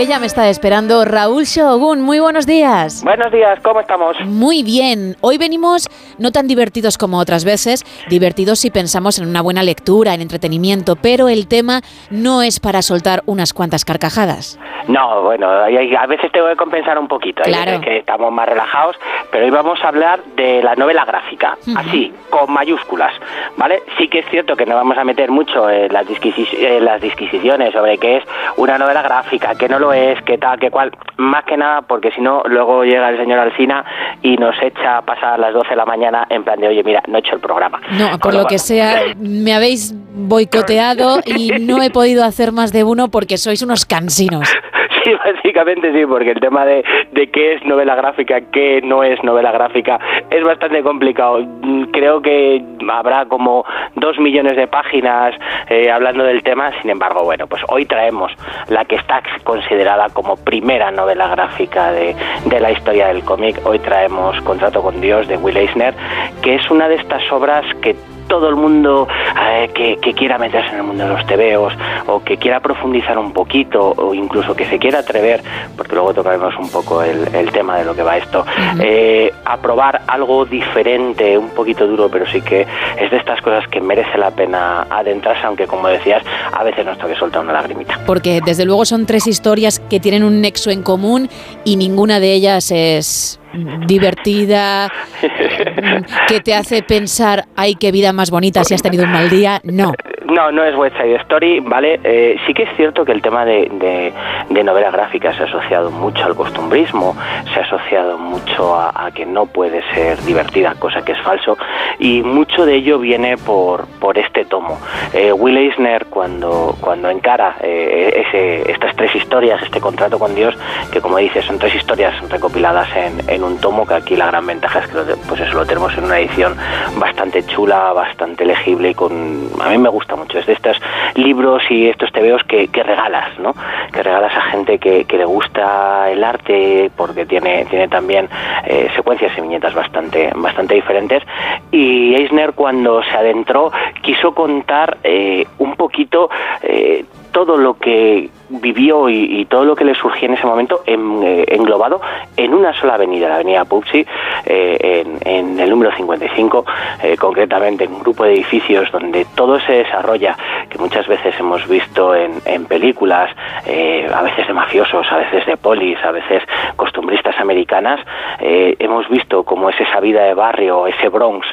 Porque 0.03 0.15
ya 0.15 0.19
me 0.19 0.27
está 0.27 0.49
esperando 0.49 1.05
Raúl 1.05 1.45
Shogun. 1.45 2.01
Muy 2.01 2.19
buenos 2.19 2.45
días. 2.45 3.05
Buenos 3.05 3.31
días, 3.31 3.61
¿cómo 3.63 3.79
estamos? 3.79 4.17
Muy 4.25 4.65
bien. 4.65 5.15
Hoy 5.21 5.39
venimos 5.39 5.89
no 6.19 6.33
tan 6.33 6.49
divertidos 6.49 6.99
como 6.99 7.21
otras 7.21 7.45
veces, 7.45 7.85
divertidos 8.09 8.59
si 8.59 8.73
pensamos 8.73 9.21
en 9.21 9.29
una 9.29 9.43
buena 9.43 9.63
lectura, 9.63 10.13
en 10.15 10.21
entretenimiento, 10.21 10.97
pero 10.97 11.29
el 11.29 11.47
tema 11.47 11.83
no 12.11 12.43
es 12.43 12.59
para 12.59 12.83
soltar 12.83 13.23
unas 13.27 13.53
cuantas 13.53 13.85
carcajadas. 13.85 14.59
No, 14.89 15.23
bueno, 15.23 15.49
a 15.49 16.07
veces 16.09 16.33
tengo 16.33 16.49
que 16.49 16.57
compensar 16.57 16.99
un 16.99 17.07
poquito, 17.07 17.41
hay 17.47 17.53
Claro. 17.53 17.81
que 17.81 17.99
estamos 17.99 18.33
más 18.33 18.49
relajados, 18.49 18.97
pero 19.31 19.45
hoy 19.45 19.53
vamos 19.53 19.79
a 19.85 19.87
hablar 19.87 20.19
de 20.35 20.61
la 20.65 20.75
novela 20.75 21.05
gráfica, 21.05 21.57
así, 21.77 22.13
con 22.31 22.53
mayúsculas, 22.53 23.13
¿vale? 23.57 23.81
Sí 23.97 24.09
que 24.09 24.19
es 24.19 24.27
cierto 24.31 24.57
que 24.57 24.67
no 24.67 24.75
vamos 24.75 24.99
a 24.99 25.05
meter 25.05 25.31
mucho 25.31 25.71
en 25.71 25.93
las, 25.93 26.05
disquisi- 26.09 26.49
en 26.59 26.85
las 26.85 27.01
disquisiciones 27.01 27.73
sobre 27.73 27.97
qué 27.99 28.17
es 28.17 28.25
una 28.57 28.77
novela 28.77 29.03
gráfica, 29.03 29.55
qué 29.55 29.69
no 29.69 29.79
lo 29.79 29.92
es, 29.93 30.21
qué 30.23 30.39
tal, 30.39 30.59
qué 30.59 30.71
cual, 30.71 30.91
más 31.19 31.45
que 31.45 31.57
nada 31.57 31.83
porque 31.83 32.11
si 32.13 32.21
no, 32.21 32.43
luego 32.47 32.85
llega 32.85 33.09
el 33.11 33.17
señor 33.19 33.39
Alsina 33.39 33.85
y 34.23 34.37
nos 34.37 34.55
echa 34.63 34.99
a 34.99 35.03
pasar 35.03 35.39
las 35.39 35.53
12 35.55 35.71
de 35.71 35.77
la 35.77 35.85
mañana 35.85 36.27
en 36.31 36.45
plan 36.45 36.59
de, 36.61 36.69
oye, 36.69 36.83
mira, 36.83 37.03
no 37.09 37.17
he 37.17 37.21
hecho 37.21 37.35
el 37.35 37.41
programa. 37.41 37.81
No, 37.99 38.11
Con 38.11 38.21
por 38.21 38.35
lo 38.35 38.41
que 38.43 38.57
cual- 38.57 38.59
sea, 38.61 39.03
me 39.19 39.55
habéis 39.55 39.95
boicoteado 40.15 41.21
y 41.25 41.51
no 41.61 41.83
he 41.83 41.91
podido 41.91 42.25
hacer 42.25 42.53
más 42.53 42.73
de 42.73 42.85
uno 42.85 43.09
porque 43.09 43.39
sois 43.39 43.63
unos 43.63 43.87
cansinos. 43.87 44.49
Sí, 45.05 45.13
básicamente 45.25 45.93
sí, 45.93 46.07
porque 46.07 46.31
el 46.31 46.41
tema 46.41 46.65
de, 46.65 46.85
de 47.13 47.31
qué 47.31 47.55
es 47.55 47.65
novela 47.65 47.95
gráfica, 47.95 48.41
qué 48.53 48.81
no 48.83 49.03
es 49.03 49.23
novela 49.23 49.53
gráfica, 49.53 49.99
es 50.31 50.43
bastante 50.45 50.83
complicado. 50.83 51.41
Mm, 51.41 51.85
Creo 51.93 52.23
que 52.23 52.63
habrá 52.91 53.27
como 53.27 53.65
dos 53.97 54.19
millones 54.19 54.57
de 54.57 54.67
páginas 54.67 55.35
eh, 55.69 55.91
hablando 55.91 56.25
del 56.25 56.43
tema, 56.43 56.71
sin 56.81 56.91
embargo, 56.91 57.25
bueno, 57.25 57.47
pues 57.47 57.63
hoy 57.69 57.85
traemos 57.85 58.33
la 58.69 58.85
que 58.85 58.97
está 58.97 59.23
considerada 59.45 60.09
como 60.11 60.37
primera 60.37 60.91
novela 60.91 61.29
gráfica 61.29 61.93
de, 61.93 62.15
de 62.47 62.61
la 62.61 62.73
historia 62.73 63.09
del 63.09 63.23
cómic. 63.25 63.57
Hoy 63.65 63.79
traemos 63.79 64.41
Contrato 64.43 64.83
con 64.83 65.01
Dios 65.01 65.29
de 65.29 65.37
Will 65.37 65.57
Eisner, 65.57 65.95
que 66.43 66.57
es 66.57 66.71
una 66.71 66.89
de 66.89 66.97
estas 66.97 67.23
obras 67.31 67.65
que 67.83 67.95
todo 68.29 68.49
el 68.49 68.57
mundo 68.57 69.09
eh, 69.41 69.71
que, 69.75 69.97
que 69.99 70.15
quiera 70.15 70.39
meterse 70.39 70.71
en 70.71 70.77
el 70.77 70.83
mundo 70.83 71.05
de 71.05 71.11
los 71.11 71.27
tebeos 71.27 71.73
o 72.07 72.23
que 72.23 72.37
quiera 72.37 72.61
profundizar 72.61 73.19
un 73.19 73.33
poquito 73.33 73.95
o 73.97 74.15
incluso 74.15 74.55
que 74.55 74.65
se 74.67 74.79
quiera 74.79 75.01
atrever, 75.01 75.43
porque 75.77 75.95
luego 75.95 76.15
tocaremos 76.15 76.55
un 76.57 76.69
poco 76.71 77.03
el, 77.03 77.35
el 77.35 77.51
tema 77.51 77.79
de 77.79 77.85
lo 77.85 77.95
que 77.95 78.03
va 78.03 78.17
esto, 78.17 78.45
eh, 78.81 79.33
a 79.45 79.57
probar 79.59 80.03
algo 80.07 80.45
diferente, 80.45 81.37
un 81.39 81.51
poquito 81.51 81.87
duro, 81.87 82.09
pero 82.11 82.27
sí 82.27 82.41
que 82.41 82.67
es 82.99 83.11
de 83.11 83.17
estas 83.17 83.41
cosas 83.41 83.67
que 83.69 83.81
merece 83.81 84.19
la 84.19 84.31
pena 84.31 84.87
adentrarse, 84.91 85.47
aunque 85.47 85.67
como 85.67 85.89
decías, 85.89 86.23
a 86.53 86.63
veces 86.65 86.85
nos 86.85 86.99
toque 86.99 87.15
soltar 87.17 87.43
una 87.43 87.53
lagrimita. 87.53 87.99
Porque 88.07 88.41
desde 88.45 88.65
luego 88.65 88.85
son 88.85 89.07
tres 89.07 89.27
historias 89.27 89.79
que 89.79 90.01
tienen 90.01 90.25
un 90.25 90.41
nexo 90.41 90.71
en 90.71 90.83
común 90.83 91.29
y 91.65 91.77
ninguna 91.77 92.21
de 92.21 92.33
ellas 92.33 92.71
es 92.71 93.42
divertida, 93.87 94.91
mm, 95.23 96.27
que 96.29 96.41
te 96.41 96.55
hace 96.55 96.83
pensar, 96.83 97.47
ay, 97.57 97.75
qué 97.75 97.93
vida 97.93 98.13
más 98.13 98.31
bonita 98.31 98.65
si 98.65 98.75
has 98.75 98.83
tenido 98.83 99.05
un 99.05 99.13
mal 99.13 99.31
día. 99.31 99.61
No. 99.65 99.93
No, 100.33 100.51
no 100.51 100.65
es 100.65 100.75
West 100.75 100.97
Story, 100.99 101.61
¿vale? 101.61 102.01
Eh, 102.03 102.39
sí 102.47 102.55
que 102.55 102.63
es 102.63 102.71
cierto 102.75 103.05
que 103.05 103.13
el 103.13 103.21
tema 103.21 103.45
de, 103.45 103.69
de, 103.71 104.15
de 104.49 104.65
novela 104.65 104.91
gráfica 104.91 105.35
se 105.35 105.43
ha 105.43 105.47
asociado 105.47 105.91
mucho 105.91 106.25
al 106.25 106.35
costumbrismo, 106.35 107.15
se 107.53 107.61
ha 107.61 107.65
asociado 107.65 108.17
mucho 108.17 108.75
a, 108.75 109.11
que 109.15 109.27
no 109.27 109.45
puede 109.45 109.83
ser 109.93 110.19
divertida, 110.23 110.75
cosa 110.79 111.05
que 111.05 111.13
es 111.13 111.21
falso, 111.21 111.59
y 111.99 112.23
mucho 112.23 112.65
de 112.65 112.77
ello 112.77 112.99
viene 112.99 113.37
por, 113.37 113.87
este 114.15 114.45
tomo. 114.47 114.79
Eh, 115.13 115.33
Will 115.33 115.57
Eisner, 115.57 116.07
cuando, 116.07 116.77
cuando 116.81 117.11
encara 117.11 117.57
eh, 117.61 118.65
estas 118.69 118.97
tres 118.97 119.15
historias, 119.15 119.63
este 119.63 119.81
contrato 119.81 120.19
con 120.19 120.35
Dios, 120.35 120.57
que 120.91 121.01
como 121.01 121.19
dices, 121.19 121.45
son 121.45 121.59
tres 121.59 121.75
historias 121.75 122.15
recopiladas 122.31 122.89
en, 123.29 123.45
un 123.45 123.59
tomo, 123.59 123.87
que 123.87 123.95
aquí 123.95 124.17
la 124.17 124.27
gran 124.27 124.47
ventaja 124.47 124.81
es 124.81 124.87
que 124.89 124.95
lo, 124.95 125.05
pues 125.29 125.41
eso, 125.41 125.55
lo 125.55 125.67
tenemos 125.67 125.97
en 125.97 126.05
una 126.05 126.19
edición 126.19 126.57
bastante 126.97 127.45
chula, 127.47 127.93
bastante 127.93 128.45
legible 128.45 128.91
y 128.91 128.95
con... 128.95 129.49
A 129.61 129.69
mí 129.69 129.79
me 129.79 129.89
gusta 129.89 130.15
mucho, 130.15 130.22
es 130.35 130.47
de 130.47 130.53
estos 130.53 130.81
libros 131.15 131.63
y 131.71 131.89
estos 131.89 132.11
tebeos 132.13 132.43
que, 132.45 132.69
que 132.69 132.83
regalas, 132.83 133.39
¿no? 133.39 133.55
Que 133.93 134.03
regalas 134.03 134.37
a 134.37 134.43
gente 134.43 134.79
que, 134.79 135.05
que 135.05 135.19
le 135.19 135.25
gusta 135.25 136.11
el 136.11 136.23
arte 136.25 136.91
porque 136.97 137.27
tiene, 137.27 137.65
tiene 137.67 137.89
también 137.89 138.29
eh, 138.67 138.89
secuencias 138.95 139.37
y 139.37 139.41
viñetas 139.41 139.75
bastante, 139.75 140.33
bastante 140.35 140.75
diferentes 140.75 141.23
y 141.71 142.15
Eisner 142.15 142.53
cuando 142.53 143.03
se 143.03 143.11
adentró 143.11 143.71
quiso 144.03 144.35
contar 144.35 144.99
eh, 145.05 145.47
un 145.59 145.75
poquito 145.77 146.31
eh, 146.63 147.05
todo 147.33 147.57
lo 147.57 147.75
que 147.75 148.31
vivió 148.61 149.09
y, 149.09 149.45
todo 149.47 149.65
lo 149.65 149.75
que 149.77 149.85
le 149.85 149.95
surgía 149.95 150.29
en 150.29 150.35
ese 150.35 150.47
momento 150.47 150.83
en- 150.87 151.23
eh, 151.23 151.45
englobado 151.49 152.01
en 152.37 152.55
una 152.55 152.73
sola 152.75 152.95
avenida, 152.95 153.29
la 153.29 153.35
avenida 153.37 153.65
Pupsi, 153.65 154.07
eh, 154.47 155.05
en, 155.25 155.59
el 155.61 155.69
número 155.71 155.91
55, 155.95 156.65
eh, 157.03 157.17
concretamente 157.19 157.85
en 157.85 157.93
un 157.93 158.01
grupo 158.01 158.25
de 158.25 158.33
edificios 158.35 158.91
donde 158.93 159.27
todo 159.35 159.59
se 159.61 159.73
desarrolla, 159.73 160.37
que 160.69 160.79
muchas 160.79 161.07
veces 161.07 161.35
hemos 161.39 161.67
visto 161.69 162.15
en, 162.15 162.33
en 162.45 162.65
películas, 162.67 163.31
eh, 163.67 164.09
a 164.13 164.23
veces 164.23 164.47
de 164.47 164.53
mafiosos, 164.53 165.07
a 165.11 165.17
veces 165.19 165.47
de 165.47 165.57
polis, 165.57 165.99
a 166.05 166.11
veces 166.13 166.43
costumbristas 166.77 167.39
americanas, 167.39 168.01
hemos 168.41 169.09
visto 169.09 169.45
cómo 169.45 169.71
es 169.71 169.81
esa 169.81 170.01
vida 170.01 170.23
de 170.25 170.35
barrio, 170.35 170.87
ese 170.87 171.09
Bronx 171.09 171.47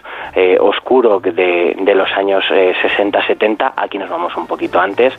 oscuro 0.60 1.20
de, 1.20 1.76
de 1.78 1.96
los 1.96 2.12
años 2.14 2.44
eh, 2.52 2.74
60-70, 2.98 3.74
aquí 3.76 3.98
nos 3.98 4.10
vamos 4.10 4.36
un 4.36 4.48
poquito 4.48 4.80
antes, 4.80 5.14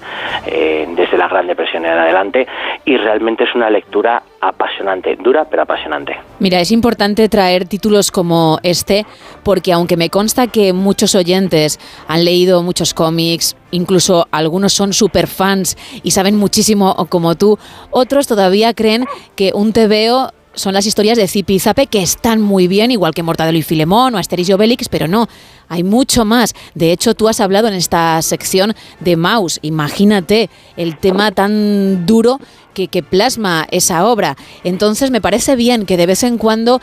desde 0.44 1.16
la 1.16 1.28
Gran 1.28 1.46
Depresión 1.46 1.69
en 1.74 1.86
adelante, 1.86 2.46
y 2.84 2.96
realmente 2.96 3.44
es 3.44 3.54
una 3.54 3.70
lectura 3.70 4.22
apasionante, 4.40 5.16
dura 5.16 5.44
pero 5.44 5.62
apasionante. 5.62 6.16
Mira, 6.38 6.60
es 6.60 6.72
importante 6.72 7.28
traer 7.28 7.66
títulos 7.66 8.10
como 8.10 8.58
este 8.62 9.06
porque 9.42 9.72
aunque 9.72 9.96
me 9.96 10.10
consta 10.10 10.46
que 10.46 10.72
muchos 10.72 11.14
oyentes 11.14 11.78
han 12.08 12.24
leído 12.24 12.62
muchos 12.62 12.94
cómics, 12.94 13.56
incluso 13.70 14.26
algunos 14.30 14.72
son 14.72 14.92
super 14.92 15.26
fans 15.26 15.76
y 16.02 16.12
saben 16.12 16.36
muchísimo 16.36 16.94
como 17.08 17.34
tú, 17.34 17.58
otros 17.90 18.26
todavía 18.26 18.74
creen 18.74 19.04
que 19.36 19.52
un 19.54 19.72
TVO 19.72 20.32
son 20.54 20.74
las 20.74 20.86
historias 20.86 21.16
de 21.16 21.28
Zipi 21.28 21.54
y 21.54 21.60
Zape 21.60 21.86
que 21.86 22.02
están 22.02 22.40
muy 22.40 22.66
bien, 22.66 22.90
igual 22.90 23.14
que 23.14 23.22
Mortadelo 23.22 23.58
y 23.58 23.62
Filemón 23.62 24.14
o 24.14 24.18
Asterix 24.18 24.48
y 24.48 24.52
Obelix, 24.52 24.88
pero 24.88 25.06
no, 25.06 25.28
hay 25.68 25.84
mucho 25.84 26.24
más. 26.24 26.54
De 26.74 26.92
hecho, 26.92 27.14
tú 27.14 27.28
has 27.28 27.40
hablado 27.40 27.68
en 27.68 27.74
esta 27.74 28.20
sección 28.22 28.74
de 28.98 29.16
Maus. 29.16 29.58
Imagínate 29.62 30.50
el 30.76 30.98
tema 30.98 31.30
tan 31.30 32.04
duro 32.06 32.40
que, 32.74 32.88
que 32.88 33.02
plasma 33.02 33.66
esa 33.70 34.06
obra. 34.06 34.36
Entonces, 34.64 35.10
me 35.10 35.20
parece 35.20 35.56
bien 35.56 35.86
que 35.86 35.96
de 35.96 36.06
vez 36.06 36.24
en 36.24 36.38
cuando 36.38 36.80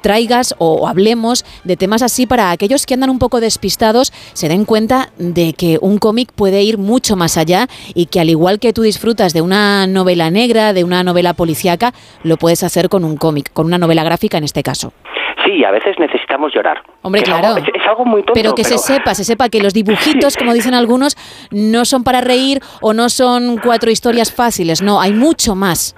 traigas 0.00 0.54
o, 0.58 0.88
hablemos 0.88 1.44
de 1.64 1.76
temas 1.76 2.02
así 2.02 2.26
para 2.26 2.50
aquellos 2.50 2.86
que 2.86 2.94
andan 2.94 3.10
un 3.10 3.18
poco 3.18 3.40
despistados 3.40 4.12
se 4.32 4.48
den 4.48 4.64
cuenta 4.64 5.10
de 5.18 5.52
que 5.52 5.78
un 5.80 5.98
cómic 5.98 6.32
puede 6.32 6.62
ir 6.62 6.78
mucho 6.78 7.16
más 7.16 7.36
allá 7.36 7.66
y 7.94 8.06
que 8.06 8.20
al 8.20 8.30
igual 8.30 8.58
que 8.58 8.72
tú 8.72 8.82
disfrutas 8.82 9.32
de 9.32 9.40
una 9.42 9.86
novela 9.86 10.30
negra, 10.30 10.72
de 10.72 10.84
una 10.84 11.02
novela 11.02 11.34
policíaca, 11.34 11.92
lo 12.22 12.36
puedes 12.36 12.62
hacer 12.62 12.88
con 12.88 13.04
un 13.04 13.16
cómic, 13.16 13.52
con 13.52 13.66
una 13.66 13.78
novela 13.78 14.04
gráfica 14.04 14.38
en 14.38 14.44
este 14.44 14.62
caso. 14.62 14.92
Sí, 15.46 15.64
a 15.64 15.70
veces 15.70 15.96
necesitamos 15.98 16.52
llorar. 16.54 16.82
Hombre, 17.02 17.22
Es 17.22 17.24
claro. 17.28 17.46
algo- 17.48 17.58
es, 17.60 17.68
es 17.74 17.88
algo 17.88 18.04
muy 18.04 18.20
tonto, 18.22 18.34
pero 18.34 18.54
que 18.54 18.64
se 18.64 18.76
sepa, 18.76 19.14
se 19.14 19.24
sepa 19.24 19.48
que 19.48 19.60
los 19.62 19.72
dibujitos, 19.80 20.36
como 20.36 20.52
dicen 20.52 20.74
algunos, 20.74 21.16
no 21.50 21.84
son 21.86 22.04
para 22.04 22.20
reír 22.20 22.60
o 22.82 22.92
no 22.92 23.08
son 23.08 23.56
cuatro 23.62 23.90
historias 23.90 24.30
fáciles. 24.32 24.82
No, 24.82 25.00
hay 25.00 25.12
mucho 25.14 25.54
más. 25.54 25.94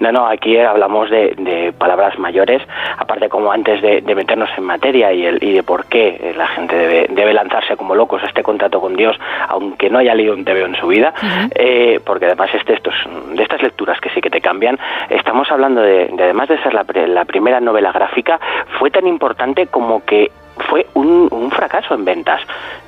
No, 0.00 0.12
no, 0.12 0.26
aquí 0.26 0.58
hablamos 0.58 1.10
de, 1.10 1.34
de 1.36 1.72
palabras 1.72 2.18
mayores, 2.18 2.62
aparte 2.98 3.28
como 3.28 3.52
antes 3.52 3.80
de, 3.82 4.00
de 4.00 4.14
meternos 4.14 4.50
en 4.56 4.64
materia 4.64 5.12
y, 5.12 5.24
el, 5.26 5.42
y 5.42 5.52
de 5.52 5.62
por 5.62 5.86
qué 5.86 6.34
la 6.36 6.48
gente 6.48 6.76
debe, 6.76 7.06
debe 7.10 7.32
lanzarse 7.32 7.76
como 7.76 7.94
locos 7.94 8.22
a 8.22 8.26
este 8.26 8.42
contrato 8.42 8.80
con 8.80 8.96
Dios, 8.96 9.16
aunque 9.48 9.90
no 9.90 9.98
haya 9.98 10.14
leído 10.14 10.34
un 10.34 10.44
TVO 10.44 10.66
en 10.66 10.76
su 10.76 10.86
vida, 10.86 11.12
eh, 11.54 12.00
porque 12.04 12.26
además 12.26 12.50
este, 12.54 12.74
estos, 12.74 12.94
de 13.34 13.42
estas 13.42 13.62
lecturas 13.62 14.00
que 14.00 14.10
sí 14.10 14.20
que 14.20 14.30
te 14.30 14.40
cambian, 14.40 14.78
estamos 15.10 15.50
hablando 15.50 15.80
de, 15.80 16.08
de 16.08 16.24
además 16.24 16.48
de 16.48 16.62
ser 16.62 16.74
la, 16.74 16.84
la 17.06 17.24
primera 17.24 17.60
novela 17.60 17.92
gráfica, 17.92 18.40
fue 18.78 18.90
tan 18.90 19.06
importante 19.06 19.66
como 19.68 20.04
que 20.04 20.30
fue 20.68 20.86
un, 20.94 21.28
un 21.30 21.50
fracaso 21.50 21.94
en 21.94 22.04
ventas. 22.04 22.40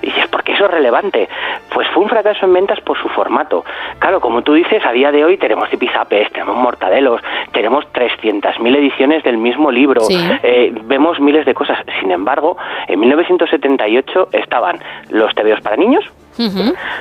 Y 0.03 0.07
dices, 0.07 0.29
¿por 0.29 0.43
qué 0.45 0.53
eso 0.53 0.67
es 0.67 0.71
relevante? 0.71 1.29
Pues 1.73 1.89
fue 1.89 2.03
un 2.03 2.09
fracaso 2.09 2.47
en 2.47 2.53
ventas 2.53 2.81
por 2.81 2.97
su 3.01 3.09
formato. 3.09 3.65
Claro, 3.99 4.21
como 4.21 4.43
tú 4.43 4.55
dices, 4.55 4.85
a 4.85 4.93
día 4.93 5.11
de 5.11 5.25
hoy 5.25 5.37
tenemos 5.37 5.69
zipizapes, 5.71 6.31
tenemos 6.33 6.57
mortadelos, 6.57 7.21
tenemos 7.53 7.85
300.000 7.93 8.77
ediciones 8.77 9.23
del 9.25 9.39
mismo 9.39 9.71
libro, 9.71 10.01
Sí. 10.03 10.17
eh, 10.43 10.73
vemos 10.85 11.19
miles 11.21 11.45
de 11.47 11.55
cosas. 11.55 11.79
Sin 12.01 12.11
embargo, 12.11 12.57
en 12.87 13.01
1978 13.01 14.29
estaban 14.33 14.79
los 15.11 15.35
tebeos 15.35 15.61
para 15.61 15.77
niños, 15.77 16.05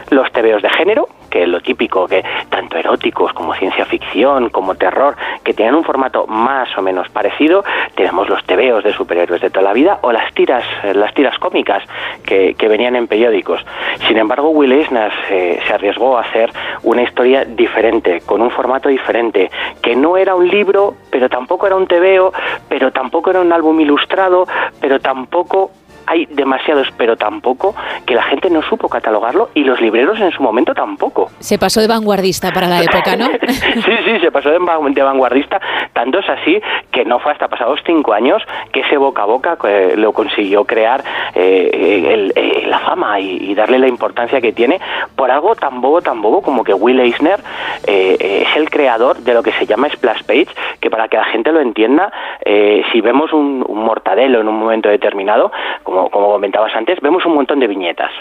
los 0.09 0.31
tebeos 0.31 0.61
de 0.61 0.69
género, 0.69 1.07
que 1.29 1.45
lo 1.47 1.59
típico, 1.59 2.07
que 2.07 2.23
tanto 2.49 2.77
eróticos 2.77 3.33
como 3.33 3.53
ciencia 3.55 3.85
ficción, 3.85 4.49
como 4.49 4.75
terror, 4.75 5.15
que 5.43 5.53
tienen 5.53 5.75
un 5.75 5.83
formato 5.83 6.25
más 6.27 6.69
o 6.77 6.81
menos 6.81 7.09
parecido. 7.09 7.63
Tenemos 7.95 8.29
los 8.29 8.43
tebeos 8.45 8.83
de 8.83 8.93
superhéroes 8.93 9.41
de 9.41 9.49
toda 9.49 9.63
la 9.63 9.73
vida 9.73 9.99
o 10.01 10.11
las 10.11 10.33
tiras, 10.33 10.63
las 10.93 11.13
tiras 11.13 11.37
cómicas 11.39 11.83
que, 12.23 12.55
que 12.55 12.67
venían 12.67 12.95
en 12.95 13.07
periódicos. 13.07 13.59
Sin 14.07 14.17
embargo, 14.17 14.49
Will 14.49 14.71
Eisner 14.71 15.11
se 15.27 15.73
arriesgó 15.73 16.17
a 16.17 16.21
hacer 16.21 16.51
una 16.83 17.03
historia 17.03 17.43
diferente, 17.45 18.21
con 18.25 18.41
un 18.41 18.51
formato 18.51 18.89
diferente, 18.89 19.49
que 19.81 19.95
no 19.95 20.17
era 20.17 20.35
un 20.35 20.47
libro, 20.47 20.95
pero 21.11 21.29
tampoco 21.29 21.67
era 21.67 21.75
un 21.75 21.87
tebeo, 21.87 22.31
pero 22.69 22.91
tampoco 22.91 23.29
era 23.29 23.41
un 23.41 23.51
álbum 23.51 23.79
ilustrado, 23.79 24.47
pero 24.79 24.99
tampoco 24.99 25.71
hay 26.07 26.25
demasiados, 26.27 26.87
pero 26.97 27.15
tampoco 27.15 27.75
que 28.05 28.15
la 28.15 28.23
gente 28.23 28.49
no 28.49 28.61
supo 28.63 28.87
catalogarlo 28.89 29.49
y 29.53 29.63
los 29.63 29.79
libreros 29.81 30.19
en 30.19 30.31
su 30.31 30.41
momento 30.43 30.73
tampoco. 30.73 31.29
Se 31.39 31.57
pasó 31.57 31.81
de 31.81 31.87
vanguardista 31.87 32.51
para 32.51 32.67
la 32.67 32.81
época, 32.81 33.15
¿no? 33.15 33.27
Sí, 33.85 33.91
sí, 34.05 34.19
se 34.19 34.31
pasó 34.31 34.49
de, 34.49 34.59
van- 34.59 34.93
de 34.93 35.01
vanguardista. 35.03 35.59
Tanto 35.93 36.19
es 36.19 36.29
así 36.29 36.61
que 36.91 37.05
no 37.05 37.19
fue 37.19 37.31
hasta 37.31 37.47
pasados 37.47 37.79
cinco 37.85 38.13
años 38.13 38.41
que 38.71 38.81
ese 38.81 38.97
boca 38.97 39.23
a 39.23 39.25
boca 39.25 39.57
eh, 39.67 39.93
lo 39.97 40.13
consiguió 40.13 40.65
crear 40.65 41.03
eh, 41.33 42.03
el- 42.13 42.33
eh, 42.35 42.65
la 42.67 42.79
fama 42.79 43.19
y, 43.19 43.51
y 43.51 43.55
darle 43.55 43.79
la 43.79 43.87
importancia 43.87 44.41
que 44.41 44.53
tiene 44.53 44.79
por 45.15 45.31
algo 45.31 45.55
tan 45.55 45.81
bobo, 45.81 46.01
tan 46.01 46.21
bobo 46.21 46.41
como 46.41 46.63
que 46.63 46.73
Will 46.73 46.99
Eisner 46.99 47.39
eh, 47.87 48.17
eh, 48.19 48.45
es 48.49 48.55
el 48.57 48.69
creador 48.69 49.17
de 49.17 49.33
lo 49.33 49.43
que 49.43 49.51
se 49.53 49.65
llama 49.65 49.89
Splash 49.89 50.23
Page, 50.23 50.47
que 50.79 50.89
para 50.89 51.07
que 51.07 51.17
la 51.17 51.25
gente 51.25 51.51
lo 51.51 51.59
entienda, 51.59 52.11
eh, 52.43 52.83
si 52.91 53.01
vemos 53.01 53.31
un, 53.33 53.63
un 53.67 53.83
mortadelo 53.83 54.41
en 54.41 54.47
un 54.47 54.57
momento 54.59 54.89
determinado, 54.89 55.51
como, 55.83 55.94
como 56.09 56.31
comentabas 56.31 56.73
antes, 56.75 56.99
vemos 57.01 57.25
un 57.25 57.33
montón 57.35 57.59
de 57.59 57.67
viñetas. 57.67 58.11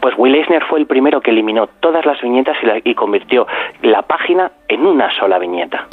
Pues 0.00 0.14
Will 0.18 0.34
Eisner 0.34 0.62
fue 0.64 0.78
el 0.80 0.86
primero 0.86 1.20
que 1.20 1.30
eliminó 1.30 1.66
todas 1.80 2.04
las 2.06 2.20
viñetas 2.20 2.56
y, 2.62 2.66
la- 2.66 2.80
y 2.84 2.94
convirtió 2.94 3.46
la 3.82 4.02
página 4.02 4.50
en 4.68 4.84
una 4.86 5.10
sola 5.18 5.38
viñeta. 5.38 5.86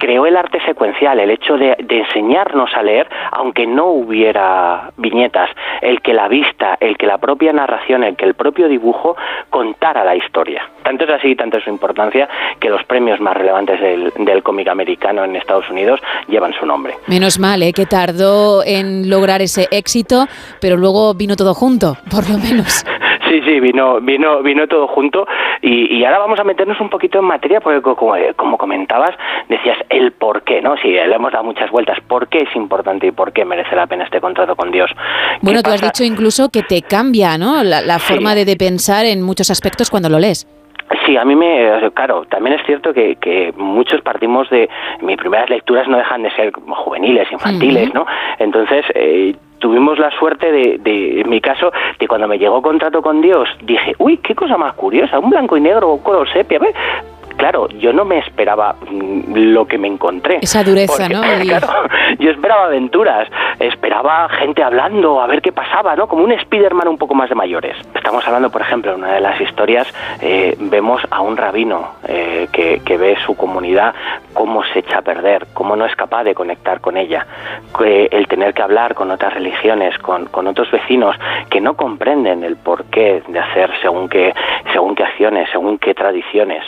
Creó 0.00 0.26
el 0.26 0.36
arte 0.36 0.58
secuencial, 0.64 1.20
el 1.20 1.30
hecho 1.30 1.56
de, 1.56 1.76
de 1.78 1.98
enseñarnos 1.98 2.70
a 2.74 2.82
leer, 2.82 3.08
aunque 3.30 3.66
no 3.66 3.86
hubiera 3.86 4.90
viñetas, 4.96 5.50
el 5.82 6.00
que 6.00 6.14
la 6.14 6.26
vista, 6.26 6.76
el 6.80 6.96
que 6.96 7.06
la 7.06 7.18
propia 7.18 7.52
narración, 7.52 8.02
el 8.02 8.16
que 8.16 8.24
el 8.24 8.34
propio 8.34 8.66
dibujo 8.66 9.16
contara 9.50 10.02
la 10.02 10.16
historia. 10.16 10.68
Tanto 10.82 11.04
es 11.04 11.10
así, 11.10 11.36
tanto 11.36 11.58
es 11.58 11.64
su 11.64 11.70
importancia, 11.70 12.28
que 12.58 12.70
los 12.70 12.82
premios 12.84 13.20
más 13.20 13.36
relevantes 13.36 13.80
del, 13.80 14.12
del 14.16 14.42
cómic 14.42 14.68
americano 14.68 15.22
en 15.22 15.36
Estados 15.36 15.68
Unidos 15.70 16.00
llevan 16.28 16.54
su 16.54 16.66
nombre. 16.66 16.94
Menos 17.06 17.38
mal, 17.38 17.62
¿eh? 17.62 17.72
que 17.72 17.86
tardó 17.86 18.64
en 18.64 19.10
lograr 19.10 19.42
ese 19.42 19.68
éxito, 19.70 20.26
pero 20.60 20.76
luego 20.76 21.14
vino 21.14 21.36
todo 21.36 21.54
junto, 21.54 21.96
por 22.10 22.28
lo 22.28 22.38
menos. 22.38 22.84
Sí, 23.30 23.40
sí, 23.42 23.60
vino, 23.60 24.00
vino, 24.00 24.42
vino 24.42 24.66
todo 24.66 24.88
junto 24.88 25.24
y, 25.62 25.98
y 25.98 26.04
ahora 26.04 26.18
vamos 26.18 26.40
a 26.40 26.42
meternos 26.42 26.80
un 26.80 26.90
poquito 26.90 27.20
en 27.20 27.26
materia 27.26 27.60
porque 27.60 27.80
como, 27.80 28.16
eh, 28.16 28.34
como 28.34 28.58
comentabas, 28.58 29.10
decías 29.48 29.78
el 29.88 30.10
por 30.10 30.42
qué, 30.42 30.60
¿no? 30.60 30.76
Sí, 30.78 30.88
le 30.88 31.14
hemos 31.14 31.30
dado 31.30 31.44
muchas 31.44 31.70
vueltas. 31.70 32.00
¿Por 32.08 32.26
qué 32.26 32.38
es 32.38 32.56
importante 32.56 33.06
y 33.06 33.12
por 33.12 33.32
qué 33.32 33.44
merece 33.44 33.76
la 33.76 33.86
pena 33.86 34.02
este 34.02 34.20
contrato 34.20 34.56
con 34.56 34.72
Dios? 34.72 34.90
Bueno, 35.42 35.62
tú 35.62 35.70
has 35.70 35.80
dicho 35.80 36.02
incluso 36.02 36.48
que 36.50 36.64
te 36.64 36.82
cambia, 36.82 37.38
¿no? 37.38 37.62
La, 37.62 37.82
la 37.82 38.00
forma 38.00 38.34
de, 38.34 38.44
de 38.44 38.56
pensar 38.56 39.04
en 39.04 39.22
muchos 39.22 39.48
aspectos 39.48 39.90
cuando 39.90 40.08
lo 40.08 40.18
lees. 40.18 40.48
Sí, 41.06 41.16
a 41.16 41.24
mí 41.24 41.36
me, 41.36 41.70
claro, 41.94 42.24
también 42.24 42.58
es 42.58 42.66
cierto 42.66 42.92
que, 42.92 43.14
que 43.14 43.52
muchos 43.56 44.02
partimos 44.02 44.50
de, 44.50 44.68
mis 45.02 45.16
primeras 45.18 45.48
lecturas 45.48 45.86
no 45.86 45.96
dejan 45.96 46.24
de 46.24 46.32
ser 46.32 46.52
juveniles, 46.52 47.30
infantiles, 47.30 47.94
¿no? 47.94 48.06
Entonces, 48.40 48.84
eh, 48.94 49.36
tuvimos 49.60 49.98
la 49.98 50.10
suerte 50.10 50.50
de, 50.50 50.78
de, 50.78 51.20
en 51.20 51.30
mi 51.30 51.40
caso, 51.40 51.70
de 51.98 52.08
cuando 52.08 52.26
me 52.26 52.38
llegó 52.38 52.60
contrato 52.60 53.00
con 53.00 53.20
Dios, 53.20 53.48
dije, 53.62 53.94
uy, 53.98 54.16
qué 54.16 54.34
cosa 54.34 54.56
más 54.56 54.74
curiosa, 54.74 55.18
un 55.20 55.30
blanco 55.30 55.56
y 55.56 55.60
negro, 55.60 55.92
un 55.92 56.00
color 56.00 56.28
sepia, 56.32 56.58
¿ves? 56.58 56.74
Claro, 57.40 57.68
yo 57.70 57.94
no 57.94 58.04
me 58.04 58.18
esperaba 58.18 58.74
mm, 58.90 59.32
lo 59.34 59.66
que 59.66 59.78
me 59.78 59.88
encontré. 59.88 60.40
Esa 60.42 60.62
dureza, 60.62 60.92
Porque, 61.08 61.14
¿no? 61.14 61.22
Claro, 61.40 61.68
yo 62.18 62.30
esperaba 62.32 62.66
aventuras, 62.66 63.26
esperaba 63.58 64.28
gente 64.28 64.62
hablando, 64.62 65.22
a 65.22 65.26
ver 65.26 65.40
qué 65.40 65.50
pasaba, 65.50 65.96
¿no? 65.96 66.06
Como 66.06 66.22
un 66.22 66.32
Spider-Man 66.32 66.86
un 66.88 66.98
poco 66.98 67.14
más 67.14 67.30
de 67.30 67.34
mayores. 67.34 67.78
Estamos 67.94 68.26
hablando, 68.26 68.50
por 68.50 68.60
ejemplo, 68.60 68.92
en 68.92 68.98
una 68.98 69.14
de 69.14 69.20
las 69.22 69.40
historias, 69.40 69.90
eh, 70.20 70.54
vemos 70.60 71.00
a 71.10 71.22
un 71.22 71.38
rabino 71.38 71.92
eh, 72.06 72.46
que, 72.52 72.82
que 72.84 72.98
ve 72.98 73.16
su 73.24 73.34
comunidad 73.34 73.94
cómo 74.32 74.62
se 74.64 74.80
echa 74.80 74.98
a 74.98 75.02
perder, 75.02 75.46
cómo 75.52 75.76
no 75.76 75.84
es 75.84 75.94
capaz 75.96 76.24
de 76.24 76.34
conectar 76.34 76.80
con 76.80 76.96
ella, 76.96 77.26
el 77.80 78.28
tener 78.28 78.54
que 78.54 78.62
hablar 78.62 78.94
con 78.94 79.10
otras 79.10 79.34
religiones, 79.34 79.98
con, 79.98 80.26
con 80.26 80.46
otros 80.46 80.70
vecinos 80.70 81.16
que 81.50 81.60
no 81.60 81.74
comprenden 81.74 82.44
el 82.44 82.56
porqué 82.56 83.22
de 83.26 83.38
hacer 83.38 83.70
según 83.82 84.08
qué, 84.08 84.32
según 84.72 84.94
qué 84.94 85.04
acciones, 85.04 85.48
según 85.50 85.78
qué 85.78 85.94
tradiciones. 85.94 86.64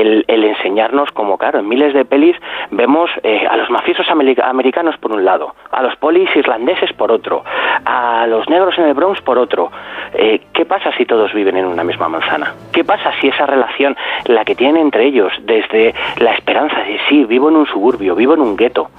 El, 0.00 0.24
enseñarnos 0.28 1.10
como, 1.12 1.36
claro, 1.38 1.58
en 1.60 1.68
miles 1.68 1.92
de 1.94 2.04
pelis 2.04 2.36
vemos 2.70 3.10
eh, 3.22 3.46
a 3.48 3.56
los 3.56 3.70
mafiosos 3.70 4.08
america- 4.10 4.48
americanos 4.48 4.96
por 4.98 5.12
un 5.12 5.24
lado, 5.24 5.54
a 5.70 5.82
los 5.82 5.94
polis 5.96 6.28
irlandeses 6.34 6.92
por 6.94 7.12
otro, 7.12 7.44
a 7.84 8.26
los 8.26 8.48
negros 8.48 8.76
en 8.78 8.84
el 8.84 8.94
Bronx 8.94 9.20
por 9.22 9.38
otro. 9.38 9.70
Eh, 10.14 10.40
¿Qué 10.52 10.64
pasa 10.64 10.90
si 10.96 11.04
todos 11.06 11.32
viven 11.32 11.56
en 11.56 11.66
una 11.66 11.84
misma 11.84 12.08
manzana? 12.08 12.54
¿Qué 12.72 12.84
pasa 12.84 13.12
si 13.20 13.28
esa 13.28 13.46
relación, 13.46 13.96
la 14.26 14.44
que 14.44 14.54
tienen 14.54 14.82
entre 14.82 15.04
ellos, 15.06 15.32
desde 15.42 15.94
la 16.18 16.32
esperanza 16.32 16.80
de 16.80 16.98
sí, 17.08 17.24
vivo 17.24 17.48
en 17.48 17.56
un 17.56 17.66
suburbio, 17.66 18.14
vivo 18.14 18.34
en 18.34 18.40
un 18.40 18.56
gueto, 18.56 18.90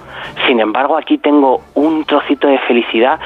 sin 0.48 0.60
embargo 0.60 0.98
aquí 0.98 1.18
tengo 1.18 1.62
un 1.76 2.06
trocito 2.06 2.48
de 2.48 2.58
felicidad 2.60 3.20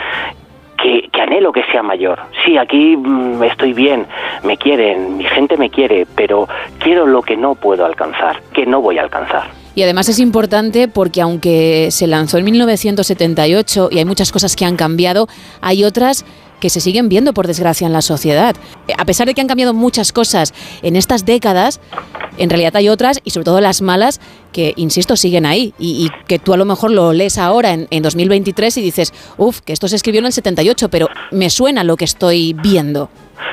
que, 0.77 1.09
anhelo 1.21 1.51
que 1.51 1.63
sea 1.71 1.83
mayor. 1.83 2.19
Sí, 2.45 2.57
aquí 2.57 2.95
mm, 2.97 3.43
estoy 3.43 3.73
bien, 3.73 4.05
me 4.43 4.57
quieren, 4.57 5.17
mi 5.17 5.23
gente 5.23 5.57
me 5.57 5.69
quiere, 5.69 6.05
pero 6.15 6.47
quiero 6.79 7.05
lo 7.05 7.21
que 7.21 7.37
no 7.37 7.55
puedo 7.55 7.85
alcanzar, 7.85 8.41
que 8.53 8.65
no 8.65 8.81
voy 8.81 8.97
a 8.97 9.03
alcanzar. 9.03 9.49
Y 9.75 9.83
además 9.83 10.07
es 10.07 10.19
importante 10.19 10.87
porque 10.87 11.21
aunque 11.21 11.89
se 11.91 12.07
lanzó 12.07 12.37
en 12.37 12.45
1978 12.45 13.89
y 13.91 13.97
hay 13.97 14.05
muchas 14.05 14.31
cosas 14.31 14.55
que 14.55 14.63
han 14.63 14.77
cambiado, 14.77 15.27
hay 15.61 15.83
otras 15.83 16.25
que 16.59 16.69
se 16.69 16.81
siguen 16.81 17.09
viendo 17.09 17.33
por 17.33 17.47
desgracia 17.47 17.87
en 17.87 17.93
la 17.93 18.01
sociedad. 18.01 18.55
A 18.97 19.05
pesar 19.05 19.27
de 19.27 19.33
que 19.33 19.41
han 19.41 19.47
cambiado 19.47 19.73
muchas 19.73 20.11
cosas 20.11 20.53
en 20.81 20.95
estas 20.95 21.25
décadas, 21.25 21.79
en 22.37 22.49
realidad 22.49 22.75
hay 22.75 22.89
otras 22.89 23.21
y 23.23 23.31
sobre 23.31 23.45
todo 23.45 23.61
las 23.61 23.81
malas 23.81 24.19
que, 24.51 24.73
insisto, 24.75 25.15
siguen 25.15 25.45
ahí 25.45 25.73
y, 25.77 26.09
que 26.27 26.39
tú 26.39 26.53
a 26.53 26.57
lo 26.57 26.65
mejor 26.65 26.91
lo 26.91 27.13
lees 27.13 27.37
ahora 27.37 27.73
en, 27.73 27.87
en 27.89 28.03
2023 28.03 28.77
y 28.77 28.81
dices, 28.81 29.13
uff, 29.37 29.61
que 29.61 29.73
esto 29.73 29.87
se 29.87 29.95
escribió 29.95 30.19
en 30.19 30.27
el 30.27 30.33
78, 30.33 30.89
pero 30.89 31.07
me 31.31 31.49
suena 31.49 31.83
lo 31.83 31.97
que 31.97 32.05
estoy 32.05 32.53
viendo. 32.53 33.09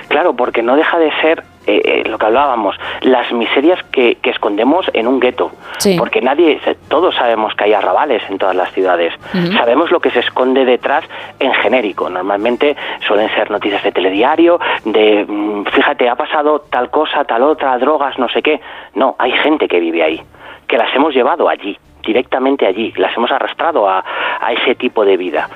Claro, 0.08 0.34
porque 0.36 0.62
no 0.62 0.76
deja 0.76 0.98
de 0.98 1.10
ser 1.20 1.44
eh, 1.66 1.80
eh, 1.84 2.08
lo 2.08 2.18
que 2.18 2.26
hablábamos, 2.26 2.76
las 3.02 3.30
miserias 3.32 3.82
que, 3.92 4.16
que 4.16 4.30
escondemos 4.30 4.90
en 4.94 5.06
un 5.06 5.20
gueto. 5.20 5.52
Sí. 5.78 5.96
Porque 5.98 6.20
nadie, 6.20 6.60
todos 6.88 7.14
sabemos 7.14 7.54
que 7.54 7.64
hay 7.64 7.72
arrabales 7.72 8.22
en 8.28 8.38
todas 8.38 8.56
las 8.56 8.72
ciudades. 8.72 9.14
Sabemos 9.56 9.90
lo 9.90 10.00
que 10.00 10.10
se 10.10 10.20
esconde 10.20 10.64
detrás 10.64 11.04
en 11.38 11.52
genérico. 11.54 12.08
Normalmente 12.08 12.76
suelen 13.06 13.28
ser 13.34 13.50
noticias 13.50 13.82
de 13.82 13.92
telediario, 13.92 14.58
de 14.84 15.24
mm, 15.26 15.64
fíjate, 15.66 16.08
ha 16.08 16.16
pasado 16.16 16.60
tal 16.70 16.90
cosa, 16.90 17.24
tal 17.24 17.42
otra, 17.42 17.78
drogas, 17.78 18.18
no 18.18 18.28
sé 18.28 18.42
qué. 18.42 18.60
No, 18.94 19.16
hay 19.18 19.32
gente 19.32 19.68
que 19.68 19.80
vive 19.80 20.02
ahí, 20.02 20.22
que 20.66 20.76
las 20.76 20.94
hemos 20.94 21.14
llevado 21.14 21.48
allí 21.48 21.78
directamente 22.02 22.66
allí, 22.66 22.92
las 22.96 23.16
hemos 23.16 23.30
arrastrado 23.30 23.88
a, 23.88 24.04
a 24.40 24.52
ese 24.52 24.74
tipo 24.74 25.04
de 25.04 25.16
vida. 25.16 25.48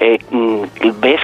Eh, 0.00 0.18
mm, 0.30 0.62
ves 1.00 1.20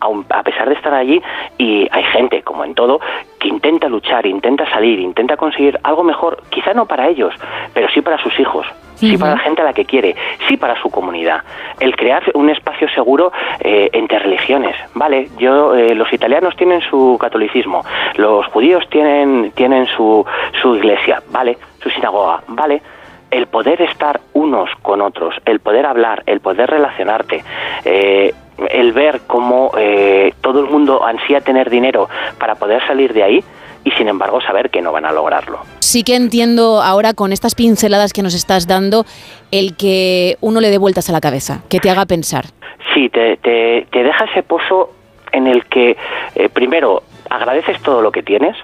aun- 0.00 0.26
a 0.28 0.42
pesar 0.42 0.68
de 0.68 0.74
estar 0.74 0.92
allí, 0.94 1.20
y 1.58 1.88
hay 1.90 2.04
gente, 2.04 2.42
como 2.42 2.64
en 2.64 2.74
todo, 2.74 3.00
que 3.38 3.48
intenta 3.48 3.88
luchar, 3.88 4.26
intenta 4.26 4.68
salir, 4.70 4.98
intenta 5.00 5.36
conseguir 5.36 5.78
algo 5.82 6.02
mejor, 6.04 6.42
quizá 6.50 6.74
no 6.74 6.86
para 6.86 7.08
ellos, 7.08 7.34
pero 7.72 7.88
sí 7.88 8.02
para 8.02 8.18
sus 8.18 8.38
hijos, 8.38 8.66
sí 8.94 9.16
para 9.16 9.32
la 9.32 9.38
gente 9.38 9.62
a 9.62 9.64
la 9.64 9.72
que 9.72 9.84
quiere, 9.86 10.14
sí 10.48 10.56
para 10.58 10.80
su 10.82 10.90
comunidad. 10.90 11.42
El 11.80 11.96
crear 11.96 12.22
un 12.34 12.50
espacio 12.50 12.88
seguro 12.90 13.32
eh, 13.60 13.88
entre 13.92 14.18
religiones. 14.18 14.76
Vale, 14.94 15.28
yo, 15.38 15.74
eh, 15.74 15.94
los 15.94 16.12
italianos 16.12 16.54
tienen 16.56 16.82
su 16.82 17.16
catolicismo, 17.18 17.82
los 18.16 18.46
judíos 18.48 18.86
tienen, 18.90 19.52
tienen 19.52 19.86
su, 19.86 20.24
su 20.60 20.76
iglesia, 20.76 21.22
vale, 21.30 21.56
su 21.82 21.88
sinagoga, 21.90 22.42
vale 22.48 22.82
el 23.30 23.46
poder 23.46 23.80
estar 23.82 24.20
unos 24.32 24.70
con 24.82 25.00
otros, 25.00 25.34
el 25.44 25.60
poder 25.60 25.86
hablar, 25.86 26.22
el 26.26 26.40
poder 26.40 26.70
relacionarte, 26.70 27.44
eh, 27.84 28.34
el 28.70 28.92
ver 28.92 29.22
cómo 29.26 29.72
eh, 29.78 30.34
todo 30.40 30.60
el 30.60 30.66
mundo 30.66 31.04
ansía 31.04 31.40
tener 31.40 31.70
dinero 31.70 32.08
para 32.38 32.54
poder 32.56 32.86
salir 32.86 33.12
de 33.12 33.22
ahí 33.22 33.44
y 33.84 33.90
sin 33.92 34.08
embargo 34.08 34.40
saber 34.40 34.70
que 34.70 34.82
no 34.82 34.92
van 34.92 35.04
a 35.06 35.12
lograrlo. 35.12 35.60
Sí 35.78 36.02
que 36.02 36.14
entiendo 36.14 36.82
ahora 36.82 37.14
con 37.14 37.32
estas 37.32 37.54
pinceladas 37.54 38.12
que 38.12 38.22
nos 38.22 38.34
estás 38.34 38.66
dando 38.66 39.04
el 39.50 39.76
que 39.76 40.36
uno 40.40 40.60
le 40.60 40.70
dé 40.70 40.78
vueltas 40.78 41.08
a 41.08 41.12
la 41.12 41.20
cabeza, 41.20 41.62
que 41.68 41.80
te 41.80 41.90
haga 41.90 42.06
pensar. 42.06 42.46
Sí, 42.94 43.08
te, 43.08 43.36
te, 43.38 43.86
te 43.90 44.02
deja 44.02 44.24
ese 44.26 44.42
pozo 44.42 44.90
en 45.32 45.46
el 45.46 45.64
que 45.66 45.96
eh, 46.34 46.48
primero 46.48 47.02
agradeces 47.30 47.80
todo 47.82 48.02
lo 48.02 48.12
que 48.12 48.22
tienes, 48.22 48.56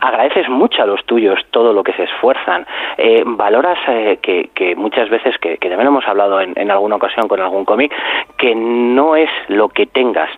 agradeces 0.00 0.48
mucho 0.48 0.82
a 0.82 0.86
los 0.86 1.04
tuyos 1.06 1.40
todo 1.50 1.72
lo 1.72 1.82
que 1.82 1.92
se 1.94 2.04
esfuerzan, 2.04 2.66
eh, 2.96 3.22
valoras 3.26 3.78
eh, 3.88 4.18
que, 4.22 4.50
que 4.54 4.76
muchas 4.76 5.08
veces, 5.08 5.36
que, 5.38 5.58
que 5.58 5.68
también 5.68 5.88
hemos 5.88 6.06
hablado 6.06 6.40
en, 6.40 6.52
en 6.56 6.70
alguna 6.70 6.96
ocasión 6.96 7.26
con 7.28 7.40
algún 7.40 7.64
cómic, 7.64 7.92
que 8.36 8.54
no 8.54 9.16
es 9.16 9.30
lo 9.48 9.68
que 9.70 9.86
tengas, 9.86 10.30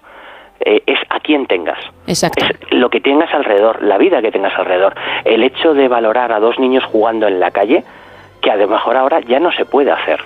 eh, 0.60 0.82
es 0.86 0.98
a 1.10 1.18
quién 1.20 1.46
tengas. 1.46 1.78
Exacto. 2.06 2.44
Es 2.44 2.72
lo 2.72 2.88
que 2.88 3.00
tengas 3.00 3.32
alrededor, 3.34 3.82
la 3.82 3.98
vida 3.98 4.22
que 4.22 4.30
tengas 4.30 4.56
alrededor. 4.56 4.94
El 5.24 5.42
hecho 5.42 5.74
de 5.74 5.88
valorar 5.88 6.32
a 6.32 6.38
dos 6.38 6.58
niños 6.58 6.84
jugando 6.84 7.26
en 7.26 7.40
la 7.40 7.50
calle, 7.50 7.82
que 8.40 8.50
a 8.50 8.56
lo 8.56 8.68
mejor 8.68 8.96
ahora 8.96 9.20
ya 9.20 9.40
no 9.40 9.50
se 9.52 9.64
puede 9.64 9.90
hacer. 9.90 10.20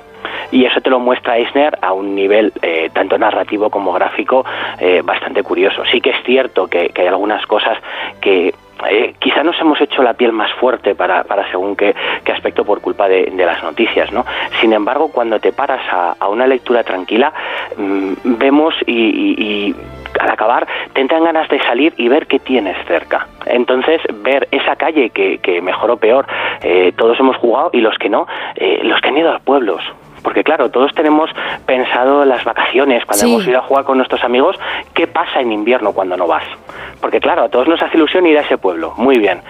Y 0.50 0.64
eso 0.64 0.80
te 0.80 0.90
lo 0.90 0.98
muestra 0.98 1.36
Eisner 1.36 1.78
a 1.80 1.92
un 1.92 2.14
nivel 2.14 2.52
eh, 2.62 2.90
tanto 2.92 3.18
narrativo 3.18 3.70
como 3.70 3.92
gráfico 3.92 4.44
eh, 4.78 5.02
bastante 5.04 5.42
curioso. 5.42 5.82
Sí 5.90 6.00
que 6.00 6.10
es 6.10 6.22
cierto 6.24 6.66
que, 6.68 6.92
hay 6.94 7.06
algunas 7.06 7.44
cosas 7.46 7.78
que 8.20 8.54
eh, 8.88 9.14
quizá 9.18 9.42
nos 9.42 9.58
hemos 9.60 9.80
hecho 9.80 10.02
la 10.02 10.14
piel 10.14 10.32
más 10.32 10.52
fuerte 10.54 10.94
para, 10.94 11.24
para 11.24 11.50
según 11.50 11.76
qué, 11.76 11.94
aspecto 12.32 12.64
por 12.64 12.80
culpa 12.80 13.08
de, 13.08 13.30
las 13.34 13.62
noticias, 13.62 14.12
¿no? 14.12 14.24
Sin 14.60 14.72
embargo, 14.72 15.10
cuando 15.10 15.40
te 15.40 15.52
paras 15.52 15.80
a, 15.90 16.28
una 16.28 16.46
lectura 16.46 16.82
tranquila, 16.84 17.32
mm, 17.76 18.12
vemos 18.24 18.74
y, 18.86 18.92
y- 18.92 19.74
al 20.20 20.30
acabar 20.30 20.66
te 20.94 21.00
entran 21.00 21.24
ganas 21.24 21.48
de 21.48 21.60
salir 21.60 21.92
y 21.96 22.08
ver 22.08 22.26
qué 22.26 22.38
tienes 22.38 22.76
cerca. 22.86 23.26
Entonces, 23.44 24.00
ver 24.22 24.48
esa 24.50 24.76
calle 24.76 25.10
que, 25.10 25.38
que 25.38 25.60
mejor 25.60 25.90
o 25.90 25.96
peor 25.96 26.26
eh, 26.62 26.92
todos 26.96 27.18
hemos 27.20 27.36
jugado 27.36 27.70
y 27.72 27.80
los 27.80 27.96
que 27.98 28.08
no, 28.08 28.26
eh, 28.54 28.80
los 28.82 29.00
que 29.00 29.08
han 29.08 29.18
ido 29.18 29.32
a 29.32 29.38
pueblos. 29.38 29.82
Porque 30.26 30.42
claro, 30.42 30.68
todos 30.72 30.92
tenemos 30.92 31.30
pensado 31.66 32.24
las 32.24 32.42
vacaciones, 32.42 33.04
cuando 33.04 33.24
Sí. 33.26 33.32
hemos 33.32 33.46
ido 33.46 33.58
a 33.58 33.62
jugar 33.62 33.84
con 33.84 33.96
nuestros 33.96 34.24
amigos, 34.24 34.56
¿qué 34.92 35.06
pasa 35.06 35.40
en 35.40 35.52
invierno 35.52 35.92
cuando 35.92 36.16
no 36.16 36.26
vas? 36.26 36.42
Porque 37.00 37.20
claro, 37.20 37.44
a 37.44 37.48
todos 37.48 37.68
nos 37.68 37.80
hace 37.80 37.96
ilusión 37.96 38.26
ir 38.26 38.36
a 38.36 38.40
ese 38.40 38.58
pueblo, 38.58 38.92
muy 38.96 39.18
bien. 39.18 39.40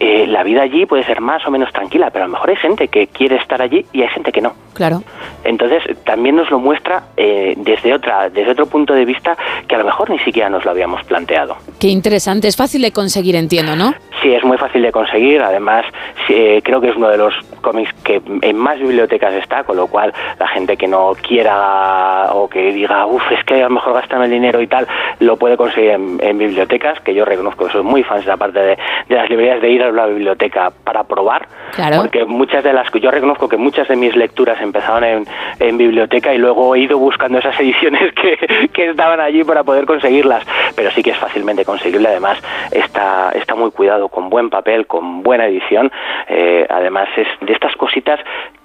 Eh, 0.00 0.26
la 0.26 0.42
vida 0.42 0.62
allí 0.62 0.86
puede 0.86 1.04
ser 1.04 1.20
más 1.20 1.46
o 1.46 1.52
menos 1.52 1.72
tranquila, 1.72 2.10
pero 2.10 2.24
a 2.24 2.26
lo 2.26 2.32
mejor 2.32 2.50
hay 2.50 2.56
gente 2.56 2.88
que 2.88 3.06
quiere 3.06 3.36
estar 3.36 3.62
allí 3.62 3.86
y 3.92 4.02
hay 4.02 4.08
gente 4.08 4.32
que 4.32 4.40
no. 4.40 4.54
Claro. 4.74 5.04
Entonces 5.44 5.84
también 6.04 6.34
nos 6.34 6.50
lo 6.50 6.58
muestra 6.58 7.04
eh, 7.16 7.54
desde 7.58 7.94
otra, 7.94 8.28
desde 8.28 8.50
otro 8.50 8.66
punto 8.66 8.92
de 8.92 9.04
vista 9.04 9.36
que 9.68 9.76
a 9.76 9.78
lo 9.78 9.84
mejor 9.84 10.10
ni 10.10 10.18
siquiera 10.18 10.48
nos 10.50 10.64
lo 10.64 10.72
habíamos 10.72 11.04
planteado. 11.04 11.56
Qué 11.78 11.86
interesante, 11.88 12.48
es 12.48 12.56
fácil 12.56 12.82
de 12.82 12.90
conseguir, 12.90 13.36
entiendo, 13.36 13.76
¿no? 13.76 13.94
Sí, 14.20 14.34
es 14.34 14.42
muy 14.42 14.58
fácil 14.58 14.82
de 14.82 14.90
conseguir. 14.90 15.42
Además, 15.42 15.84
eh, 16.28 16.60
creo 16.64 16.80
que 16.80 16.88
es 16.88 16.96
uno 16.96 17.08
de 17.08 17.18
los 17.18 17.34
cómics 17.64 17.92
que 18.04 18.20
en 18.42 18.56
más 18.56 18.78
bibliotecas 18.78 19.34
está, 19.34 19.64
con 19.64 19.76
lo 19.76 19.88
cual 19.88 20.12
la 20.38 20.46
gente 20.48 20.76
que 20.76 20.86
no 20.86 21.12
quiera 21.20 22.28
o 22.32 22.48
que 22.48 22.72
diga, 22.72 23.06
uff, 23.06 23.22
es 23.32 23.42
que 23.44 23.54
a 23.54 23.64
lo 23.64 23.70
mejor 23.70 23.94
gastarme 23.94 24.26
el 24.26 24.30
dinero 24.30 24.60
y 24.60 24.66
tal, 24.68 24.86
lo 25.20 25.36
puede 25.36 25.56
conseguir 25.56 25.90
en, 25.90 26.18
en 26.22 26.38
bibliotecas, 26.38 27.00
que 27.00 27.14
yo 27.14 27.24
reconozco 27.24 27.66
que 27.66 27.72
soy 27.72 27.82
muy 27.82 28.02
fan 28.04 28.20
de 28.20 28.26
la 28.26 28.36
parte 28.36 28.60
de, 28.60 28.78
de 29.08 29.14
las 29.16 29.28
librerías 29.28 29.60
de 29.60 29.70
ir 29.70 29.82
a 29.82 29.90
la 29.90 30.06
biblioteca 30.06 30.70
para 30.84 31.04
probar, 31.04 31.48
Claro. 31.74 32.02
porque 32.02 32.24
muchas 32.24 32.62
de 32.62 32.72
las 32.72 32.88
yo 32.92 33.10
reconozco 33.10 33.48
que 33.48 33.56
muchas 33.56 33.88
de 33.88 33.96
mis 33.96 34.14
lecturas 34.14 34.60
empezaron 34.60 35.02
en, 35.02 35.24
en 35.58 35.76
biblioteca 35.76 36.32
y 36.32 36.38
luego 36.38 36.74
he 36.74 36.80
ido 36.80 36.98
buscando 36.98 37.38
esas 37.38 37.58
ediciones 37.64 38.12
que, 38.14 38.68
que 38.72 38.90
estaban 38.90 39.20
allí 39.20 39.42
para 39.42 39.64
poder 39.64 39.86
conseguirlas, 39.86 40.44
pero 40.76 40.90
sí 40.92 41.02
que 41.02 41.10
es 41.10 41.16
fácilmente 41.18 41.64
conseguible, 41.64 42.08
además 42.08 42.38
está, 42.70 43.32
está 43.34 43.54
muy 43.54 43.70
cuidado, 43.70 44.08
con 44.08 44.28
buen 44.30 44.50
papel, 44.50 44.86
con 44.86 45.22
buena 45.22 45.46
edición, 45.46 45.90
eh, 46.28 46.66
además 46.68 47.08
es 47.16 47.26
de 47.40 47.52
estas 47.54 47.74
cositas 47.76 48.20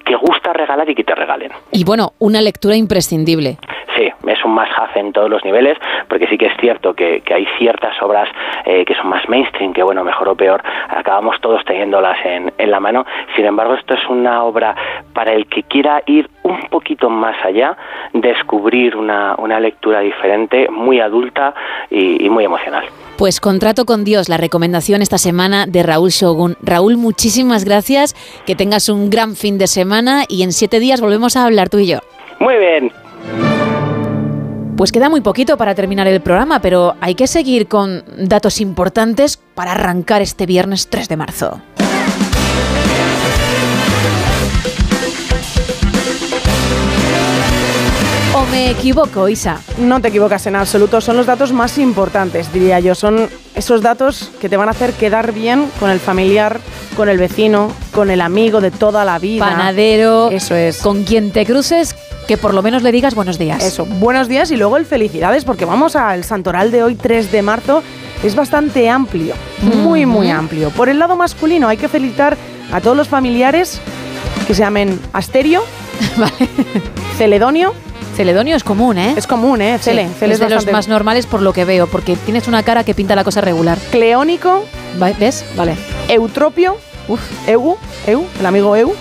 que 0.09 0.15
gusta 0.15 0.53
regalar 0.53 0.89
y 0.89 0.95
que 0.95 1.03
te 1.03 1.13
regalen. 1.13 1.51
Y 1.71 1.83
bueno, 1.83 2.13
una 2.17 2.41
lectura 2.41 2.75
imprescindible. 2.75 3.59
Sí, 3.95 4.09
es 4.27 4.43
un 4.43 4.53
más 4.55 4.69
have 4.75 4.99
en 4.99 5.13
todos 5.13 5.29
los 5.29 5.45
niveles, 5.45 5.77
porque 6.07 6.25
sí 6.27 6.37
que 6.37 6.47
es 6.47 6.53
cierto 6.59 6.95
que, 6.95 7.21
que 7.21 7.33
hay 7.35 7.45
ciertas 7.59 8.01
obras 8.01 8.27
eh, 8.65 8.85
que 8.85 8.95
son 8.95 9.07
más 9.07 9.27
mainstream, 9.29 9.71
que 9.71 9.83
bueno, 9.83 10.03
mejor 10.03 10.29
o 10.29 10.35
peor, 10.35 10.63
acabamos 10.89 11.39
todos 11.41 11.63
teniéndolas 11.65 12.17
en, 12.25 12.51
en 12.57 12.71
la 12.71 12.79
mano. 12.79 13.05
Sin 13.35 13.45
embargo, 13.45 13.75
esto 13.75 13.93
es 13.93 14.01
una 14.09 14.43
obra 14.43 14.75
para 15.13 15.33
el 15.33 15.45
que 15.45 15.61
quiera 15.63 16.01
ir 16.07 16.27
un 16.43 16.59
poquito 16.69 17.09
más 17.09 17.35
allá, 17.45 17.77
descubrir 18.13 18.95
una, 18.95 19.35
una 19.37 19.59
lectura 19.59 19.99
diferente, 19.99 20.69
muy 20.69 21.01
adulta 21.01 21.53
y, 21.91 22.25
y 22.25 22.29
muy 22.29 22.45
emocional. 22.45 22.85
Pues 23.17 23.41
contrato 23.41 23.83
con 23.83 24.05
Dios, 24.05 24.29
la 24.29 24.37
recomendación 24.37 25.01
esta 25.01 25.17
semana 25.17 25.65
de 25.67 25.83
Raúl 25.83 26.09
Shogun. 26.09 26.55
Raúl, 26.61 26.95
muchísimas 26.95 27.65
gracias, 27.65 28.15
que 28.45 28.55
tengas 28.55 28.87
un 28.87 29.09
gran 29.09 29.35
fin 29.35 29.57
de 29.57 29.67
semana 29.67 29.98
y 30.29 30.43
en 30.43 30.53
siete 30.53 30.79
días 30.79 31.01
volvemos 31.01 31.35
a 31.35 31.45
hablar 31.45 31.69
tú 31.69 31.79
y 31.79 31.87
yo. 31.87 31.99
Muy 32.39 32.55
bien. 32.57 32.91
Pues 34.77 34.93
queda 34.93 35.09
muy 35.09 35.19
poquito 35.19 35.57
para 35.57 35.75
terminar 35.75 36.07
el 36.07 36.21
programa, 36.21 36.61
pero 36.61 36.95
hay 37.01 37.13
que 37.13 37.27
seguir 37.27 37.67
con 37.67 38.03
datos 38.17 38.61
importantes 38.61 39.35
para 39.35 39.73
arrancar 39.73 40.21
este 40.21 40.45
viernes 40.45 40.87
3 40.89 41.09
de 41.09 41.17
marzo. 41.17 41.61
¿O 48.33 48.45
me 48.45 48.71
equivoco, 48.71 49.27
Isa? 49.27 49.59
No 49.79 49.99
te 49.99 50.07
equivocas 50.07 50.47
en 50.47 50.55
absoluto, 50.55 51.01
son 51.01 51.17
los 51.17 51.25
datos 51.25 51.51
más 51.51 51.77
importantes, 51.77 52.53
diría 52.53 52.79
yo. 52.79 52.95
Son 52.95 53.27
esos 53.59 53.81
datos 53.81 54.31
que 54.39 54.47
te 54.49 54.57
van 54.57 54.69
a 54.69 54.71
hacer 54.71 54.93
quedar 54.93 55.33
bien 55.33 55.69
con 55.79 55.89
el 55.91 55.99
familiar, 55.99 56.59
con 56.95 57.09
el 57.09 57.17
vecino, 57.17 57.71
con 57.93 58.09
el 58.09 58.21
amigo 58.21 58.61
de 58.61 58.71
toda 58.71 59.03
la 59.05 59.19
vida. 59.19 59.45
Panadero, 59.45 60.29
Eso 60.31 60.55
es. 60.55 60.77
con 60.77 61.03
quien 61.03 61.31
te 61.31 61.45
cruces, 61.45 61.93
que 62.25 62.37
por 62.37 62.53
lo 62.53 62.63
menos 62.63 62.83
le 62.83 62.91
digas 62.91 63.15
buenos 63.15 63.37
días. 63.37 63.61
Eso, 63.63 63.85
buenos 63.85 64.29
días 64.29 64.49
y 64.51 64.55
luego 64.55 64.77
el 64.77 64.85
felicidades, 64.85 65.43
porque 65.43 65.65
vamos 65.65 65.97
al 65.97 66.23
santoral 66.23 66.71
de 66.71 66.83
hoy, 66.83 66.95
3 66.95 67.31
de 67.31 67.41
marzo. 67.41 67.83
Es 68.23 68.33
bastante 68.33 68.89
amplio, 68.89 69.35
muy, 69.61 70.05
muy 70.05 70.29
amplio. 70.29 70.69
Por 70.71 70.87
el 70.89 70.97
lado 70.97 71.15
masculino 71.15 71.67
hay 71.67 71.77
que 71.77 71.87
felicitar 71.89 72.37
a 72.71 72.79
todos 72.81 72.95
los 72.95 73.07
familiares 73.07 73.79
que 74.47 74.53
se 74.53 74.61
llamen 74.61 74.99
Asterio, 75.13 75.63
Celedonio. 77.17 77.73
Celedonio 78.19 78.57
es 78.57 78.65
común, 78.65 78.97
¿eh? 78.97 79.13
Es 79.15 79.27
común, 79.27 79.61
¿eh? 79.61 79.79
Cele. 79.79 80.09
Sí, 80.09 80.13
Cele 80.19 80.33
es 80.33 80.41
de 80.41 80.49
los 80.49 80.69
más 80.69 80.89
normales 80.89 81.25
por 81.25 81.41
lo 81.41 81.53
que 81.53 81.63
veo, 81.63 81.87
porque 81.87 82.17
tienes 82.17 82.49
una 82.49 82.63
cara 82.63 82.83
que 82.83 82.93
pinta 82.93 83.15
la 83.15 83.23
cosa 83.23 83.39
regular. 83.39 83.77
Cleónico, 83.91 84.65
¿Ves? 85.17 85.45
Vale. 85.55 85.77
Eutropio, 86.09 86.75
Eu, 87.47 87.77
Eu, 88.05 88.25
el 88.37 88.45
amigo 88.45 88.75
Eu, 88.75 88.93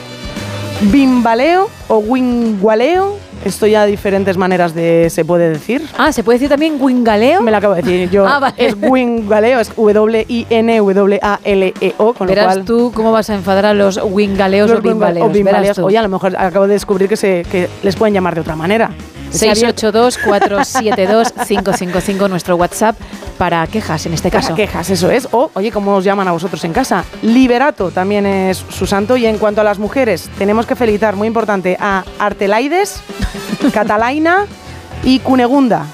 Bimbaleo 0.82 1.68
o 1.88 1.96
Wingualeo. 1.96 3.18
Esto 3.44 3.66
ya 3.66 3.86
diferentes 3.86 4.36
maneras 4.36 4.74
de 4.74 5.08
se 5.10 5.24
puede 5.24 5.48
decir. 5.50 5.86
Ah, 5.96 6.12
¿se 6.12 6.22
puede 6.24 6.38
decir 6.38 6.48
también 6.48 6.76
wingaleo? 6.80 7.40
Me 7.40 7.50
lo 7.50 7.56
acabo 7.56 7.74
de 7.74 7.82
decir 7.82 8.10
yo. 8.10 8.26
Ah, 8.26 8.40
vale. 8.40 8.54
Es 8.58 8.74
Wingaleo, 8.76 9.60
es 9.60 9.70
W-I-N-W-A-L-E-O, 10.88 12.14
con 12.14 12.26
Verás 12.26 12.46
lo 12.46 12.50
cual... 12.52 12.64
tú 12.64 12.92
cómo 12.94 13.12
vas 13.12 13.28
a 13.30 13.34
enfadar 13.34 13.66
a 13.66 13.74
los 13.74 14.00
wingaleos 14.02 14.70
los 14.70 14.78
o 14.80 14.82
bimbaleos. 14.82 15.26
o 15.26 15.30
bimbaleos. 15.30 15.78
Oye, 15.78 15.98
a 15.98 16.02
lo 16.02 16.08
mejor 16.08 16.36
acabo 16.36 16.66
de 16.66 16.72
descubrir 16.74 17.08
que, 17.08 17.16
se, 17.16 17.44
que 17.50 17.68
les 17.82 17.96
pueden 17.96 18.14
llamar 18.14 18.34
de 18.34 18.40
otra 18.40 18.56
manera. 18.56 18.90
Se 19.30 19.50
había- 19.50 19.74
682-472-555, 19.74 22.28
nuestro 22.28 22.56
WhatsApp, 22.56 22.96
para 23.38 23.66
quejas 23.68 24.04
en 24.06 24.14
este 24.14 24.30
caso. 24.30 24.48
Para 24.48 24.56
quejas, 24.56 24.90
eso 24.90 25.10
es. 25.10 25.28
O, 25.30 25.50
oye, 25.54 25.70
¿cómo 25.70 25.94
os 25.94 26.04
llaman 26.04 26.28
a 26.28 26.32
vosotros 26.32 26.62
en 26.64 26.72
casa? 26.72 27.04
Liberato 27.22 27.90
también 27.90 28.26
es 28.26 28.58
su 28.68 28.86
santo. 28.86 29.16
Y 29.16 29.26
en 29.26 29.38
cuanto 29.38 29.60
a 29.60 29.64
las 29.64 29.78
mujeres, 29.78 30.28
tenemos 30.36 30.66
que 30.66 30.76
felicitar, 30.76 31.16
muy 31.16 31.28
importante, 31.28 31.76
a 31.80 32.04
Artelaides, 32.18 33.00
Catalaina 33.72 34.46
y 35.04 35.20
Cunegunda. 35.20 35.86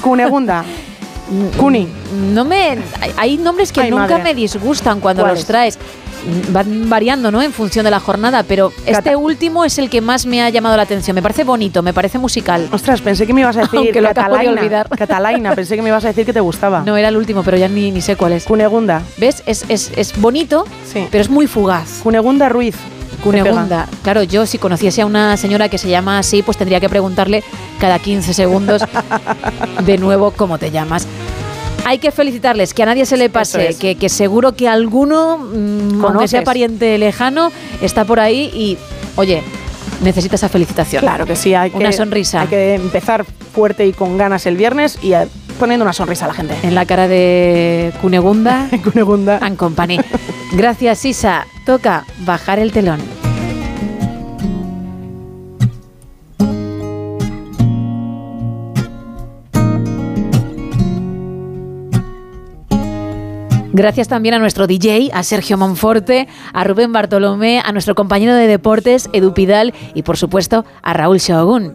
Cunegunda. 0.00 0.64
Cuni. 1.58 1.86
No 2.32 2.44
me, 2.44 2.70
hay- 3.00 3.12
hay 3.16 3.36
nombres 3.36 3.72
que 3.72 3.80
Ay, 3.82 3.90
nunca 3.90 4.08
madre. 4.18 4.24
me 4.24 4.34
disgustan 4.34 5.00
cuando 5.00 5.26
los 5.26 5.44
traes. 5.44 5.78
Van 6.50 6.90
variando, 6.90 7.30
¿no? 7.30 7.40
En 7.42 7.52
función 7.52 7.84
de 7.84 7.90
la 7.92 8.00
jornada, 8.00 8.42
pero 8.42 8.72
este 8.86 9.14
último 9.14 9.64
es 9.64 9.78
el 9.78 9.88
que 9.88 10.00
más 10.00 10.26
me 10.26 10.42
ha 10.42 10.50
llamado 10.50 10.76
la 10.76 10.82
atención. 10.82 11.14
Me 11.14 11.22
parece 11.22 11.44
bonito, 11.44 11.80
me 11.82 11.92
parece 11.94 12.18
musical. 12.18 12.68
Ostras, 12.72 13.00
pensé 13.00 13.26
que 13.26 13.32
me 13.32 13.42
ibas 13.42 13.56
a 13.56 13.60
decir 13.60 13.78
Aunque 13.78 14.00
lo 14.00 14.08
acabo 14.08 14.30
de 14.30 14.38
Catalaina. 14.38 14.60
olvidar. 14.60 14.88
Catalaina, 14.88 15.54
pensé 15.54 15.76
que 15.76 15.82
me 15.82 15.88
ibas 15.90 16.04
a 16.04 16.08
decir 16.08 16.26
que 16.26 16.32
te 16.32 16.40
gustaba. 16.40 16.82
No 16.84 16.96
era 16.96 17.08
el 17.08 17.16
último, 17.16 17.42
pero 17.44 17.56
ya 17.56 17.68
ni, 17.68 17.92
ni 17.92 18.00
sé 18.00 18.16
cuál 18.16 18.32
es. 18.32 18.44
Cunegunda. 18.44 19.02
¿Ves? 19.16 19.42
Es, 19.46 19.64
es, 19.68 19.92
es 19.96 20.20
bonito, 20.20 20.64
Sí. 20.92 21.06
pero 21.10 21.22
es 21.22 21.30
muy 21.30 21.46
fugaz. 21.46 22.00
Cunegunda 22.02 22.48
Ruiz. 22.48 22.74
Cunegunda. 23.22 23.88
Claro, 24.02 24.22
yo 24.22 24.46
si 24.46 24.58
conociese 24.58 25.02
a 25.02 25.06
una 25.06 25.36
señora 25.36 25.68
que 25.68 25.78
se 25.78 25.88
llama 25.88 26.18
así, 26.18 26.42
pues 26.42 26.56
tendría 26.56 26.80
que 26.80 26.88
preguntarle 26.88 27.42
cada 27.78 27.98
15 27.98 28.34
segundos 28.34 28.82
de 29.84 29.98
nuevo 29.98 30.30
cómo 30.30 30.58
te 30.58 30.70
llamas. 30.70 31.06
Hay 31.84 31.98
que 31.98 32.10
felicitarles, 32.10 32.74
que 32.74 32.82
a 32.82 32.86
nadie 32.86 33.06
se 33.06 33.16
le 33.16 33.30
pase, 33.30 33.70
es. 33.70 33.76
que, 33.76 33.94
que 33.94 34.08
seguro 34.08 34.52
que 34.52 34.68
alguno, 34.68 35.38
mm, 35.38 36.04
aunque 36.04 36.28
sea 36.28 36.44
pariente 36.44 36.98
lejano, 36.98 37.50
está 37.80 38.04
por 38.04 38.20
ahí 38.20 38.50
y, 38.52 38.76
oye, 39.16 39.42
necesita 40.02 40.36
esa 40.36 40.48
felicitación. 40.48 41.00
Claro 41.00 41.26
que 41.26 41.36
sí, 41.36 41.54
hay 41.54 41.70
que, 41.70 41.76
Una 41.76 41.92
sonrisa. 41.92 42.42
Hay 42.42 42.48
que 42.48 42.74
empezar 42.74 43.24
fuerte 43.54 43.86
y 43.86 43.92
con 43.92 44.18
ganas 44.18 44.46
el 44.46 44.56
viernes 44.56 44.98
y 45.02 45.14
eh, 45.14 45.28
poniendo 45.58 45.84
una 45.84 45.92
sonrisa 45.92 46.24
a 46.24 46.28
la 46.28 46.34
gente. 46.34 46.56
En 46.62 46.74
la 46.74 46.86
cara 46.86 47.08
de 47.08 47.92
Cunegunda 48.00 48.68
Cunegunda. 48.84 49.38
and 49.42 49.56
Company. 49.56 49.98
Gracias, 50.52 51.04
Isa. 51.04 51.46
Toca 51.66 52.04
bajar 52.24 52.58
el 52.58 52.72
telón. 52.72 53.00
Gracias 63.72 64.08
también 64.08 64.34
a 64.34 64.38
nuestro 64.40 64.66
DJ, 64.66 65.10
a 65.12 65.22
Sergio 65.22 65.56
Monforte, 65.56 66.26
a 66.52 66.64
Rubén 66.64 66.92
Bartolomé, 66.92 67.62
a 67.64 67.70
nuestro 67.70 67.94
compañero 67.94 68.34
de 68.34 68.48
deportes, 68.48 69.08
Edu 69.12 69.34
Pidal, 69.34 69.72
y 69.94 70.02
por 70.02 70.16
supuesto 70.16 70.64
a 70.82 70.94
Raúl 70.94 71.18
Shogun. 71.18 71.74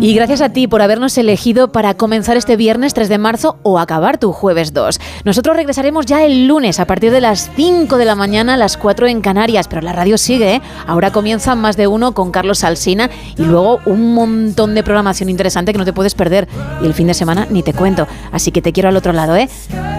Y 0.00 0.14
gracias 0.14 0.40
a 0.40 0.50
ti 0.50 0.68
por 0.68 0.82
habernos 0.82 1.16
elegido 1.18 1.72
para 1.72 1.94
comenzar 1.94 2.36
este 2.36 2.56
viernes 2.56 2.94
3 2.94 3.08
de 3.08 3.18
marzo 3.18 3.58
o 3.62 3.78
acabar 3.78 4.18
tu 4.18 4.32
jueves 4.32 4.72
2. 4.72 5.00
Nosotros 5.24 5.56
regresaremos 5.56 6.06
ya 6.06 6.24
el 6.24 6.46
lunes 6.46 6.80
a 6.80 6.86
partir 6.86 7.10
de 7.10 7.20
las 7.20 7.50
5 7.56 7.96
de 7.96 8.04
la 8.04 8.14
mañana 8.14 8.54
a 8.54 8.56
las 8.56 8.76
4 8.76 9.06
en 9.08 9.20
Canarias, 9.20 9.68
pero 9.68 9.82
la 9.82 9.92
radio 9.92 10.18
sigue, 10.18 10.56
¿eh? 10.56 10.62
Ahora 10.86 11.10
comienza 11.10 11.54
más 11.54 11.76
de 11.76 11.86
uno 11.86 12.12
con 12.12 12.30
Carlos 12.30 12.64
Alsina 12.64 13.10
y 13.36 13.42
luego 13.42 13.80
un 13.86 14.14
montón 14.14 14.74
de 14.74 14.82
programación 14.82 15.28
interesante 15.28 15.72
que 15.72 15.78
no 15.78 15.84
te 15.84 15.92
puedes 15.92 16.14
perder. 16.14 16.46
Y 16.82 16.86
el 16.86 16.94
fin 16.94 17.06
de 17.06 17.14
semana 17.14 17.46
ni 17.50 17.62
te 17.62 17.72
cuento. 17.72 18.06
Así 18.32 18.52
que 18.52 18.62
te 18.62 18.72
quiero 18.72 18.88
al 18.88 18.96
otro 18.96 19.12
lado, 19.12 19.36
¿eh? 19.36 19.48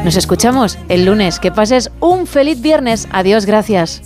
Nos 0.03 0.15
escuchamos 0.15 0.77
el 0.89 1.05
lunes. 1.05 1.39
Que 1.39 1.51
pases 1.51 1.91
un 1.99 2.27
feliz 2.27 2.61
viernes. 2.61 3.07
Adiós, 3.11 3.45
gracias. 3.45 4.01